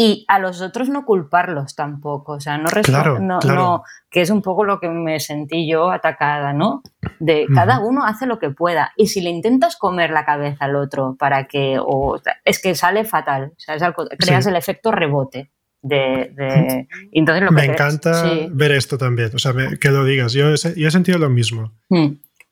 y 0.00 0.24
a 0.28 0.38
los 0.38 0.60
otros 0.60 0.88
no 0.88 1.04
culparlos 1.04 1.74
tampoco, 1.74 2.34
o 2.34 2.40
sea, 2.40 2.56
no, 2.56 2.68
claro, 2.68 3.18
no, 3.18 3.82
que 4.08 4.20
es 4.20 4.30
un 4.30 4.42
poco 4.42 4.62
lo 4.62 4.78
que 4.78 4.88
me 4.88 5.18
sentí 5.18 5.68
yo 5.68 5.90
atacada, 5.90 6.52
¿no? 6.52 6.84
De 7.18 7.46
cada 7.52 7.80
uno 7.80 8.04
hace 8.06 8.24
lo 8.24 8.38
que 8.38 8.50
pueda 8.50 8.92
y 8.96 9.08
si 9.08 9.20
le 9.20 9.30
intentas 9.30 9.74
comer 9.74 10.10
la 10.10 10.24
cabeza 10.24 10.66
al 10.66 10.76
otro 10.76 11.16
para 11.18 11.48
que, 11.48 11.78
o, 11.80 12.20
es 12.44 12.62
que 12.62 12.76
sale 12.76 13.04
fatal, 13.06 13.54
o 13.56 13.58
sea, 13.58 13.92
creas 14.16 14.46
el 14.46 14.54
efecto 14.54 14.92
rebote. 14.92 15.50
De, 15.82 16.86
entonces 17.10 17.42
lo 17.42 17.50
me 17.50 17.64
encanta 17.64 18.22
ver 18.50 18.70
esto 18.70 18.98
también, 18.98 19.32
o 19.34 19.38
sea, 19.40 19.52
que 19.80 19.90
lo 19.90 20.04
digas, 20.04 20.32
yo, 20.32 20.54
yo 20.54 20.86
he 20.86 20.90
sentido 20.92 21.18
lo 21.18 21.28
mismo. 21.28 21.72
Mm, 21.88 22.10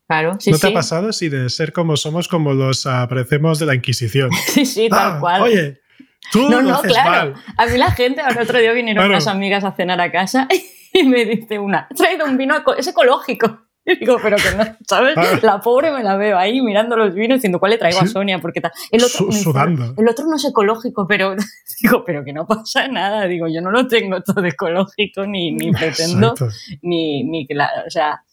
claro, 0.09 0.35
sí, 0.41 0.51
¿No 0.51 0.59
te 0.59 0.67
ha 0.67 0.73
pasado 0.73 1.11
así 1.11 1.29
de 1.29 1.49
ser 1.49 1.73
como 1.73 1.97
somos 1.97 2.27
como 2.27 2.55
los 2.55 2.87
aparecemos 2.87 3.61
de 3.61 3.67
la 3.67 3.77
Inquisición? 3.77 4.31
Sí, 4.49 4.67
sí, 4.67 4.89
tal 4.89 5.19
ah, 5.19 5.21
cual. 5.21 5.43
Oye, 5.43 5.86
no, 6.35 6.63
no, 6.63 6.81
claro. 6.83 7.35
A 7.57 7.67
mí 7.67 7.79
la 7.79 7.91
gente, 7.91 8.23
el 8.29 8.39
otro 8.39 8.59
día 8.59 8.73
vinieron 8.73 9.07
unas 9.07 9.27
amigas 9.27 9.65
a 9.65 9.73
cenar 9.73 10.01
a 10.01 10.11
casa 10.11 10.49
y 10.93 11.05
me 11.05 11.25
dice 11.25 11.59
una, 11.59 11.89
traído 11.95 12.27
un 12.27 12.37
vino, 12.37 12.55
es 12.77 12.87
ecológico. 12.87 13.67
Y 13.89 14.01
digo, 14.01 14.17
pero 14.21 14.37
que 14.37 14.51
no, 14.57 14.65
¿sabes? 14.89 15.15
La 15.45 15.61
pobre 15.61 15.93
me 15.93 16.03
la 16.03 16.17
veo 16.17 16.37
ahí 16.37 16.61
mirando 16.61 16.97
los 16.97 17.15
vinos 17.15 17.37
diciendo, 17.37 17.61
¿cuál 17.61 17.71
le 17.71 17.79
traigo 17.79 18.01
a 18.01 18.07
Sonia? 18.07 18.41
Porque 18.41 18.61
el 18.91 19.05
otro, 19.05 19.31
Sudando. 19.31 19.95
el 19.97 20.09
otro 20.09 20.27
no 20.27 20.35
es 20.35 20.45
ecológico, 20.45 21.07
pero 21.07 21.37
digo, 21.83 22.03
pero 22.05 22.25
que 22.25 22.33
no 22.33 22.49
pasa 22.49 22.89
nada. 22.89 23.27
Digo, 23.27 23.47
yo 23.47 23.61
no 23.61 23.71
lo 23.71 23.87
tengo 23.87 24.21
todo 24.23 24.45
ecológico, 24.45 25.25
ni, 25.25 25.53
ni 25.53 25.71
pretendo, 25.71 26.35
ni, 26.83 27.23
ni 27.23 27.47
la, 27.51 27.71
o 27.87 27.91
sea, 27.91 28.25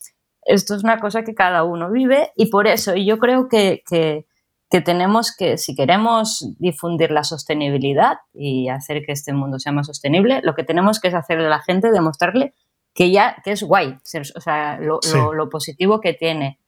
esto 0.43 0.75
es 0.75 0.83
una 0.83 0.99
cosa 0.99 1.23
que 1.23 1.35
cada 1.35 1.63
uno 1.63 1.91
vive 1.91 2.31
y 2.35 2.47
por 2.47 2.65
eso, 2.65 2.95
y 2.95 3.05
yo 3.05 3.19
creo 3.19 3.47
que, 3.47 3.83
que 3.87 4.25
que 4.73 4.81
tenemos 4.81 5.35
que, 5.37 5.59
si 5.59 5.75
queremos 5.75 6.49
difundir 6.57 7.11
la 7.11 7.23
sostenibilidad 7.23 8.17
y 8.33 8.69
hacer 8.69 9.03
que 9.05 9.11
este 9.11 9.31
mundo 9.31 9.59
sea 9.59 9.71
más 9.71 9.85
sostenible, 9.85 10.41
lo 10.43 10.55
que 10.55 10.63
tenemos 10.63 10.99
que 10.99 11.09
es 11.09 11.13
hacerle 11.13 11.45
a 11.45 11.49
la 11.49 11.61
gente, 11.61 11.91
demostrarle 11.91 12.55
que 12.91 13.11
ya 13.11 13.35
que 13.43 13.51
es 13.51 13.61
guay, 13.61 13.99
o 14.35 14.41
sea, 14.41 14.79
lo, 14.79 15.49
positivo 15.51 16.01
que 16.01 16.15
tiene. 16.15 16.59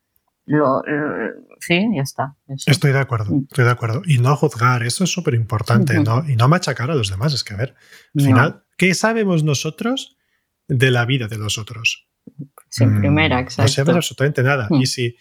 Lo, 0.45 0.83
sí, 1.59 1.83
ya 1.95 2.03
está. 2.03 2.35
Estoy 2.67 2.91
de 2.91 2.99
acuerdo, 2.99 3.33
mm. 3.33 3.47
estoy 3.49 3.65
de 3.65 3.71
acuerdo. 3.71 4.03
Y 4.05 4.19
no 4.19 4.35
juzgar, 4.35 4.83
eso 4.83 5.03
es 5.03 5.09
súper 5.09 5.33
importante, 5.33 5.99
¿no? 5.99 6.29
Y 6.29 6.35
no 6.35 6.47
machacar 6.47 6.91
a 6.91 6.95
los 6.95 7.09
demás. 7.09 7.33
Es 7.33 7.43
que, 7.43 7.55
a 7.55 7.57
ver, 7.57 7.73
al 8.19 8.23
final, 8.23 8.63
¿qué 8.77 8.93
sabemos 8.93 9.43
nosotros 9.43 10.15
de 10.67 10.91
la 10.91 11.05
vida 11.05 11.27
de 11.27 11.39
los 11.39 11.57
otros? 11.57 12.07
Sin 12.69 12.99
primera, 12.99 13.39
exacto. 13.39 13.63
No 13.63 13.67
sabemos 13.67 13.95
absolutamente 13.95 14.43
nada. 14.43 14.67
Mm. 14.69 14.75
Y 14.75 14.85
si 14.85 15.15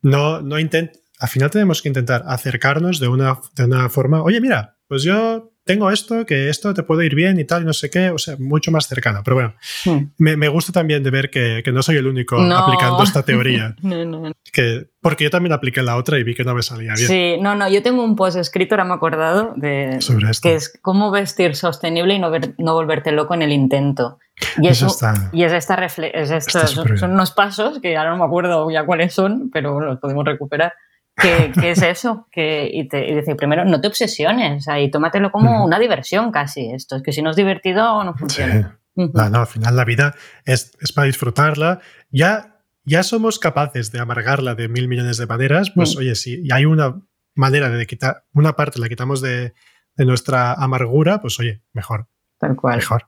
no, 0.00 0.40
no, 0.40 0.58
intent, 0.58 0.92
al 1.22 1.28
final 1.28 1.50
tenemos 1.50 1.80
que 1.80 1.88
intentar 1.88 2.24
acercarnos 2.26 2.98
de 2.98 3.06
una, 3.06 3.38
de 3.54 3.64
una 3.64 3.88
forma, 3.88 4.22
oye, 4.24 4.40
mira, 4.40 4.76
pues 4.88 5.04
yo 5.04 5.52
tengo 5.64 5.88
esto, 5.92 6.26
que 6.26 6.48
esto 6.48 6.74
te 6.74 6.82
puede 6.82 7.06
ir 7.06 7.14
bien 7.14 7.38
y 7.38 7.44
tal, 7.44 7.62
y 7.62 7.64
no 7.64 7.72
sé 7.72 7.90
qué, 7.90 8.10
o 8.10 8.18
sea, 8.18 8.34
mucho 8.40 8.72
más 8.72 8.88
cercano. 8.88 9.20
Pero 9.24 9.36
bueno, 9.36 9.54
hmm. 9.84 10.06
me, 10.18 10.48
gusta 10.48 10.72
también 10.72 11.04
de 11.04 11.10
ver 11.10 11.30
que, 11.30 11.62
no 11.72 11.80
soy 11.80 11.96
el 11.98 12.08
único 12.08 12.40
aplicando 12.40 13.04
esta 13.04 13.22
teoría. 13.24 13.76
no, 13.82 14.04
no. 14.04 14.32
Que, 14.52 14.88
porque 15.00 15.22
yo 15.22 15.30
también 15.30 15.52
apliqué 15.52 15.80
la 15.82 15.96
otra 15.96 16.18
y 16.18 16.24
vi 16.24 16.34
que 16.34 16.42
no 16.42 16.56
me 16.56 16.62
salía 16.64 16.94
bien. 16.94 17.08
Sí, 17.08 17.36
no, 17.40 17.54
no, 17.54 17.68
yo 17.68 17.84
tengo 17.84 18.02
un 18.02 18.16
post 18.16 18.36
escrito, 18.36 18.74
ahora 18.74 18.84
me 18.84 18.90
he 18.90 18.96
acordado, 18.96 19.54
de, 19.54 20.00
Sobre 20.00 20.28
esto. 20.28 20.48
que 20.48 20.56
es 20.56 20.76
cómo 20.82 21.12
vestir 21.12 21.54
sostenible 21.54 22.14
y 22.14 22.18
no, 22.18 22.32
no 22.58 22.74
volverte 22.74 23.12
loco 23.12 23.34
en 23.34 23.42
el 23.42 23.52
intento. 23.52 24.18
Y 24.58 24.66
eso, 24.66 24.88
está, 24.88 25.30
y 25.32 25.44
es 25.44 25.52
esta 25.52 25.76
es 25.84 26.30
estos, 26.32 26.72
son, 26.72 27.12
unos 27.12 27.30
pasos 27.30 27.78
que 27.80 27.96
ahora 27.96 28.10
no 28.10 28.16
me 28.16 28.24
acuerdo 28.24 28.68
ya 28.72 28.84
cuáles 28.84 29.14
son, 29.14 29.50
pero 29.52 29.78
los 29.78 30.00
podemos 30.00 30.24
recuperar 30.24 30.72
¿Qué, 31.16 31.52
es 31.62 31.82
eso? 31.82 32.26
Que, 32.30 32.70
y, 32.72 32.88
te, 32.88 33.08
y 33.10 33.14
dice, 33.14 33.34
primero, 33.34 33.64
no 33.64 33.80
te 33.80 33.88
obsesiones 33.88 34.66
y 34.78 34.90
tómatelo 34.90 35.30
como 35.30 35.64
una 35.64 35.78
diversión 35.78 36.32
casi 36.32 36.70
esto. 36.70 36.96
Es 36.96 37.02
que 37.02 37.12
si 37.12 37.22
no 37.22 37.30
es 37.30 37.36
divertido, 37.36 38.02
no 38.02 38.14
funciona. 38.14 38.78
No, 38.94 39.30
no, 39.30 39.40
al 39.40 39.46
final 39.46 39.76
la 39.76 39.84
vida 39.84 40.14
es, 40.44 40.72
es, 40.80 40.92
para 40.92 41.06
disfrutarla. 41.06 41.80
Ya, 42.10 42.60
ya 42.84 43.02
somos 43.02 43.38
capaces 43.38 43.90
de 43.92 44.00
amargarla 44.00 44.54
de 44.54 44.68
mil 44.68 44.88
millones 44.88 45.16
de 45.16 45.26
maneras, 45.26 45.70
pues 45.74 45.94
mm. 45.94 45.98
oye, 45.98 46.14
si 46.14 46.48
hay 46.52 46.64
una 46.64 47.00
manera 47.34 47.70
de 47.70 47.86
quitar, 47.86 48.24
una 48.34 48.54
parte 48.54 48.78
la 48.78 48.88
quitamos 48.88 49.22
de, 49.22 49.54
de 49.96 50.04
nuestra 50.04 50.52
amargura, 50.52 51.20
pues 51.20 51.38
oye, 51.40 51.62
mejor. 51.72 52.08
Tal 52.38 52.56
cual. 52.56 52.76
Mejor. 52.76 53.06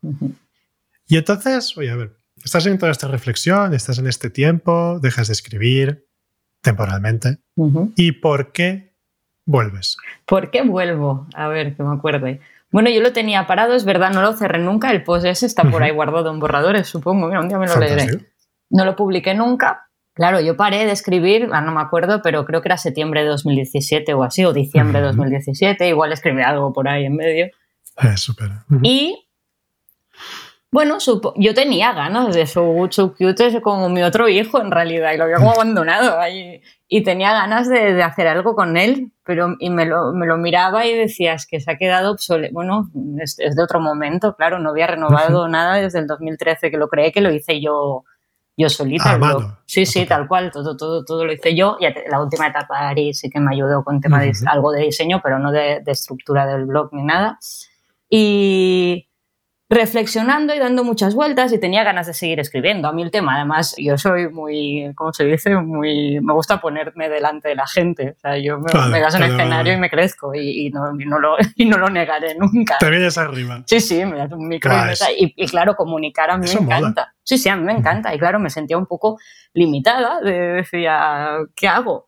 Y 1.07 1.17
entonces, 1.17 1.77
oye, 1.77 1.91
a 1.91 1.97
ver, 1.97 2.17
estás 2.43 2.67
en 2.67 2.79
toda 2.79 2.93
esta 2.93 3.09
reflexión, 3.09 3.75
estás 3.75 3.99
en 3.99 4.07
este 4.07 4.31
tiempo, 4.31 4.99
dejas 5.01 5.27
de 5.29 5.33
escribir, 5.33 6.07
temporalmente. 6.65 7.39
¿Y 7.95 8.13
por 8.13 8.51
qué 8.51 8.97
vuelves? 9.47 9.97
¿Por 10.27 10.51
qué 10.51 10.63
vuelvo? 10.63 11.29
A 11.35 11.47
ver, 11.47 11.77
que 11.77 11.83
me 11.85 11.95
acuerde. 11.95 12.41
Bueno, 12.73 12.91
yo 12.91 13.01
lo 13.01 13.13
tenía 13.13 13.47
parado, 13.47 13.75
es 13.75 13.85
verdad, 13.85 14.11
no 14.11 14.23
lo 14.23 14.33
cerré 14.33 14.59
nunca. 14.59 14.91
El 14.91 15.05
post 15.05 15.27
ese 15.27 15.47
está 15.47 15.63
por 15.63 15.85
ahí 15.85 15.93
guardado 15.93 16.33
en 16.33 16.41
borradores, 16.41 16.89
supongo. 16.89 17.29
Mira, 17.29 17.41
un 17.41 17.49
día 17.49 17.59
me 17.59 17.69
lo 17.69 17.77
leeré. 17.79 18.27
No 18.71 18.85
lo 18.85 18.97
publiqué 18.97 19.35
nunca. 19.35 19.89
Claro, 20.15 20.41
yo 20.41 20.57
paré 20.57 20.85
de 20.87 20.93
escribir, 20.93 21.49
ah, 21.53 21.61
no 21.61 21.73
me 21.73 21.81
acuerdo, 21.81 22.23
pero 22.23 22.45
creo 22.45 22.63
que 22.63 22.69
era 22.69 22.77
septiembre 22.77 23.23
de 23.23 23.29
2017 23.29 24.15
o 24.15 24.23
así, 24.25 24.45
o 24.45 24.53
diciembre 24.53 25.01
de 25.01 25.07
2017. 25.07 25.89
Igual 25.89 26.13
escribí 26.13 26.43
algo 26.43 26.73
por 26.73 26.89
ahí 26.89 27.05
en 27.05 27.17
medio. 27.17 27.47
Eh, 27.47 28.17
súper. 28.17 28.51
Y 28.83 29.24
bueno, 30.75 30.99
yo 31.37 31.55
tenía 31.55 31.93
ganas 31.93 32.35
de 32.35 32.45
Good, 32.53 32.91
So 32.91 33.15
Cute, 33.15 33.47
es 33.47 33.61
como 33.61 33.89
mi 33.89 34.03
otro 34.03 34.29
hijo 34.29 34.61
en 34.61 34.73
realidad, 34.73 35.13
y 35.13 35.17
lo 35.17 35.23
había 35.23 35.37
como 35.37 35.53
abandonado 35.53 36.19
ahí. 36.19 36.61
Y 36.89 37.05
tenía 37.05 37.33
ganas 37.33 37.69
de, 37.69 38.03
hacer 38.03 38.27
algo 38.27 38.57
con 38.57 38.77
él, 38.77 39.13
pero 39.23 39.55
y 39.61 39.71
me 39.71 39.87
lo, 39.87 40.13
me 40.13 40.27
lo, 40.27 40.37
miraba 40.37 40.85
y 40.85 40.93
decía, 40.93 41.35
es 41.35 41.47
que 41.47 41.61
se 41.61 41.71
ha 41.71 41.77
quedado 41.77 42.11
obsoleto. 42.11 42.53
Bueno, 42.53 42.91
es, 43.21 43.37
de 43.37 43.63
otro 43.63 43.79
momento, 43.79 44.35
claro, 44.35 44.59
no 44.59 44.71
había 44.71 44.89
renovado 44.89 45.47
nada 45.47 45.77
desde 45.77 46.01
el 46.01 46.09
2013, 46.09 46.73
que 46.73 46.77
lo 46.77 46.89
creé 46.89 47.13
que 47.13 47.21
lo 47.21 47.31
hice 47.31 47.61
yo, 47.61 48.03
yo 48.57 48.69
solita. 48.69 49.17
Ah, 49.23 49.61
sí, 49.67 49.87
sí, 49.87 50.05
tal 50.07 50.27
cual, 50.27 50.51
todo, 50.51 50.77
todo, 50.77 51.05
todo 51.05 51.25
lo 51.25 51.33
hice 51.33 51.55
yo. 51.55 51.77
Y 51.79 51.87
la 52.11 52.21
última 52.21 52.49
etapa 52.49 52.81
de 52.81 52.87
Ari 52.87 53.15
sí 53.15 53.31
que 53.31 53.39
me 53.39 53.55
ayudó 53.55 53.85
con 53.85 54.01
tema 54.01 54.21
de 54.21 54.33
algo 54.47 54.73
de 54.73 54.81
diseño, 54.81 55.21
pero 55.23 55.39
no 55.39 55.53
de, 55.53 55.83
de 55.85 55.93
estructura 55.93 56.49
del 56.49 56.65
blog 56.65 56.93
ni 56.93 57.05
nada. 57.05 57.39
Y 58.11 59.07
reflexionando 59.69 60.55
y 60.55 60.59
dando 60.59 60.85
muchas 60.85 61.15
vueltas 61.15 61.53
y 61.53 61.59
tenía 61.59 61.85
ganas 61.85 62.07
de 62.07 62.15
seguir 62.15 62.39
escribiendo. 62.39 62.87
A 62.87 62.93
mí 62.93 63.03
el 63.03 63.11
tema, 63.11 63.37
además, 63.37 63.75
yo 63.79 63.97
soy 63.97 64.29
muy, 64.29 64.93
¿cómo 64.95 65.13
se 65.13 65.25
dice? 65.25 65.57
Muy, 65.57 66.21
me 66.21 66.33
gusta 66.35 66.61
ponerme 66.61 67.09
delante 67.09 67.49
de 67.49 67.55
la 67.55 67.67
gente. 67.67 68.15
O 68.17 68.21
sea, 68.21 68.37
yo 68.39 68.59
me, 68.59 68.71
vale, 68.73 68.99
en 68.99 69.23
el 69.23 69.31
escenario 69.31 69.73
y 69.73 69.77
me 69.79 69.89
crezco 69.89 70.35
y, 70.35 70.71
no, 70.71 70.93
lo, 71.19 71.37
y, 71.57 71.65
no, 71.65 71.79
lo, 71.79 71.89
negaré 71.89 72.35
nunca. 72.35 72.77
Te 72.79 72.91
vienes 72.91 73.17
arriba. 73.17 73.63
Sí, 73.67 73.81
sí, 73.81 74.05
me 74.05 74.19
das 74.19 74.33
un 74.33 74.49
micro 74.49 74.73
y, 75.19 75.33
y, 75.37 75.49
claro, 75.49 75.75
comunicar 75.77 76.31
a 76.31 76.37
mí 76.37 76.47
me 76.47 76.61
encanta. 76.61 77.15
Sí, 77.23 77.39
sí, 77.39 77.49
a 77.49 77.57
mí 77.57 77.65
me 77.65 77.73
encanta. 77.73 78.15
Y 78.15 78.19
claro, 78.19 78.39
me 78.39 78.51
sentía 78.51 78.77
un 78.77 78.87
poco 78.87 79.19
limitada. 79.55 80.21
De, 80.21 80.33
decía, 80.33 81.39
¿qué 81.55 81.69
hago? 81.69 82.05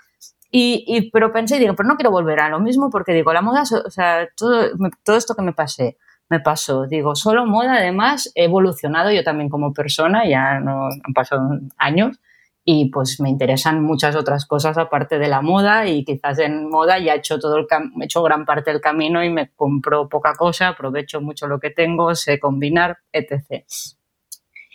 Y, 0.50 1.10
pero 1.10 1.32
pensé, 1.32 1.58
digo, 1.58 1.74
pero 1.74 1.88
no 1.88 1.96
quiero 1.96 2.10
volver 2.10 2.40
a 2.40 2.48
lo 2.48 2.60
mismo 2.60 2.88
porque 2.88 3.12
digo, 3.12 3.32
la 3.32 3.42
moda, 3.42 3.62
o 3.62 3.90
sea, 3.90 4.26
todo, 4.36 4.70
todo 5.04 5.16
esto 5.16 5.34
que 5.34 5.42
me 5.42 5.52
pasé, 5.52 5.98
me 6.28 6.40
pasó. 6.40 6.86
Digo, 6.86 7.14
solo 7.14 7.46
moda, 7.46 7.74
además, 7.74 8.30
he 8.34 8.44
evolucionado 8.44 9.10
yo 9.12 9.22
también 9.22 9.48
como 9.48 9.72
persona, 9.72 10.28
ya 10.28 10.60
no 10.60 10.86
han 10.86 11.12
pasado 11.14 11.42
años, 11.76 12.18
y 12.68 12.90
pues 12.90 13.20
me 13.20 13.30
interesan 13.30 13.80
muchas 13.80 14.16
otras 14.16 14.44
cosas 14.44 14.76
aparte 14.76 15.20
de 15.20 15.28
la 15.28 15.40
moda 15.40 15.86
y 15.86 16.04
quizás 16.04 16.40
en 16.40 16.68
moda 16.68 16.98
ya 16.98 17.14
he 17.14 17.18
hecho 17.18 17.38
todo 17.38 17.56
el 17.58 17.66
he 17.70 18.04
hecho 18.04 18.24
gran 18.24 18.44
parte 18.44 18.72
del 18.72 18.80
camino 18.80 19.22
y 19.22 19.30
me 19.30 19.52
compro 19.54 20.08
poca 20.08 20.34
cosa, 20.34 20.68
aprovecho 20.68 21.20
mucho 21.20 21.46
lo 21.46 21.60
que 21.60 21.70
tengo, 21.70 22.12
sé 22.16 22.40
combinar, 22.40 22.98
etc. 23.12 23.64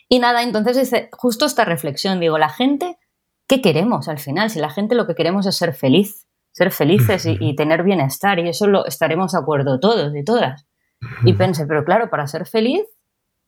Y 0.08 0.20
nada, 0.20 0.42
entonces 0.42 0.78
hice 0.78 1.10
justo 1.12 1.46
esta 1.46 1.66
reflexión, 1.66 2.22
digo, 2.22 2.38
la 2.38 2.48
gente, 2.48 2.98
¿qué 3.46 3.62
queremos 3.62 4.08
al 4.08 4.20
final? 4.20 4.50
Si 4.50 4.60
la 4.60 4.70
gente 4.70 4.96
lo 4.96 5.06
que 5.06 5.16
queremos 5.16 5.46
es 5.46 5.58
ser 5.58 5.74
feliz, 5.74 6.28
ser 6.54 6.72
felices 6.72 7.26
y, 7.26 7.36
y 7.42 7.58
tener 7.58 7.84
bienestar 7.84 8.40
y 8.40 8.48
eso 8.48 8.68
lo 8.68 8.86
estaremos 8.86 9.34
de 9.34 9.40
acuerdo 9.40 9.82
todos 9.82 10.16
y 10.16 10.24
todas. 10.24 10.66
Y 11.24 11.34
pensé, 11.34 11.66
pero 11.66 11.84
claro, 11.84 12.10
para 12.10 12.28
ser 12.28 12.46
feliz, 12.46 12.84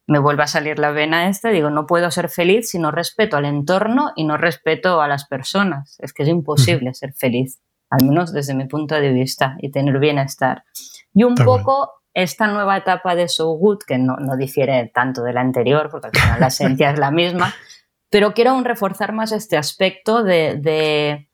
me 0.08 0.20
vuelve 0.20 0.44
a 0.44 0.48
salir 0.48 0.80
la 0.80 0.92
vena 0.92 1.30
esta, 1.30 1.50
digo, 1.50 1.70
no 1.70 1.86
puedo 1.86 2.12
ser 2.12 2.30
feliz 2.30 2.70
si 2.70 2.80
no 2.80 2.92
respeto 2.92 3.38
al 3.38 3.46
entorno 3.46 4.12
y 4.16 4.26
no 4.26 4.38
respeto 4.38 5.02
a 5.02 5.08
las 5.08 5.26
personas. 5.26 5.96
Es 6.00 6.14
que 6.14 6.24
es 6.24 6.30
imposible 6.30 6.94
ser 6.94 7.14
feliz, 7.14 7.62
al 7.90 8.06
menos 8.06 8.34
desde 8.34 8.54
mi 8.54 8.66
punto 8.66 8.96
de 8.96 9.12
vista, 9.12 9.56
y 9.60 9.72
tener 9.72 10.00
bienestar. 10.00 10.64
Y 11.14 11.24
un 11.24 11.36
poco 11.36 11.92
esta 12.14 12.48
nueva 12.48 12.78
etapa 12.78 13.16
de 13.16 13.28
So 13.28 13.50
Good, 13.52 13.80
que 13.88 13.98
no, 13.98 14.18
no, 14.18 14.36
difiere 14.36 14.92
tanto 14.94 15.24
de 15.24 15.34
la 15.34 15.42
anterior, 15.42 15.90
porque 15.90 16.08
al 16.08 16.14
final 16.14 16.40
la 16.40 16.48
esencia 16.48 16.92
es 16.92 17.00
la 17.00 17.12
misma, 17.12 17.54
pero 18.10 18.34
quiero 18.34 18.52
aún 18.52 18.66
reforzar 18.66 19.14
más 19.14 19.32
este 19.32 19.58
aspecto 19.58 20.24
de, 20.24 20.58
de 20.58 21.30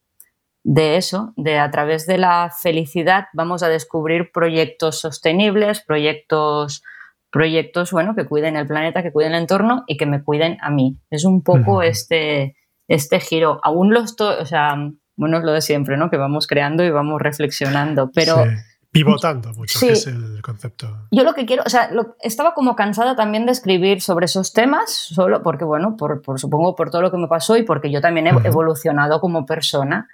de 0.71 0.97
eso, 0.97 1.33
de 1.35 1.57
a 1.57 1.71
través 1.71 2.05
de 2.05 2.19
la 2.19 2.51
felicidad 2.55 3.25
vamos 3.33 3.63
a 3.63 3.69
descubrir 3.69 4.31
proyectos 4.31 4.99
sostenibles, 4.99 5.81
proyectos, 5.81 6.83
proyectos 7.31 7.91
bueno, 7.91 8.13
que 8.13 8.27
cuiden 8.27 8.55
el 8.55 8.67
planeta, 8.67 9.01
que 9.01 9.11
cuiden 9.11 9.33
el 9.33 9.41
entorno 9.41 9.83
y 9.87 9.97
que 9.97 10.05
me 10.05 10.23
cuiden 10.23 10.59
a 10.61 10.69
mí. 10.69 10.99
Es 11.09 11.25
un 11.25 11.41
poco 11.41 11.81
este, 11.81 12.55
este 12.87 13.19
giro. 13.19 13.59
Aún 13.63 13.95
lo 13.95 14.01
estoy, 14.01 14.35
o 14.39 14.45
sea, 14.45 14.75
bueno, 15.17 15.39
es 15.39 15.43
lo 15.43 15.53
de 15.53 15.61
siempre, 15.61 15.97
¿no? 15.97 16.11
Que 16.11 16.17
vamos 16.17 16.45
creando 16.45 16.83
y 16.83 16.91
vamos 16.91 17.19
reflexionando, 17.19 18.11
pero... 18.13 18.45
Pivotando 18.91 19.51
mucho, 19.53 19.79
que 19.79 19.93
es 19.93 20.05
el 20.05 20.39
concepto. 20.43 21.07
Yo 21.11 21.23
lo 21.23 21.33
que 21.33 21.47
quiero, 21.47 21.63
o 21.65 21.69
sea, 21.69 21.89
estaba 22.21 22.53
como 22.53 22.75
cansada 22.75 23.15
también 23.15 23.47
de 23.47 23.53
escribir 23.53 24.01
sobre 24.01 24.25
esos 24.25 24.53
temas, 24.53 24.91
solo 24.91 25.41
porque, 25.41 25.65
bueno, 25.65 25.95
por, 25.97 26.21
supongo 26.37 26.75
por 26.75 26.91
todo 26.91 27.01
lo 27.01 27.09
que 27.09 27.17
me 27.17 27.27
pasó 27.27 27.57
y 27.57 27.63
porque 27.63 27.91
yo 27.91 28.01
también 28.01 28.27
he 28.27 28.47
evolucionado 28.47 29.19
como 29.19 29.47
persona. 29.47 30.07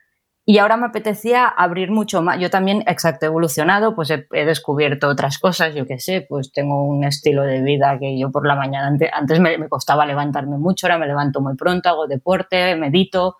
Y 0.47 0.59
ahora 0.59 0.77
me 0.77 0.85
apetecía 0.85 1.47
abrir 1.47 1.89
mucho 1.89 2.21
más. 2.21 2.39
Yo 2.39 2.51
también, 2.51 2.83
exacto, 2.85 3.25
he 3.25 3.29
evolucionado, 3.29 3.95
pues 3.95 4.11
he, 4.11 4.45
descubierto 4.45 5.07
otras 5.07 5.39
cosas, 5.39 5.73
yo 5.73 5.87
qué 5.87 5.97
sé, 5.97 6.23
pues 6.29 6.51
tengo 6.51 6.83
un 6.83 7.03
estilo 7.03 7.41
de 7.41 7.63
vida 7.63 7.97
que 7.99 8.19
yo 8.19 8.31
por 8.31 8.45
la 8.45 8.55
mañana, 8.55 8.87
antes, 8.87 9.09
antes 9.11 9.39
me, 9.39 9.57
me, 9.57 9.67
costaba 9.69 10.05
levantarme 10.05 10.57
mucho, 10.59 10.85
ahora 10.85 10.99
me 10.99 11.07
levanto 11.07 11.41
muy 11.41 11.55
pronto, 11.55 11.89
hago 11.89 12.05
deporte, 12.05 12.75
medito, 12.75 13.37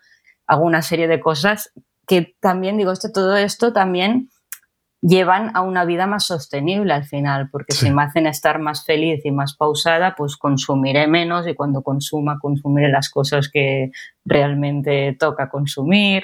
hago 0.47 0.66
una 0.66 0.82
serie 0.82 1.08
de 1.08 1.20
cosas 1.20 1.72
que 2.08 2.36
también, 2.39 2.78
digo, 2.78 2.91
esto, 2.91 3.12
todo 3.12 3.38
esto 3.38 3.72
también 3.72 4.30
llevan 5.01 5.51
a 5.56 5.62
una 5.62 5.86
vida 5.86 6.08
más 6.08 6.26
sostenible 6.26 6.91
al 6.91 7.06
final, 7.06 7.49
porque 7.51 7.74
si 7.74 7.91
me 7.91 8.01
hacen 8.01 8.26
estar 8.26 8.58
más 8.58 8.84
feliz 8.84 9.24
y 9.24 9.32
más 9.32 9.56
pausada, 9.56 10.16
pues 10.16 10.38
consumiré 10.38 11.06
menos 11.06 11.47
y 11.47 11.53
cuando 11.53 11.84
consuma, 11.84 12.39
consumiré 12.39 12.89
las 12.89 13.10
cosas 13.12 13.49
que 13.49 13.91
realmente 14.24 15.16
toca 15.20 15.49
consumir 15.49 16.24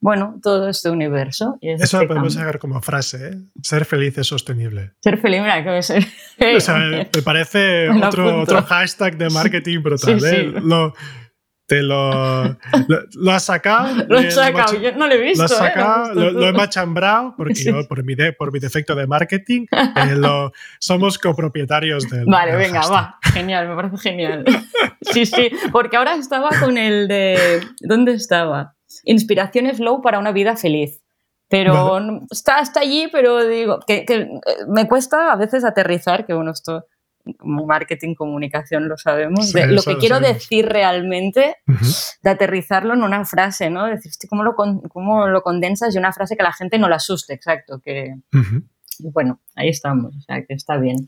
bueno, 0.00 0.38
todo 0.42 0.68
este 0.68 0.90
universo. 0.90 1.58
Eso 1.60 2.02
lo 2.02 2.08
podemos 2.08 2.34
sacar 2.34 2.58
como 2.58 2.80
frase, 2.82 3.28
¿eh? 3.28 3.38
Ser 3.62 3.84
feliz 3.84 4.16
es 4.18 4.26
sostenible. 4.26 4.92
Ser 5.00 5.18
feliz, 5.18 5.40
mira, 5.40 5.64
que 5.64 5.78
es... 5.78 5.90
o 6.56 6.60
sea, 6.60 6.78
me 6.78 7.22
parece 7.24 7.88
otro, 8.04 8.42
otro, 8.42 8.62
hashtag 8.62 9.16
de 9.16 9.30
marketing 9.30 9.82
brutal. 9.82 10.22
¿eh? 10.24 10.52
Lo, 10.62 10.94
te 11.66 11.82
lo, 11.82 12.44
lo, 13.14 13.32
has 13.32 13.44
sacado. 13.44 14.04
Lo 14.08 14.18
he 14.18 14.30
sacado, 14.30 14.80
yo 14.80 14.92
no 14.92 15.08
lo 15.08 15.14
he 15.14 15.20
visto. 15.20 15.42
Lo, 15.42 15.46
has 15.46 15.52
¿eh? 15.52 15.56
sacado, 15.56 16.14
lo, 16.14 16.48
he 16.48 16.52
machambrado, 16.52 17.34
porque 17.36 17.54
yo, 17.54 17.88
por 17.88 18.04
mi, 18.04 18.14
de, 18.14 18.32
por 18.32 18.52
mi 18.52 18.60
defecto 18.60 18.94
de 18.94 19.08
marketing, 19.08 19.66
eh, 19.72 20.14
lo, 20.14 20.52
somos 20.78 21.18
copropietarios 21.18 22.08
del. 22.08 22.26
Vale, 22.26 22.54
venga, 22.54 22.86
va. 22.86 23.18
Genial, 23.32 23.68
me 23.68 23.74
parece 23.74 23.96
genial. 23.98 24.44
Sí, 25.00 25.26
sí, 25.26 25.50
porque 25.72 25.96
ahora 25.96 26.14
estaba 26.14 26.50
con 26.60 26.78
el 26.78 27.08
de. 27.08 27.60
¿Dónde 27.80 28.14
estaba? 28.14 28.75
Inspiraciones 29.04 29.80
low 29.80 30.02
para 30.02 30.18
una 30.18 30.32
vida 30.32 30.56
feliz. 30.56 31.02
Pero 31.48 32.00
está, 32.30 32.58
hasta 32.58 32.80
allí, 32.80 33.08
pero 33.12 33.46
digo, 33.46 33.78
que, 33.86 34.04
eh, 34.08 34.28
me 34.68 34.88
cuesta 34.88 35.32
a 35.32 35.36
veces 35.36 35.64
aterrizar, 35.64 36.26
que 36.26 36.34
uno 36.34 36.50
esto 36.50 36.86
como 37.38 37.66
marketing, 37.66 38.14
comunicación, 38.14 38.88
lo 38.88 38.96
sabemos, 38.96 39.52
de 39.52 39.66
lo 39.66 39.82
que 39.82 39.96
quiero 39.96 40.20
decir 40.20 40.66
realmente, 40.66 41.56
de 42.22 42.30
aterrizarlo 42.30 42.94
en 42.94 43.02
una 43.02 43.24
frase, 43.24 43.68
¿no? 43.68 43.86
Decir, 43.86 44.12
¿cómo 44.28 44.44
lo, 44.44 44.54
cómo 44.54 45.26
lo 45.26 45.42
condensas 45.42 45.94
y 45.94 45.98
una 45.98 46.12
frase 46.12 46.36
que 46.36 46.44
la 46.44 46.52
gente 46.52 46.78
no 46.78 46.88
la 46.88 46.96
asuste, 46.96 47.34
exacto, 47.34 47.80
que... 47.80 48.14
Bueno, 48.98 49.40
ahí 49.56 49.68
estamos, 49.68 50.14
o 50.16 50.20
sea, 50.20 50.44
que 50.46 50.54
está 50.54 50.78
bien. 50.78 51.06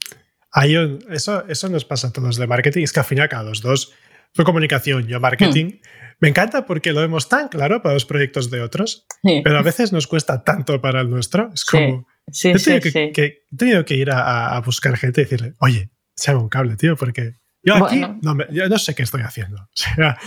eso, 1.11 1.47
eso 1.49 1.69
nos 1.69 1.85
pasa 1.85 2.09
a 2.09 2.13
todos 2.13 2.37
de 2.37 2.47
marketing, 2.47 2.83
es 2.83 2.93
que 2.93 3.01
al 3.01 3.07
final 3.07 3.29
cada 3.29 3.45
los 3.45 3.63
dos 3.63 3.95
fue 4.35 4.45
comunicación, 4.45 5.07
yo 5.07 5.21
marketing. 5.21 5.67
Hmm. 5.67 5.79
Me 6.21 6.29
encanta 6.29 6.67
porque 6.67 6.93
lo 6.93 7.01
vemos 7.01 7.29
tan 7.29 7.49
claro 7.49 7.81
para 7.81 7.95
los 7.95 8.05
proyectos 8.05 8.51
de 8.51 8.61
otros, 8.61 9.07
pero 9.23 9.59
a 9.59 9.63
veces 9.63 9.93
nos 9.93 10.07
cuesta 10.07 10.43
tanto 10.43 10.81
para 10.81 11.01
el 11.01 11.11
nuestro. 11.11 11.51
Es 11.55 11.65
como... 11.65 12.07
Sí, 12.31 12.53
sí, 12.59 12.73
he, 12.73 12.81
tenido 12.81 13.13
que, 13.13 13.23
he 13.51 13.57
tenido 13.57 13.85
que 13.85 13.95
ir 13.95 14.11
a, 14.11 14.61
buscar 14.65 14.97
gente 14.97 15.21
y 15.21 15.25
decirle, 15.25 15.55
oye, 15.61 15.91
se 16.15 16.31
haga 16.31 16.41
un 16.41 16.49
cable, 16.49 16.77
tío, 16.77 16.97
porque 16.97 17.37
yo 17.63 17.87
aquí 17.87 18.03
no, 18.23 18.37
yo 18.51 18.69
no 18.69 18.79
sé 18.79 18.95
qué 18.95 19.03
estoy 19.03 19.23
haciendo. 19.23 19.57
O 19.69 19.71
sea, 19.75 20.19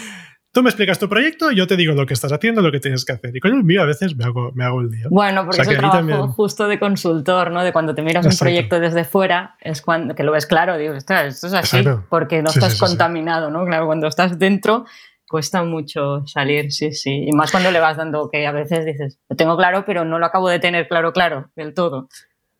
tú 0.51 0.63
me 0.63 0.69
explicas 0.69 0.99
tu 0.99 1.07
proyecto, 1.07 1.51
yo 1.51 1.67
te 1.67 1.75
digo 1.77 1.93
lo 1.93 2.05
que 2.05 2.13
estás 2.13 2.31
haciendo, 2.31 2.61
lo 2.61 2.71
que 2.71 2.79
tienes 2.79 3.05
que 3.05 3.13
hacer. 3.13 3.35
Y 3.35 3.39
con 3.39 3.53
el 3.53 3.63
mío 3.63 3.81
a 3.81 3.85
veces 3.85 4.15
me 4.15 4.25
hago, 4.25 4.51
me 4.53 4.65
hago 4.65 4.81
el 4.81 4.89
lío. 4.89 5.07
Bueno, 5.09 5.45
porque 5.45 5.61
es 5.61 5.67
un 5.67 5.75
trabajo 5.75 6.27
justo 6.29 6.67
de 6.67 6.79
consultor, 6.79 7.51
¿no? 7.51 7.63
De 7.63 7.71
cuando 7.71 7.95
te 7.95 8.01
miras 8.01 8.25
un 8.25 8.37
proyecto 8.37 8.79
desde 8.79 9.05
fuera, 9.05 9.55
es 9.61 9.81
cuando 9.81 10.15
que 10.15 10.23
lo 10.23 10.31
ves 10.31 10.45
claro, 10.45 10.77
digo, 10.77 10.93
esto 10.93 11.13
es 11.13 11.43
así, 11.43 11.83
porque 12.09 12.41
no 12.41 12.49
estás 12.49 12.79
contaminado, 12.79 13.49
¿no? 13.49 13.65
Claro, 13.65 13.85
cuando 13.85 14.07
estás 14.07 14.37
dentro 14.37 14.85
cuesta 15.31 15.63
mucho 15.63 16.27
salir, 16.27 16.73
sí, 16.73 16.91
sí. 16.91 17.23
Y 17.25 17.31
más 17.31 17.51
cuando 17.51 17.71
le 17.71 17.79
vas 17.79 17.95
dando 17.95 18.29
que 18.29 18.45
a 18.45 18.51
veces 18.51 18.85
dices, 18.85 19.17
lo 19.29 19.37
tengo 19.37 19.55
claro, 19.55 19.85
pero 19.85 20.03
no 20.03 20.19
lo 20.19 20.25
acabo 20.25 20.49
de 20.49 20.59
tener 20.59 20.89
claro, 20.89 21.13
claro, 21.13 21.49
del 21.55 21.73
todo. 21.73 22.09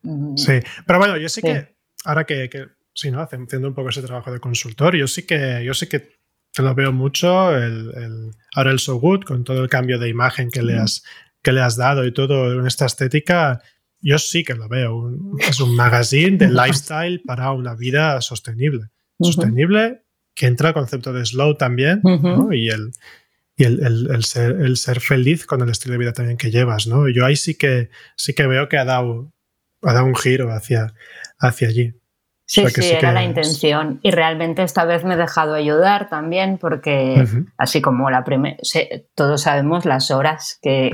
Mm. 0.03 0.37
Sí, 0.37 0.53
pero 0.87 0.97
bueno, 0.97 1.17
yo 1.17 1.27
sí, 1.27 1.41
que 1.41 1.75
ahora 2.05 2.23
que, 2.23 2.49
que 2.49 2.67
sí, 2.93 3.11
¿no? 3.11 3.19
Haciendo 3.19 3.67
un 3.67 3.73
poco 3.73 3.89
ese 3.89 4.01
trabajo 4.01 4.31
de 4.31 4.39
consultor, 4.39 4.95
yo 4.95 5.05
sí 5.07 5.27
que, 5.27 5.61
yo 5.65 5.73
sí 5.73 5.89
que 5.89 6.20
lo 6.58 6.76
veo 6.76 6.91
mucho, 6.91 7.56
el, 7.56 8.32
ahora 8.56 8.72
el 8.72 8.80
So 8.80 8.95
Good, 8.95 9.24
con 9.24 9.43
todo 9.43 9.64
el 9.64 9.70
cambio 9.70 9.99
de 9.99 10.10
imagen 10.10 10.52
que 10.52 10.62
le 10.62 10.78
has, 10.78 11.04
que 11.41 11.52
le 11.52 11.62
has 11.62 11.78
dado 11.78 12.06
y 12.06 12.14
todo 12.14 12.60
en 12.60 12.68
esta 12.68 12.86
estética, 12.86 13.62
yo 14.02 14.18
sí 14.18 14.43
que 14.43 14.56
lo 14.56 14.68
veo. 14.68 15.14
es 15.39 15.60
un 15.60 15.76
magazine 15.76 16.38
de 16.38 16.49
lifestyle 16.52 17.22
para 17.26 17.52
una 17.52 17.76
vida 17.76 18.20
sostenible. 18.22 18.89
Sostenible 19.20 20.02
que 20.34 20.47
entra 20.47 20.70
el 20.70 20.74
concepto 20.74 21.14
de 21.14 21.26
slow 21.26 21.56
también, 21.56 22.02
y, 22.52 22.70
el, 22.70 22.91
y 23.56 23.64
el, 23.66 24.24
ser, 24.24 24.99
feliz 24.99 25.45
con 25.45 25.62
el 25.62 25.70
estilo 25.70 25.93
de 25.93 25.99
vida 25.99 26.14
también 26.14 26.38
que 26.38 26.52
llevas. 26.52 26.88
¿no? 26.88 27.08
Yo 27.10 27.26
ahí 27.26 27.36
sí 27.36 27.56
que, 27.56 27.89
sí 28.16 28.34
que 28.34 28.47
veo 28.47 28.68
que 28.68 28.78
ha 28.78 28.86
dado, 28.86 29.32
ha 29.84 29.93
dado 29.93 30.06
un 30.06 30.16
giro 30.16 30.52
hacia, 30.52 30.93
hacia 31.39 31.68
allí. 31.68 31.93
Sí, 32.52 32.68
sí, 32.68 32.91
era 32.91 33.14
la 33.14 33.24
intención. 33.24 34.02
Y 34.04 34.12
realmente 34.12 34.62
esta 34.62 34.84
vez 34.84 35.06
me 35.06 35.14
he 35.14 35.18
dejado 35.18 35.54
ayudar 35.54 36.10
también 36.10 36.58
porque, 36.58 37.26
así 37.58 37.82
como 37.82 38.10
la 38.12 38.26
primera, 38.26 38.58
todos 39.16 39.43
sabemos 39.43 39.86
las 39.86 40.12
horas 40.12 40.60
que, 40.62 40.91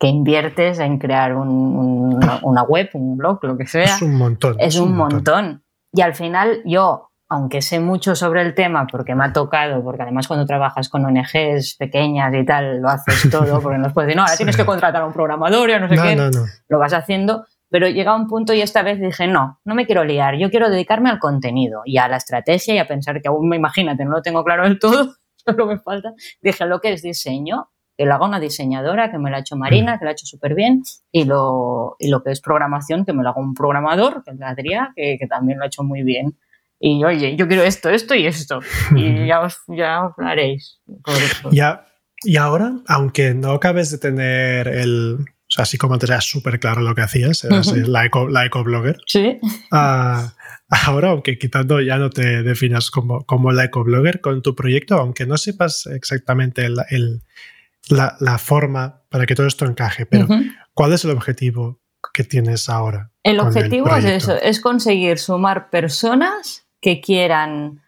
que 0.00 0.08
inviertes 0.08 0.80
en 0.80 0.98
crear 0.98 1.36
una, 1.36 2.62
web, 2.64 2.90
un 2.94 3.16
blog, 3.16 3.38
lo 3.44 3.56
que 3.56 3.68
sea. 3.68 3.84
Es 3.84 4.02
un 4.02 4.16
montón. 4.16 4.56
Es, 4.58 4.76
un, 4.78 4.96
montón. 4.96 5.62
Y 5.92 6.00
al 6.00 6.16
final 6.16 6.60
yo 6.64 7.12
aunque 7.28 7.62
sé 7.62 7.78
mucho 7.78 8.16
sobre 8.16 8.42
el 8.42 8.56
tema 8.56 8.88
porque 8.90 9.14
me 9.14 9.26
ha 9.26 9.32
tocado, 9.32 9.84
porque 9.84 10.02
además 10.02 10.26
cuando 10.26 10.44
trabajas 10.44 10.88
con 10.88 11.04
ONGs 11.04 11.76
pequeñas 11.78 12.34
y 12.34 12.44
tal, 12.44 12.80
lo 12.80 12.88
haces 12.88 13.30
todo, 13.30 13.60
porque 13.62 13.78
no 13.78 13.92
puedes 13.92 14.08
decir, 14.08 14.16
no, 14.16 14.22
ahora 14.22 14.36
tienes 14.36 14.56
que 14.56 14.66
contratar 14.66 15.02
a 15.02 15.06
un 15.06 15.12
programador, 15.12 15.70
ya 15.70 15.78
no 15.78 15.88
sé 15.88 15.94
qué, 15.94 16.30
lo 16.66 16.78
vas 16.80 16.92
haciendo, 16.92 17.46
Pero 17.70 17.88
llega 17.88 18.16
un 18.16 18.26
punto 18.26 18.52
y 18.52 18.60
esta 18.60 18.82
vez 18.82 19.00
dije, 19.00 19.26
no, 19.26 19.60
no 19.64 19.74
me 19.74 19.86
quiero 19.86 20.04
liar, 20.04 20.36
yo 20.36 20.50
quiero 20.50 20.68
dedicarme 20.68 21.08
al 21.08 21.18
contenido 21.18 21.82
y 21.84 21.98
a 21.98 22.08
la 22.08 22.16
estrategia 22.16 22.74
y 22.74 22.78
a 22.78 22.88
pensar 22.88 23.22
que 23.22 23.28
aún 23.28 23.48
me 23.48 23.56
imagínate, 23.56 24.04
no 24.04 24.10
lo 24.10 24.22
tengo 24.22 24.44
claro 24.44 24.64
del 24.64 24.78
todo, 24.78 25.14
solo 25.36 25.66
me 25.66 25.78
falta. 25.78 26.12
Dije, 26.42 26.66
lo 26.66 26.80
que 26.80 26.92
es 26.92 27.02
diseño, 27.02 27.70
que 27.96 28.06
lo 28.06 28.14
haga 28.14 28.26
una 28.26 28.40
diseñadora, 28.40 29.10
que 29.10 29.18
me 29.18 29.30
lo 29.30 29.36
ha 29.36 29.40
hecho 29.40 29.56
Marina, 29.56 29.98
que 29.98 30.04
lo 30.04 30.10
ha 30.10 30.12
hecho 30.12 30.26
súper 30.26 30.54
bien, 30.54 30.82
y 31.12 31.24
lo, 31.24 31.96
y 31.98 32.08
lo 32.08 32.22
que 32.22 32.32
es 32.32 32.40
programación, 32.40 33.04
que 33.04 33.12
me 33.12 33.22
lo 33.22 33.30
haga 33.30 33.40
un 33.40 33.54
programador, 33.54 34.24
que 34.24 34.32
es 34.32 34.42
Adrián, 34.42 34.88
que, 34.96 35.16
que 35.18 35.26
también 35.26 35.58
lo 35.58 35.64
ha 35.64 35.68
hecho 35.68 35.82
muy 35.82 36.02
bien. 36.02 36.36
Y 36.82 37.04
oye, 37.04 37.36
yo 37.36 37.46
quiero 37.46 37.62
esto, 37.62 37.90
esto 37.90 38.14
y 38.14 38.26
esto. 38.26 38.60
Y 38.96 39.26
ya 39.26 39.42
os, 39.42 39.58
ya 39.68 40.06
os 40.06 40.18
hablaréis. 40.18 40.80
Ya, 41.52 41.84
y 42.22 42.38
ahora, 42.38 42.72
aunque 42.86 43.34
no 43.34 43.52
acabes 43.52 43.90
de 43.90 43.98
tener 43.98 44.66
el. 44.66 45.26
O 45.50 45.52
sea, 45.52 45.64
así 45.64 45.78
como 45.78 45.98
te 45.98 46.06
era 46.06 46.20
súper 46.20 46.60
claro 46.60 46.80
lo 46.80 46.94
que 46.94 47.02
hacías, 47.02 47.42
eras 47.42 47.72
la, 47.76 48.04
eco, 48.04 48.28
la 48.28 48.46
ecoblogger. 48.46 48.98
Sí. 49.06 49.40
Uh, 49.72 50.28
ahora, 50.68 51.10
aunque 51.10 51.38
quitando 51.38 51.80
ya 51.80 51.98
no 51.98 52.08
te 52.08 52.44
definas 52.44 52.92
como, 52.92 53.24
como 53.26 53.50
la 53.50 53.64
ecoblogger, 53.64 54.20
con 54.20 54.42
tu 54.42 54.54
proyecto, 54.54 54.94
aunque 54.94 55.26
no 55.26 55.36
sepas 55.36 55.86
exactamente 55.86 56.64
el, 56.64 56.76
el 56.90 57.22
la, 57.88 58.16
la, 58.20 58.38
forma 58.38 59.02
para 59.08 59.26
que 59.26 59.34
todo 59.34 59.48
esto 59.48 59.66
encaje, 59.66 60.06
pero 60.06 60.28
¿cuál 60.72 60.92
es 60.92 61.04
el 61.04 61.10
objetivo 61.10 61.80
que 62.14 62.22
tienes 62.22 62.68
ahora? 62.68 63.10
El 63.24 63.40
objetivo 63.40 63.94
es 63.96 64.04
eso, 64.04 64.36
es 64.36 64.60
conseguir 64.60 65.18
sumar 65.18 65.68
personas 65.70 66.68
que 66.80 67.00
quieran 67.00 67.82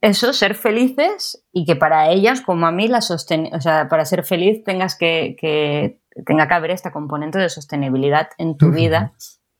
eso, 0.00 0.32
ser 0.32 0.54
felices 0.54 1.44
y 1.52 1.64
que 1.64 1.76
para 1.76 2.10
ellas, 2.10 2.40
como 2.40 2.66
a 2.66 2.72
mí, 2.72 2.88
la 2.88 3.00
sosten 3.00 3.50
o 3.52 3.60
sea, 3.60 3.88
para 3.88 4.04
ser 4.04 4.24
feliz 4.24 4.62
tengas 4.64 4.96
que, 4.96 5.36
que, 5.38 6.00
tenga 6.24 6.48
que 6.48 6.54
haber 6.54 6.70
esta 6.70 6.92
componente 6.92 7.38
de 7.38 7.48
sostenibilidad 7.48 8.28
en 8.38 8.56
tu 8.56 8.70
vida. 8.70 9.12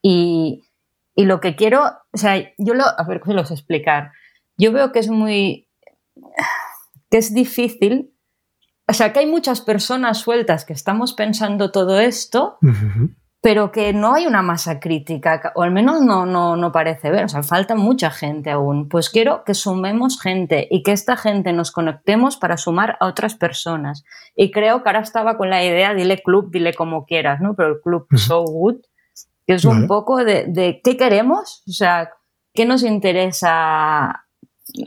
Y, 0.02 0.64
y, 1.14 1.24
lo 1.24 1.40
que 1.40 1.57
quiero, 1.57 1.82
o 2.12 2.18
sea, 2.18 2.36
yo 2.59 2.74
lo, 2.74 2.84
a 2.84 3.04
ver, 3.07 3.20
¿cómo 3.20 3.34
los 3.34 3.50
explicar? 3.50 4.12
Yo 4.57 4.72
veo 4.72 4.92
que 4.92 5.00
es 5.00 5.09
muy, 5.09 5.68
que 7.11 7.18
es 7.18 7.34
difícil 7.34 8.16
o 8.88 8.92
sea, 8.92 9.12
que 9.12 9.20
hay 9.20 9.26
muchas 9.26 9.61
personas 9.61 10.18
sueltas 10.18 10.64
que 10.64 10.72
estamos 10.72 11.12
pensando 11.12 11.72
todo 11.72 11.98
esto, 11.98 12.59
pero 13.41 13.70
que 13.70 13.93
no 13.93 14.14
hay 14.14 14.26
una 14.26 14.43
masa 14.43 14.80
crítica, 14.80 15.53
o 15.55 15.62
al 15.62 15.70
menos 15.70 16.01
no, 16.03 16.26
no, 16.26 16.57
no 16.57 16.72
parece 16.72 17.11
ver. 17.11 17.26
O 17.26 17.28
sea, 17.28 17.43
falta 17.43 17.76
mucha 17.76 18.11
gente 18.11 18.51
aún. 18.51 18.89
Pues 18.89 19.09
quiero 19.09 19.45
que 19.45 19.55
sumemos 19.55 20.20
gente 20.20 20.66
y 20.70 20.82
que 20.82 20.93
esta 20.93 21.16
gente 21.16 21.53
nos 21.53 21.70
conectemos 21.70 22.37
para 22.37 22.57
sumar 22.57 22.97
a 22.99 23.07
otras 23.07 23.34
personas. 23.34 24.05
Y 24.34 24.51
creo 24.51 24.82
que 24.82 24.89
ahora 24.89 25.01
estaba 25.01 25.37
con 25.37 25.51
la 25.51 25.64
idea, 25.64 25.95
dile 25.95 26.22
club, 26.22 26.51
dile 26.51 26.74
como 26.74 27.05
quieras, 27.05 27.41
¿no? 27.41 27.55
Pero 27.55 27.68
el 27.68 27.80
club 27.80 28.07
So 28.16 28.43
Good, 28.43 28.80
que 29.47 29.55
es 29.55 29.64
un 29.64 29.87
poco 29.87 30.24
de, 30.24 30.47
de 30.49 30.80
qué 30.82 30.97
queremos, 30.97 31.62
o 31.68 31.72
sea, 31.72 32.11
qué 32.53 32.64
nos 32.64 32.82
interesa 32.82 34.26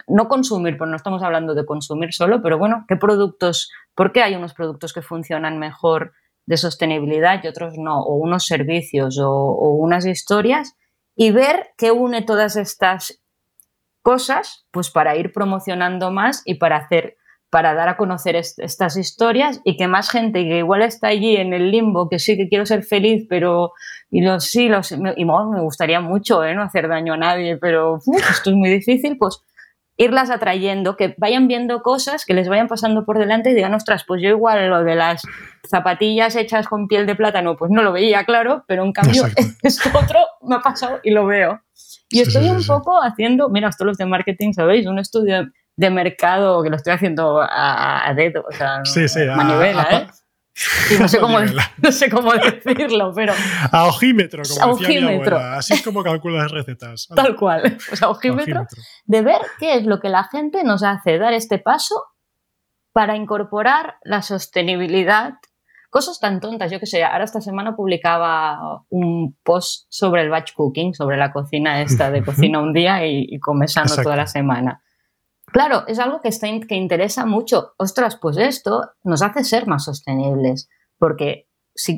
no 0.08 0.28
consumir, 0.28 0.78
pues 0.78 0.90
no 0.90 0.96
estamos 0.96 1.24
hablando 1.24 1.56
de 1.56 1.66
consumir 1.66 2.14
solo, 2.14 2.42
pero 2.42 2.58
bueno, 2.58 2.86
¿qué 2.88 2.96
productos, 2.96 3.72
por 3.96 4.12
qué 4.12 4.22
hay 4.22 4.36
unos 4.36 4.54
productos 4.54 4.94
que 4.94 5.02
funcionan 5.02 5.58
mejor 5.58 6.12
de 6.46 6.58
sostenibilidad 6.58 7.44
y 7.44 7.48
otros 7.48 7.76
no, 7.78 8.02
o 8.02 8.16
unos 8.16 8.46
servicios 8.46 9.20
o, 9.20 9.74
unas 9.74 10.06
historias, 10.06 10.76
y 11.16 11.32
ver 11.32 11.68
qué 11.78 11.92
une 11.92 12.22
todas 12.22 12.56
estas 12.56 13.22
cosas, 14.02 14.66
pues 14.72 14.90
para 14.90 15.16
ir 15.16 15.32
promocionando 15.32 16.12
más 16.12 16.42
y 16.46 16.56
para 16.56 16.78
hacer 16.78 17.18
para 17.52 17.74
dar 17.74 17.90
a 17.90 17.98
conocer 17.98 18.36
estas 18.36 18.96
historias 18.96 19.60
y 19.64 19.76
que 19.76 19.88
más 19.88 20.12
gente 20.12 20.44
que 20.44 20.60
igual 20.60 20.84
está 20.84 21.08
allí 21.08 21.36
en 21.36 21.52
el 21.52 21.72
limbo, 21.72 22.08
que 22.08 22.20
sí 22.20 22.38
que 22.38 22.48
quiero 22.48 22.68
ser 22.68 22.84
feliz, 22.84 23.26
pero 23.28 23.74
y 24.12 24.22
lo, 24.22 24.40
sí, 24.40 24.70
lo, 24.70 24.82
y 25.16 25.26
me 25.26 25.62
gustaría 25.62 26.00
mucho 26.00 26.44
¿eh? 26.44 26.54
no 26.54 26.62
hacer 26.62 26.88
daño 26.88 27.14
a 27.14 27.18
nadie, 27.18 27.58
pero 27.58 27.98
esto 28.30 28.52
es 28.52 28.56
muy 28.56 28.70
difícil, 28.70 29.18
pues 29.18 29.44
irlas 30.00 30.30
atrayendo, 30.30 30.96
que 30.96 31.14
vayan 31.18 31.50
viendo 31.50 31.82
cosas, 31.82 32.24
que 32.26 32.34
les 32.34 32.48
vayan 32.48 32.70
pasando 32.70 33.04
por 33.04 33.20
delante 33.20 33.52
y 33.52 33.54
digan, 33.54 33.74
ostras, 33.74 34.06
pues 34.08 34.22
yo 34.22 34.30
igual 34.30 34.70
lo 34.70 34.82
de 34.86 34.96
las 34.96 35.22
zapatillas 35.70 36.38
hechas 36.38 36.70
con 36.70 36.88
piel 36.88 37.06
de 37.06 37.16
plátano, 37.16 37.58
pues 37.58 37.70
no 37.70 37.84
lo 37.84 37.92
veía 37.92 38.24
claro, 38.24 38.64
pero 38.66 38.86
en 38.86 38.94
cambio 38.94 39.24
esto 39.62 39.90
otro 39.94 40.20
me 40.42 40.56
ha 40.56 40.60
pasado 40.60 41.02
y 41.04 41.12
lo 41.12 41.26
veo. 41.26 41.62
Y 42.10 42.22
estoy 42.22 42.50
un 42.50 42.66
poco 42.66 43.04
haciendo, 43.04 43.50
mira, 43.50 43.68
esto 43.68 43.84
los 43.84 43.98
de 43.98 44.06
marketing, 44.06 44.54
¿sabéis? 44.54 44.88
Un 44.88 45.00
estudio 45.00 45.52
de 45.76 45.90
mercado 45.90 46.64
que 46.64 46.70
lo 46.70 46.78
estoy 46.78 46.94
haciendo 46.94 47.42
a, 47.42 48.12
dedo, 48.16 48.46
o 48.50 48.52
sea, 48.54 48.78
a 48.78 49.36
manivela, 49.36 49.88
¿eh? 49.92 50.08
No, 51.00 51.08
sé 51.08 51.20
cómo, 51.22 51.40
no 51.82 51.92
sé 51.92 52.10
cómo 52.10 52.32
decirlo, 52.34 53.12
pero... 53.16 53.34
A 53.72 53.86
ojímetro, 53.86 54.44
como 54.44 54.76
decía 54.78 55.02
Mi 55.02 55.16
abuela. 55.16 55.58
Así 55.58 55.74
es 55.74 55.82
como 55.82 56.04
calculas 56.04 56.44
las 56.44 56.52
recetas. 56.52 57.08
Tal 57.16 57.36
cual. 57.36 57.78
Pues 57.88 58.02
a 58.02 58.10
ojímetro, 58.10 58.66
de 59.06 59.22
ver 59.22 59.42
qué 59.60 59.76
es 59.76 59.86
lo 59.86 60.00
que 60.00 60.10
la 60.10 60.26
gente 60.26 60.64
nos 60.64 60.84
hace 60.84 61.18
dar 61.18 61.34
este 61.34 61.60
paso 61.60 61.96
para 62.94 63.16
incorporar 63.16 63.96
la 64.04 64.22
sostenibilidad. 64.22 65.34
Cosas 65.90 66.20
tan 66.20 66.40
tontas, 66.40 66.72
yo 66.72 66.80
que 66.80 66.86
sé, 66.86 67.04
ahora 67.04 67.24
esta 67.24 67.42
semana 67.42 67.76
publicaba 67.76 68.84
un 68.90 69.36
post 69.44 69.88
sobre 69.90 70.22
el 70.22 70.30
batch 70.30 70.54
cooking, 70.54 70.94
sobre 70.94 71.18
la 71.18 71.32
cocina 71.32 71.82
esta 71.82 72.12
de 72.12 72.24
cocina 72.24 72.60
un 72.60 72.74
día 72.74 73.08
y, 73.08 73.26
y 73.28 73.40
come 73.40 73.68
sano 73.68 73.96
toda 73.96 74.16
la 74.16 74.28
semana. 74.28 74.84
Claro, 75.52 75.84
es 75.88 76.00
algo 76.00 76.22
que, 76.22 76.30
está, 76.30 76.48
que 76.68 76.76
interesa 76.76 77.26
mucho. 77.26 77.74
Ostras, 77.78 78.18
pues 78.18 78.38
esto 78.38 78.92
nos 79.04 79.22
hace 79.22 79.44
ser 79.44 79.68
más 79.68 79.86
sostenibles, 79.86 80.70
porque 80.98 81.48
si, 81.76 81.98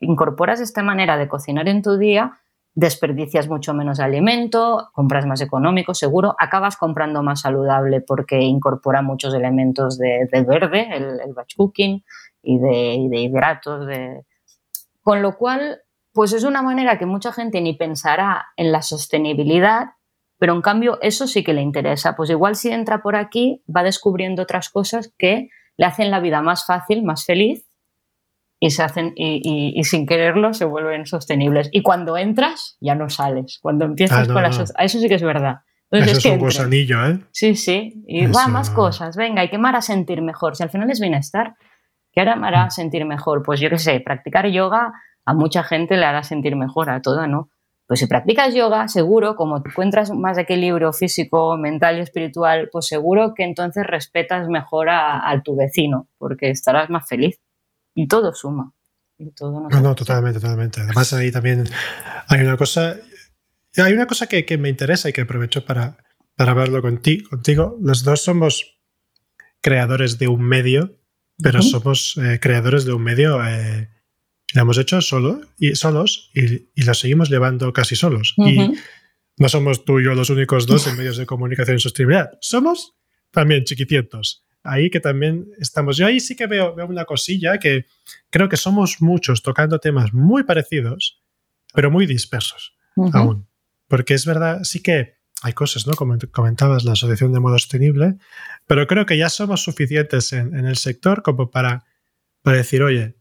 incorporas 0.00 0.60
esta 0.60 0.82
manera 0.82 1.16
de 1.16 1.28
cocinar 1.28 1.68
en 1.68 1.82
tu 1.82 1.96
día, 1.96 2.32
desperdicias 2.74 3.48
mucho 3.48 3.72
menos 3.72 4.00
alimento, 4.00 4.90
compras 4.92 5.26
más 5.26 5.40
económico, 5.40 5.94
seguro, 5.94 6.34
acabas 6.38 6.76
comprando 6.76 7.22
más 7.22 7.40
saludable 7.42 8.00
porque 8.00 8.40
incorpora 8.40 9.00
muchos 9.02 9.34
elementos 9.34 9.98
de, 9.98 10.28
verde, 10.46 10.88
el, 10.94 11.32
batch 11.34 11.56
cooking, 11.56 12.04
y 12.42 12.58
de, 12.58 13.08
de 13.10 13.20
hidratos. 13.20 13.86
De... 13.86 14.24
Con 15.02 15.22
lo 15.22 15.36
cual, 15.36 15.82
pues 16.12 16.32
es 16.32 16.44
una 16.44 16.62
manera 16.62 16.98
que 16.98 17.06
mucha 17.06 17.32
gente 17.32 17.60
ni 17.60 17.74
pensará 17.74 18.46
en 18.56 18.72
la 18.72 18.82
sostenibilidad 18.82 19.90
pero 20.38 20.54
en 20.54 20.62
cambio, 20.62 20.98
eso 21.02 21.26
sí 21.26 21.42
que 21.42 21.54
le 21.54 21.62
interesa. 21.62 22.16
Pues 22.16 22.30
igual 22.30 22.56
si 22.56 22.70
entra 22.70 23.02
por 23.02 23.16
aquí, 23.16 23.62
va 23.74 23.82
descubriendo 23.82 24.42
otras 24.42 24.68
cosas 24.68 25.12
que 25.18 25.48
le 25.76 25.86
hacen 25.86 26.10
la 26.10 26.20
vida 26.20 26.42
más 26.42 26.66
fácil, 26.66 27.02
más 27.02 27.24
feliz 27.24 27.66
y, 28.60 28.70
se 28.70 28.82
hacen, 28.82 29.12
y, 29.16 29.82
sin 29.84 30.06
quererlo 30.06 30.54
se 30.54 30.64
vuelven 30.64 31.06
sostenibles. 31.06 31.68
Y 31.72 31.82
cuando 31.82 32.16
entras, 32.16 32.76
ya 32.80 32.94
no 32.94 33.08
sales. 33.08 33.58
Cuando 33.60 33.84
empiezas 33.84 34.28
ah, 34.28 34.32
con 34.32 34.42
las... 34.42 34.74
Eso 34.78 34.98
sí 34.98 35.08
que 35.08 35.14
es 35.14 35.22
verdad. 35.22 35.60
Entonces, 35.90 36.18
eso 36.18 36.28
es 36.28 36.34
un 36.34 36.40
gusanillo, 36.40 37.06
¿eh? 37.06 37.20
Sí, 37.30 37.54
sí. 37.54 38.02
Y 38.06 38.26
va, 38.26 38.48
más 38.48 38.70
cosas. 38.70 39.16
Venga, 39.16 39.42
hay 39.42 39.50
que 39.50 39.58
me 39.58 39.68
hará 39.68 39.80
sentir 39.80 40.20
mejor. 40.20 40.56
Si 40.56 40.62
al 40.62 40.70
final 40.70 40.90
es 40.90 41.00
bienestar, 41.00 41.54
¿qué 42.12 42.22
hará 42.22 42.36
me 42.36 42.48
hará 42.48 42.66
mm. 42.66 42.70
sentir 42.70 43.04
mejor? 43.04 43.42
Pues 43.44 43.60
yo 43.60 43.70
qué 43.70 43.78
sé, 43.78 44.00
practicar 44.00 44.48
yoga 44.48 44.92
a 45.26 45.34
mucha 45.34 45.64
gente 45.64 45.96
le 45.96 46.04
hará 46.04 46.22
sentir 46.22 46.56
mejor, 46.56 46.88
a 46.88 47.02
toda, 47.02 47.26
¿no? 47.26 47.50
Pues 47.86 48.00
si 48.00 48.06
practicas 48.06 48.52
yoga, 48.52 48.88
seguro, 48.88 49.36
como 49.36 49.62
te 49.62 49.70
encuentras 49.70 50.10
más 50.10 50.36
equilibrio 50.38 50.92
físico, 50.92 51.56
mental 51.56 51.98
y 51.98 52.00
espiritual, 52.00 52.68
pues 52.72 52.86
seguro 52.86 53.32
que 53.34 53.44
entonces 53.44 53.86
respetas 53.86 54.48
mejor 54.48 54.88
a, 54.90 55.40
tu 55.44 55.56
vecino, 55.56 56.08
porque 56.18 56.50
estarás 56.50 56.90
más 56.90 57.08
feliz. 57.08 57.38
Y 57.94 58.08
todo 58.08 58.34
suma. 58.34 58.72
no, 59.18 59.68
no, 59.80 59.94
totalmente, 59.94 60.40
totalmente. 60.40 60.80
Además, 60.80 61.12
ahí 61.12 61.30
también 61.30 61.64
hay 62.28 62.40
una 62.40 62.56
cosa, 62.56 62.96
hay 63.76 63.92
una 63.92 64.06
cosa 64.06 64.26
que, 64.26 64.58
me 64.58 64.68
interesa 64.68 65.08
y 65.08 65.12
que 65.12 65.20
aprovecho 65.20 65.64
para, 65.64 65.96
para 66.34 66.54
verlo 66.54 66.82
contigo, 66.82 67.30
contigo. 67.30 67.78
Los 67.80 68.02
dos 68.02 68.22
somos 68.22 68.80
creadores 69.60 70.18
de 70.18 70.26
un 70.26 70.42
medio, 70.42 70.98
pero 71.38 71.62
somos 71.62 72.16
eh, 72.18 72.40
creadores 72.40 72.84
de 72.84 72.92
un 72.92 73.02
medio 73.02 73.44
eh, 73.46 73.88
lo 74.54 74.62
hemos 74.62 74.78
hecho 74.78 75.00
solo 75.00 75.40
y 75.58 75.74
solos 75.74 76.30
y, 76.34 76.68
y 76.74 76.82
lo 76.84 76.94
seguimos 76.94 77.30
llevando 77.30 77.72
casi 77.72 77.96
solos. 77.96 78.34
Y 78.36 78.72
no 79.38 79.48
somos 79.48 79.84
tú 79.84 80.00
y 80.00 80.04
yo 80.04 80.14
los 80.14 80.30
únicos 80.30 80.66
dos 80.66 80.86
en 80.86 80.96
medios 80.96 81.16
de 81.16 81.26
comunicación 81.26 81.76
y 81.76 81.80
sostenibilidad. 81.80 82.30
Somos 82.40 82.94
también 83.30 83.64
chiquitientos. 83.64 84.44
Ahí 84.62 84.90
que 84.90 85.00
también 85.00 85.48
estamos. 85.58 85.96
Yo 85.96 86.06
ahí 86.06 86.20
sí 86.20 86.34
que 86.34 86.46
veo, 86.46 86.74
veo 86.74 86.86
una 86.86 87.04
cosilla 87.04 87.58
que 87.58 87.86
creo 88.30 88.48
que 88.48 88.56
somos 88.56 89.00
muchos 89.00 89.42
tocando 89.42 89.78
temas 89.78 90.12
muy 90.12 90.42
parecidos, 90.42 91.22
pero 91.72 91.90
muy 91.90 92.06
dispersos 92.06 92.76
aún. 93.12 93.46
Porque 93.88 94.14
es 94.14 94.26
verdad, 94.26 94.64
sí 94.64 94.82
que 94.82 95.14
hay 95.42 95.52
cosas, 95.52 95.86
¿no? 95.86 95.94
Como 95.94 96.16
comentabas, 96.32 96.84
la 96.84 96.92
Asociación 96.92 97.32
de 97.32 97.40
Modo 97.40 97.58
Sostenible, 97.58 98.16
pero 98.66 98.86
creo 98.86 99.06
que 99.06 99.18
ya 99.18 99.28
somos 99.28 99.62
suficientes 99.62 100.32
en, 100.32 100.56
en 100.56 100.66
el 100.66 100.76
sector 100.76 101.22
como 101.22 101.50
para, 101.50 101.84
para 102.42 102.56
decir, 102.56 102.82
oye, 102.82 103.16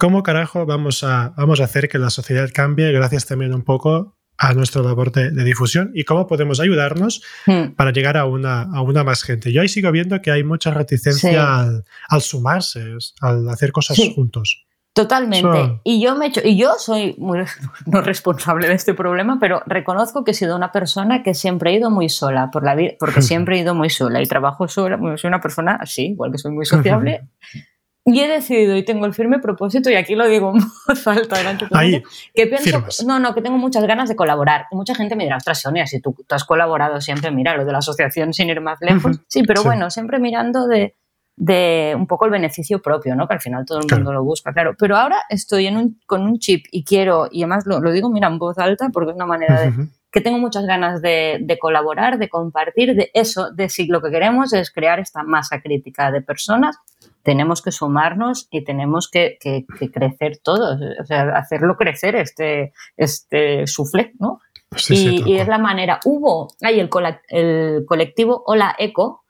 ¿Cómo 0.00 0.22
carajo 0.22 0.64
vamos 0.64 1.04
a, 1.04 1.34
vamos 1.36 1.60
a 1.60 1.64
hacer 1.64 1.86
que 1.86 1.98
la 1.98 2.08
sociedad 2.08 2.48
cambie 2.54 2.90
gracias 2.90 3.26
también 3.26 3.52
un 3.52 3.64
poco 3.64 4.16
a 4.38 4.54
nuestra 4.54 4.80
labor 4.80 5.12
de, 5.12 5.30
difusión 5.44 5.90
y 5.94 6.04
cómo 6.04 6.26
podemos 6.26 6.58
ayudarnos 6.58 7.22
hmm. 7.44 7.72
para 7.76 7.92
llegar 7.92 8.16
a 8.16 8.24
una, 8.24 8.62
a 8.62 8.80
una 8.80 9.04
más 9.04 9.22
gente? 9.22 9.52
Yo 9.52 9.60
ahí 9.60 9.68
sigo 9.68 9.92
viendo 9.92 10.22
que 10.22 10.30
hay 10.30 10.42
mucha 10.42 10.70
reticencia 10.70 11.60
al, 12.08 12.22
sumarse, 12.22 12.82
al 13.20 13.46
hacer 13.50 13.72
cosas 13.72 13.98
juntos. 14.14 14.64
Totalmente. 14.94 15.80
Y 15.84 16.00
yo 16.00 16.16
me 16.16 16.32
y 16.44 16.56
yo 16.56 16.72
soy 16.78 17.14
muy 17.18 17.40
no 17.86 18.00
responsable 18.00 18.68
de 18.68 18.74
este 18.74 18.94
problema, 18.94 19.36
pero 19.38 19.62
reconozco 19.66 20.24
que 20.24 20.30
he 20.30 20.34
sido 20.34 20.56
una 20.56 20.72
persona 20.72 21.22
que 21.22 21.34
siempre 21.34 21.72
he 21.72 21.74
ido 21.74 21.90
muy 21.90 22.08
sola 22.08 22.50
por 22.50 22.64
la 22.64 22.74
vida, 22.74 22.92
porque 22.98 23.20
siempre 23.22 23.58
he 23.58 23.60
ido 23.60 23.74
muy 23.74 23.90
sola 23.90 24.22
y 24.22 24.26
trabajo 24.26 24.66
sola. 24.66 24.98
Soy 25.18 25.28
una 25.28 25.42
persona 25.42 25.76
así, 25.78 26.06
igual 26.06 26.32
que 26.32 26.38
soy 26.38 26.52
muy 26.52 26.64
sociable. 26.64 27.28
Y 28.04 28.20
he 28.20 28.28
decidido 28.28 28.76
y 28.76 28.84
tengo 28.84 29.04
el 29.04 29.12
firme 29.12 29.40
propósito, 29.40 29.90
y 29.90 29.94
aquí 29.94 30.14
lo 30.14 30.26
digo 30.26 30.52
en 30.54 30.62
voz 30.86 31.06
alta 31.06 31.36
delante 31.36 31.66
de 31.66 31.78
Ahí, 31.78 32.02
que 32.34 32.46
pienso, 32.46 32.82
no, 33.06 33.18
no, 33.18 33.34
que 33.34 33.42
tengo 33.42 33.58
muchas 33.58 33.84
ganas 33.84 34.08
de 34.08 34.16
colaborar. 34.16 34.66
Y 34.72 34.76
mucha 34.76 34.94
gente 34.94 35.16
me 35.16 35.24
dirá, 35.24 35.36
ostras, 35.36 35.60
Sonia, 35.60 35.86
si 35.86 36.00
tú, 36.00 36.16
tú, 36.26 36.34
has 36.34 36.44
colaborado 36.44 37.00
siempre, 37.00 37.30
mira, 37.30 37.56
lo 37.56 37.64
de 37.64 37.72
la 37.72 37.78
asociación 37.78 38.32
sin 38.32 38.48
ir 38.48 38.60
más 38.60 38.78
lejos. 38.80 39.20
Sí, 39.28 39.42
pero 39.42 39.62
bueno, 39.62 39.90
siempre 39.90 40.18
mirando 40.18 40.66
de, 40.66 40.96
de 41.36 41.94
un 41.94 42.06
poco 42.06 42.24
el 42.24 42.30
beneficio 42.30 42.80
propio, 42.80 43.14
¿no? 43.14 43.28
Que 43.28 43.34
al 43.34 43.40
final 43.40 43.66
todo 43.66 43.80
el 43.80 43.94
mundo 43.94 44.12
lo 44.14 44.24
busca, 44.24 44.52
claro. 44.52 44.74
Pero 44.78 44.96
ahora 44.96 45.18
estoy 45.28 45.66
en 45.66 45.76
un, 45.76 46.00
con 46.06 46.22
un 46.22 46.38
chip 46.38 46.64
y 46.70 46.84
quiero, 46.84 47.28
y 47.30 47.42
además 47.42 47.64
lo, 47.66 47.80
lo, 47.80 47.92
digo, 47.92 48.10
mira, 48.10 48.28
en 48.28 48.38
voz 48.38 48.58
alta, 48.58 48.88
porque 48.92 49.10
es 49.10 49.16
una 49.16 49.26
manera 49.26 49.60
de 49.60 49.88
que 50.10 50.20
tengo 50.20 50.38
muchas 50.38 50.66
ganas 50.66 51.02
de, 51.02 51.38
de, 51.40 51.58
colaborar, 51.58 52.18
de 52.18 52.28
compartir, 52.28 52.96
de 52.96 53.10
eso, 53.14 53.52
de 53.52 53.68
si 53.68 53.86
lo 53.86 54.02
que 54.02 54.10
queremos 54.10 54.52
es 54.52 54.72
crear 54.72 54.98
esta 54.98 55.22
masa 55.22 55.60
crítica 55.60 56.10
de 56.10 56.20
personas 56.20 56.78
tenemos 57.22 57.62
que 57.62 57.72
sumarnos 57.72 58.48
y 58.50 58.64
tenemos 58.64 59.10
que, 59.10 59.38
que, 59.40 59.64
que, 59.78 59.90
crecer 59.90 60.38
todos, 60.42 60.80
o 61.00 61.04
sea, 61.04 61.36
hacerlo 61.36 61.76
crecer 61.76 62.16
este, 62.16 62.72
este 62.96 63.66
sufle, 63.66 64.12
¿no? 64.18 64.40
Sí, 64.76 64.94
y, 64.94 64.96
sí, 64.96 65.22
y, 65.26 65.38
es 65.38 65.48
la 65.48 65.58
manera. 65.58 66.00
Hubo, 66.04 66.48
hay 66.62 66.80
el, 66.80 66.88
el 67.28 67.84
colectivo 67.86 68.42
Hola 68.46 68.74
Eco, 68.78 69.24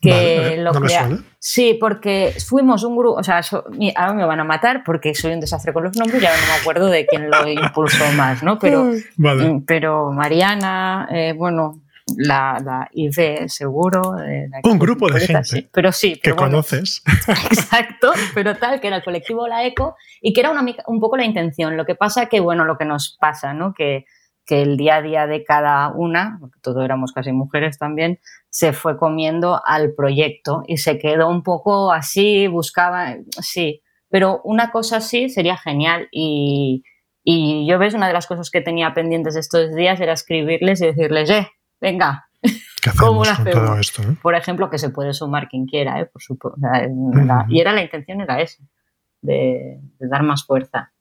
que 0.00 0.10
vale, 0.10 0.56
lo 0.58 0.72
no 0.72 0.80
crea. 0.80 1.08
Sí, 1.38 1.78
porque 1.80 2.34
fuimos 2.46 2.84
un 2.84 2.96
grupo, 2.96 3.18
o 3.18 3.22
sea, 3.22 3.42
so, 3.42 3.64
ahora 3.96 4.12
me 4.12 4.24
van 4.24 4.40
a 4.40 4.44
matar 4.44 4.82
porque 4.84 5.14
soy 5.14 5.32
un 5.32 5.40
desastre 5.40 5.72
con 5.72 5.84
los 5.84 5.96
nombres, 5.96 6.20
ya 6.20 6.30
no 6.30 6.46
me 6.46 6.60
acuerdo 6.60 6.86
de 6.88 7.06
quién 7.06 7.30
lo 7.30 7.48
impulsó 7.48 8.04
más, 8.12 8.42
¿no? 8.42 8.58
Pero, 8.58 8.90
vale. 9.16 9.62
pero 9.66 10.12
Mariana, 10.12 11.08
eh, 11.10 11.34
bueno, 11.36 11.80
la, 12.16 12.60
la 12.64 12.88
IV 12.92 13.48
seguro. 13.48 14.16
La 14.16 14.60
un 14.64 14.78
grupo 14.78 15.10
de 15.10 15.20
gente 15.20 15.44
sí, 15.44 15.68
pero 15.72 15.92
sí, 15.92 16.18
pero 16.22 16.36
que 16.36 16.40
bueno, 16.42 16.56
conoces. 16.56 17.02
Exacto, 17.28 18.12
pero 18.34 18.56
tal, 18.56 18.80
que 18.80 18.88
era 18.88 18.96
el 18.96 19.04
colectivo 19.04 19.46
La 19.46 19.64
Eco 19.64 19.96
y 20.20 20.32
que 20.32 20.40
era 20.40 20.50
una, 20.50 20.64
un 20.86 21.00
poco 21.00 21.16
la 21.16 21.24
intención. 21.24 21.76
Lo 21.76 21.84
que 21.84 21.94
pasa 21.94 22.26
que, 22.26 22.40
bueno, 22.40 22.64
lo 22.64 22.76
que 22.76 22.84
nos 22.84 23.16
pasa, 23.20 23.54
¿no? 23.54 23.74
Que, 23.74 24.04
que 24.44 24.62
el 24.62 24.76
día 24.76 24.96
a 24.96 25.02
día 25.02 25.26
de 25.26 25.44
cada 25.44 25.88
una, 25.90 26.38
porque 26.40 26.58
todos 26.60 26.84
éramos 26.84 27.12
casi 27.12 27.32
mujeres 27.32 27.78
también, 27.78 28.18
se 28.50 28.72
fue 28.72 28.96
comiendo 28.98 29.60
al 29.64 29.94
proyecto 29.94 30.62
y 30.66 30.78
se 30.78 30.98
quedó 30.98 31.28
un 31.28 31.42
poco 31.42 31.92
así, 31.92 32.48
buscaba, 32.48 33.16
sí, 33.40 33.82
pero 34.10 34.40
una 34.44 34.70
cosa 34.70 34.98
así 34.98 35.28
sería 35.30 35.56
genial 35.56 36.08
y, 36.10 36.82
y 37.24 37.66
yo 37.66 37.78
ves, 37.78 37.94
una 37.94 38.08
de 38.08 38.12
las 38.12 38.26
cosas 38.26 38.50
que 38.50 38.60
tenía 38.60 38.94
pendientes 38.94 39.36
estos 39.36 39.74
días 39.74 40.00
era 40.00 40.12
escribirles 40.12 40.82
y 40.82 40.86
decirles, 40.86 41.30
eh, 41.30 41.48
venga, 41.82 42.26
¿Cómo 42.98 43.24
lo 43.24 43.30
hacemos? 43.30 43.52
Todo 43.52 43.78
esto, 43.78 44.02
eh? 44.02 44.16
Por 44.22 44.34
ejemplo, 44.34 44.70
que 44.70 44.78
se 44.78 44.88
puede 44.90 45.12
sumar 45.12 45.48
quien 45.48 45.66
quiera, 45.66 46.00
¿eh? 46.00 46.06
Por 46.06 46.22
supuesto. 46.22 46.58
Sea, 46.58 46.86
uh 46.88 47.12
-huh. 47.12 47.46
Y 47.50 47.60
era 47.60 47.72
la 47.72 47.82
intención, 47.82 48.20
era 48.22 48.40
esa, 48.40 48.64
de, 49.20 49.78
de 50.00 50.08
dar 50.08 50.22
más 50.24 50.44
fuerza. 50.44 50.92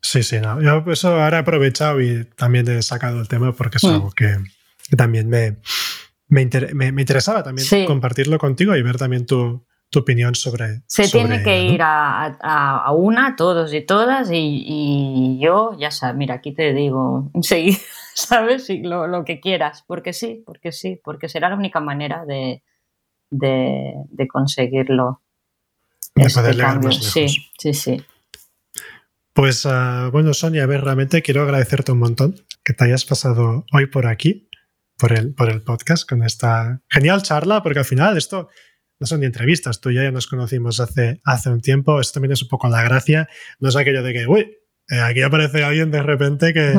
Sí, 0.00 0.22
sí, 0.22 0.38
no. 0.40 0.60
Yo 0.60 0.84
eso 0.92 1.20
ahora 1.20 1.38
he 1.38 1.40
aprovechado 1.40 2.00
y 2.00 2.26
también 2.36 2.68
he 2.68 2.82
sacado 2.82 3.20
el 3.20 3.26
tema 3.26 3.50
porque 3.52 3.78
es 3.78 3.84
Mm. 3.84 3.88
algo 3.94 4.10
que, 4.12 4.36
que 4.88 4.94
también 4.96 5.28
me, 5.28 5.56
me, 6.28 6.42
inter- 6.42 6.74
me- 6.76 6.92
me 6.92 7.02
interesaba 7.02 7.42
también 7.42 7.66
Sí. 7.66 7.84
compartirlo 7.86 8.38
contigo 8.38 8.76
y 8.76 8.82
ver 8.82 8.96
también 8.96 9.26
tu, 9.26 9.66
tu 9.90 9.98
opinión 9.98 10.36
sobre. 10.36 10.82
Se 10.86 11.08
sobre 11.08 11.24
tiene 11.26 11.42
que 11.42 11.64
¿no? 11.64 11.72
ir 11.74 11.82
a, 11.82 12.26
a- 12.40 12.82
a 12.84 12.92
una, 12.92 13.34
todos 13.34 13.74
y 13.74 13.80
todas, 13.80 14.30
y, 14.30 14.62
y 14.64 15.40
yo, 15.42 15.76
ya 15.80 15.90
sabes, 15.90 16.14
mira, 16.16 16.34
aquí 16.36 16.52
te 16.54 16.72
digo, 16.72 17.30
enseguida, 17.34 17.78
¿sabes? 18.16 18.70
Y 18.70 18.82
lo, 18.82 19.06
lo 19.06 19.24
que 19.24 19.40
quieras, 19.40 19.84
porque 19.86 20.12
sí, 20.12 20.42
porque 20.44 20.72
sí, 20.72 21.00
porque 21.04 21.28
será 21.28 21.50
la 21.50 21.56
única 21.56 21.80
manera 21.80 22.24
de, 22.24 22.62
de, 23.30 23.92
de 24.08 24.28
conseguirlo. 24.28 25.22
De 26.14 26.22
este 26.24 26.40
poder 26.40 26.54
llegar 26.56 26.76
más 26.82 26.94
lejos. 26.94 27.12
Sí, 27.12 27.28
sí, 27.58 27.74
sí. 27.74 28.04
Pues 29.34 29.66
ah, 29.66 30.08
bueno, 30.10 30.32
Sonia, 30.32 30.62
a 30.62 30.66
ver, 30.66 30.82
realmente 30.82 31.20
quiero 31.20 31.42
agradecerte 31.42 31.92
un 31.92 31.98
montón 31.98 32.36
que 32.64 32.72
te 32.72 32.84
hayas 32.84 33.04
pasado 33.04 33.66
hoy 33.70 33.86
por 33.86 34.06
aquí, 34.06 34.48
por 34.96 35.12
el, 35.12 35.34
por 35.34 35.50
el 35.50 35.60
podcast, 35.60 36.08
con 36.08 36.22
esta 36.22 36.80
genial 36.88 37.22
charla, 37.22 37.62
porque 37.62 37.80
al 37.80 37.84
final 37.84 38.16
esto 38.16 38.48
no 38.98 39.06
son 39.06 39.20
ni 39.20 39.26
entrevistas, 39.26 39.82
tú 39.82 39.90
y 39.90 39.96
yo 39.96 40.02
ya 40.02 40.10
nos 40.10 40.26
conocimos 40.26 40.80
hace, 40.80 41.20
hace 41.22 41.50
un 41.50 41.60
tiempo, 41.60 42.00
esto 42.00 42.14
también 42.14 42.32
es 42.32 42.42
un 42.42 42.48
poco 42.48 42.66
la 42.68 42.82
gracia, 42.82 43.28
no 43.60 43.68
es 43.68 43.76
aquello 43.76 44.02
de 44.02 44.14
que, 44.14 44.26
uy, 44.26 44.56
eh, 44.88 45.00
aquí 45.00 45.20
aparece 45.20 45.64
alguien 45.64 45.90
de 45.90 46.02
repente 46.02 46.54
que. 46.54 46.72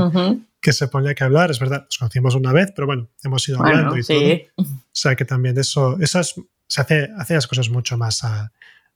Que 0.62 0.74
se 0.74 0.88
pone 0.88 1.10
aquí 1.12 1.24
a 1.24 1.28
hablar, 1.28 1.51
es 1.51 1.60
verdad, 1.60 1.84
nos 1.84 1.97
conocimos 1.97 2.36
una 2.36 2.51
vez, 2.51 2.72
pero 2.76 2.88
bueno, 2.88 3.10
hemos 3.24 3.47
ido 3.47 3.60
hablando 3.60 3.89
Bueno, 3.91 4.03
y 4.03 4.05
todo. 4.05 4.20
sí. 4.20 4.47
O 4.58 4.80
sea 4.91 5.16
que 5.16 5.26
también 5.26 5.58
eso, 5.58 5.97
eso 5.99 6.20
es- 6.20 6.36
se 6.68 6.82
hace, 6.82 7.10
hace 7.18 7.36
las 7.36 7.47
cosas 7.47 7.70
mucho 7.70 7.97
más, 7.97 8.24
a- 8.24 8.51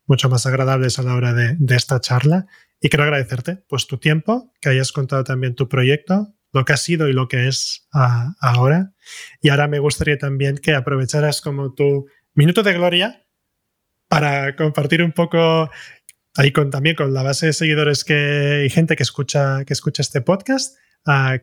mucho 0.07 0.27
más 0.29 0.45
agradables 0.45 0.97
a 0.99 1.03
la 1.03 1.15
hora 1.15 1.33
de, 1.33 1.55
de 1.59 1.75
esta 1.75 1.99
charla. 2.01 2.47
Y 2.81 2.89
quiero 2.89 3.03
agradecerte 3.03 3.57
pues 3.69 3.85
tu 3.87 3.97
tiempo, 3.97 4.51
que 4.59 4.69
hayas 4.69 4.91
contado 4.91 5.23
también 5.23 5.53
tu 5.55 5.69
proyecto, 5.69 6.33
lo 6.51 6.65
que 6.65 6.73
ha 6.73 6.77
sido 6.77 7.07
y 7.07 7.13
lo 7.13 7.27
que 7.27 7.47
es 7.47 7.87
ah, 7.93 8.33
ahora. 8.41 8.93
Y 9.39 9.49
ahora 9.49 9.67
me 9.67 9.79
gustaría 9.79 10.17
también 10.17 10.57
que 10.57 10.73
aprovecharas 10.73 11.39
como 11.41 11.73
tu 11.73 12.07
minuto 12.33 12.63
de 12.63 12.73
gloria 12.73 13.23
para 14.07 14.55
compartir 14.55 15.03
un 15.03 15.11
poco 15.13 15.69
ahí 16.35 16.51
con, 16.51 16.69
también 16.71 16.95
con 16.95 17.13
la 17.13 17.23
base 17.23 17.45
de 17.47 17.53
seguidores 17.53 18.03
que, 18.03 18.63
y 18.65 18.69
gente 18.69 18.95
que 18.95 19.03
escucha, 19.03 19.63
que 19.65 19.73
escucha 19.73 20.01
este 20.01 20.21
podcast, 20.21 20.75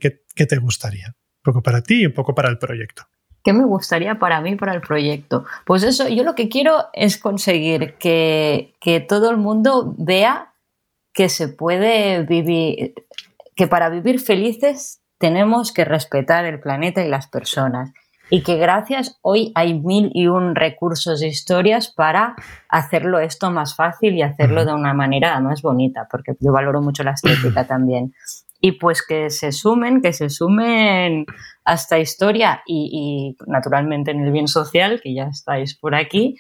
¿qué, 0.01 0.23
qué 0.35 0.47
te 0.47 0.59
gustaría? 0.59 1.09
Un 1.09 1.53
poco 1.53 1.63
para 1.63 1.83
ti 1.83 2.03
y 2.03 2.07
un 2.07 2.15
poco 2.15 2.35
para 2.35 2.49
el 2.49 2.59
proyecto. 2.59 3.05
¿Qué 3.43 3.53
me 3.53 3.65
gustaría 3.65 4.19
para 4.19 4.41
mí, 4.41 4.57
para 4.57 4.75
el 4.75 4.81
proyecto? 4.81 5.45
Pues 5.65 5.83
eso, 5.83 6.09
yo 6.09 6.25
lo 6.25 6.35
que 6.35 6.49
quiero 6.49 6.87
es 6.93 7.19
conseguir 7.19 7.95
que, 7.95 8.75
que 8.81 9.01
todo 9.01 9.31
el 9.31 9.37
mundo 9.37 9.95
vea 9.97 10.53
que 11.15 11.29
se 11.29 11.49
puede 11.49 12.25
vivir, 12.25 12.95
que 13.57 13.67
para 13.67 13.89
vivir 13.89 14.21
felices 14.21 15.01
tenemos 15.19 15.73
que 15.73 15.85
respetar 15.85 16.45
el 16.45 16.61
planeta 16.61 17.05
y 17.05 17.09
las 17.09 17.27
personas. 17.27 17.93
Y 18.31 18.43
que 18.43 18.57
gracias 18.57 19.19
hoy 19.23 19.53
hay 19.55 19.81
mil 19.81 20.11
y 20.13 20.27
un 20.27 20.55
recursos 20.55 21.23
e 21.23 21.29
historias 21.29 21.89
para 21.91 22.37
hacerlo 22.69 23.19
esto 23.19 23.51
más 23.51 23.75
fácil 23.75 24.15
y 24.15 24.23
hacerlo 24.23 24.67
de 24.67 24.75
una 24.75 24.93
manera 24.93 25.41
más 25.41 25.63
bonita, 25.63 26.07
porque 26.11 26.33
yo 26.39 26.53
valoro 26.53 26.83
mucho 26.83 27.03
la 27.03 27.13
estética 27.13 27.67
también. 27.67 28.13
Y 28.61 28.73
pues 28.73 29.05
que 29.07 29.31
se 29.31 29.53
sumen, 29.53 30.03
que 30.03 30.13
se 30.13 30.31
sumen 30.31 31.27
a 31.65 31.75
esta 31.75 31.99
historia 31.99 32.63
y, 32.67 33.37
y, 33.39 33.51
naturalmente 33.51 34.11
en 34.11 34.25
el 34.25 34.33
bien 34.33 34.49
social, 34.49 35.01
que 35.03 35.15
ya 35.15 35.25
estáis 35.25 35.77
por 35.77 35.95
aquí. 35.95 36.37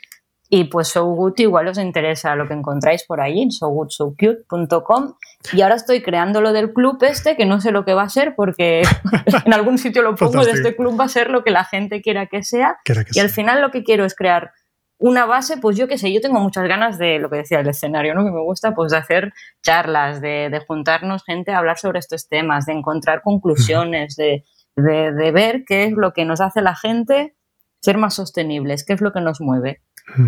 Y 0.50 0.64
pues 0.64 0.88
So 0.88 1.04
Good 1.04 1.34
igual 1.38 1.68
os 1.68 1.78
interesa 1.78 2.34
lo 2.34 2.48
que 2.48 2.54
encontráis 2.54 3.04
por 3.06 3.20
ahí 3.20 3.42
en 3.42 3.50
sogoodSoCute.com. 3.50 5.14
Y 5.52 5.60
ahora 5.60 5.74
estoy 5.74 6.02
creando 6.02 6.40
lo 6.40 6.52
del 6.52 6.72
club 6.72 6.96
este, 7.02 7.36
que 7.36 7.44
no 7.44 7.60
sé 7.60 7.70
lo 7.70 7.84
que 7.84 7.92
va 7.92 8.04
a 8.04 8.08
ser 8.08 8.34
porque 8.34 8.82
en 9.44 9.52
algún 9.52 9.76
sitio 9.76 10.02
lo 10.02 10.14
pongo, 10.14 10.44
de 10.44 10.52
este 10.52 10.74
club 10.74 10.98
va 10.98 11.04
a 11.04 11.08
ser 11.08 11.30
lo 11.30 11.44
que 11.44 11.50
la 11.50 11.64
gente 11.64 12.00
quiera 12.00 12.26
que 12.26 12.42
sea. 12.42 12.78
Quiera 12.84 13.04
que 13.04 13.10
Y 13.14 13.20
al 13.20 13.28
final 13.28 13.60
lo 13.60 13.70
que 13.70 13.84
quiero 13.84 14.06
es 14.06 14.14
crear 14.14 14.52
una 14.98 15.26
base, 15.26 15.56
pues 15.58 15.76
yo 15.76 15.86
qué 15.86 15.96
sé, 15.96 16.12
yo 16.12 16.20
tengo 16.20 16.40
muchas 16.40 16.66
ganas 16.66 16.98
de 16.98 17.18
lo 17.20 17.30
que 17.30 17.36
decía 17.38 17.60
el 17.60 17.68
escenario, 17.68 18.14
¿no? 18.14 18.24
Que 18.24 18.32
me 18.32 18.42
gusta, 18.42 18.74
pues 18.74 18.90
de 18.90 18.98
hacer 18.98 19.32
charlas, 19.62 20.20
de, 20.20 20.48
de 20.50 20.60
juntarnos 20.66 21.24
gente 21.24 21.52
a 21.52 21.58
hablar 21.58 21.78
sobre 21.78 22.00
estos 22.00 22.28
temas, 22.28 22.66
de 22.66 22.72
encontrar 22.72 23.22
conclusiones, 23.22 24.16
de, 24.16 24.44
de, 24.76 25.12
de 25.12 25.30
ver 25.32 25.62
qué 25.66 25.84
es 25.84 25.92
lo 25.92 26.12
que 26.12 26.24
nos 26.24 26.40
hace 26.40 26.62
la 26.62 26.74
gente 26.74 27.36
ser 27.80 27.96
más 27.96 28.14
sostenibles, 28.14 28.84
qué 28.84 28.92
es 28.94 29.00
lo 29.00 29.12
que 29.12 29.20
nos 29.20 29.40
mueve. 29.40 29.82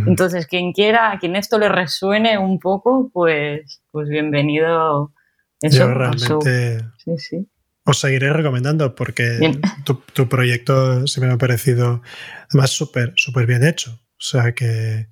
Entonces, 0.06 0.46
quien 0.46 0.72
quiera, 0.72 1.10
a 1.10 1.18
quien 1.18 1.36
esto 1.36 1.58
le 1.58 1.68
resuene 1.68 2.36
un 2.38 2.58
poco, 2.58 3.10
pues, 3.12 3.82
pues 3.90 4.08
bienvenido. 4.08 5.14
Eso, 5.60 5.78
Yo 5.78 5.94
realmente 5.94 6.84
Sí, 6.98 7.16
sí. 7.16 7.50
os 7.84 7.98
seguiré 7.98 8.32
recomendando 8.32 8.94
porque 8.94 9.58
tu, 9.84 9.94
tu 10.12 10.28
proyecto 10.28 11.06
se 11.06 11.20
me 11.20 11.32
ha 11.32 11.38
parecido 11.38 12.02
además 12.50 12.70
súper 12.70 13.14
súper 13.16 13.46
bien 13.46 13.64
hecho. 13.64 13.98
O 14.20 14.22
sea 14.22 14.54
que 14.54 15.06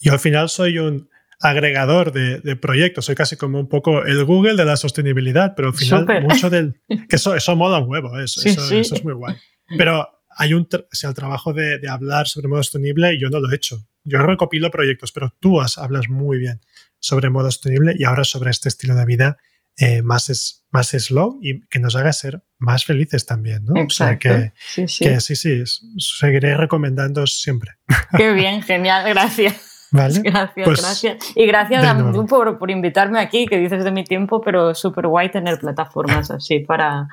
yo 0.00 0.12
al 0.12 0.20
final 0.20 0.48
soy 0.48 0.78
un 0.78 1.08
agregador 1.40 2.12
de, 2.12 2.38
de 2.40 2.54
proyectos, 2.56 3.04
soy 3.06 3.14
casi 3.16 3.36
como 3.36 3.58
un 3.58 3.68
poco 3.68 4.04
el 4.04 4.24
Google 4.24 4.54
de 4.56 4.64
la 4.64 4.76
sostenibilidad, 4.76 5.54
pero 5.56 5.68
al 5.68 5.74
final 5.74 6.00
Súper. 6.02 6.22
mucho 6.22 6.48
del... 6.50 6.80
que 7.08 7.16
eso, 7.16 7.34
eso 7.34 7.56
mola 7.56 7.78
un 7.78 7.90
huevo, 7.90 8.18
eso, 8.20 8.40
Sí, 8.40 8.50
eso, 8.50 8.60
sí. 8.66 8.76
eso 8.78 8.94
es 8.94 9.04
muy 9.04 9.14
guay. 9.14 9.36
Pero 9.76 10.08
hay 10.36 10.54
un, 10.54 10.68
o 10.72 10.84
sea, 10.92 11.10
el 11.10 11.16
trabajo 11.16 11.52
de, 11.52 11.78
de 11.78 11.88
hablar 11.88 12.28
sobre 12.28 12.46
modo 12.48 12.62
sostenible 12.62 13.18
yo 13.18 13.28
no 13.28 13.40
lo 13.40 13.50
he 13.50 13.56
hecho. 13.56 13.84
Yo 14.04 14.18
recopilo 14.18 14.70
proyectos, 14.70 15.10
pero 15.12 15.34
tú 15.40 15.60
has- 15.60 15.78
hablas 15.78 16.08
muy 16.08 16.38
bien 16.38 16.60
sobre 17.00 17.28
modo 17.30 17.50
sostenible 17.50 17.94
y 17.98 18.04
ahora 18.04 18.22
sobre 18.24 18.50
este 18.50 18.68
estilo 18.68 18.94
de 18.94 19.04
vida 19.04 19.38
eh, 19.78 20.02
más, 20.02 20.28
es, 20.30 20.64
más 20.70 20.88
slow 20.90 21.38
y 21.42 21.60
que 21.68 21.78
nos 21.78 21.96
haga 21.96 22.12
ser 22.12 22.42
más 22.58 22.84
felices 22.84 23.26
también, 23.26 23.64
¿no? 23.64 23.72
O 23.72 23.90
sea 23.90 24.12
Exacto. 24.12 24.28
que, 24.28 24.52
sí, 24.58 24.88
sí. 24.88 25.04
que 25.04 25.20
sí, 25.20 25.36
sí, 25.36 25.62
seguiré 25.98 26.56
recomendando 26.56 27.26
siempre. 27.26 27.72
Qué 28.16 28.32
bien, 28.32 28.62
genial, 28.62 29.08
gracias. 29.08 29.70
Vale. 29.92 30.20
Gracias, 30.24 30.64
Pues, 30.64 30.80
gracias. 30.80 31.18
Y 31.36 31.46
gracias 31.46 31.84
a 31.84 32.12
tú 32.12 32.24
por, 32.24 32.58
por 32.58 32.70
invitarme 32.70 33.20
aquí, 33.20 33.46
que 33.46 33.58
dices 33.58 33.84
de 33.84 33.90
mi 33.90 34.04
tiempo, 34.04 34.40
pero 34.40 34.74
súper 34.74 35.06
guay 35.06 35.30
tener 35.30 35.58
plataformas 35.58 36.30
así 36.30 36.60
para, 36.60 37.08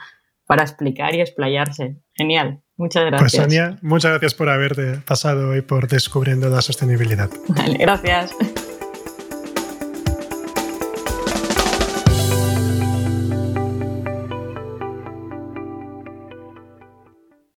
para 0.47 0.63
explicar 0.63 1.13
y 1.13 1.19
explayarse. 1.19 1.97
Genial. 2.13 2.61
Muchas 2.77 3.03
Pues 3.09 3.19
gracias. 3.19 3.43
Sonia, 3.43 3.77
muchas 3.81 4.11
gracias 4.11 4.33
por 4.33 4.47
haberte 4.47 5.01
pasado 5.05 5.49
hoy 5.49 5.61
por 5.61 5.89
descubriendo 5.89 6.47
la 6.47 6.61
sostenibilidad. 6.61 7.29
Vale, 7.49 7.77
gracias. 7.77 8.31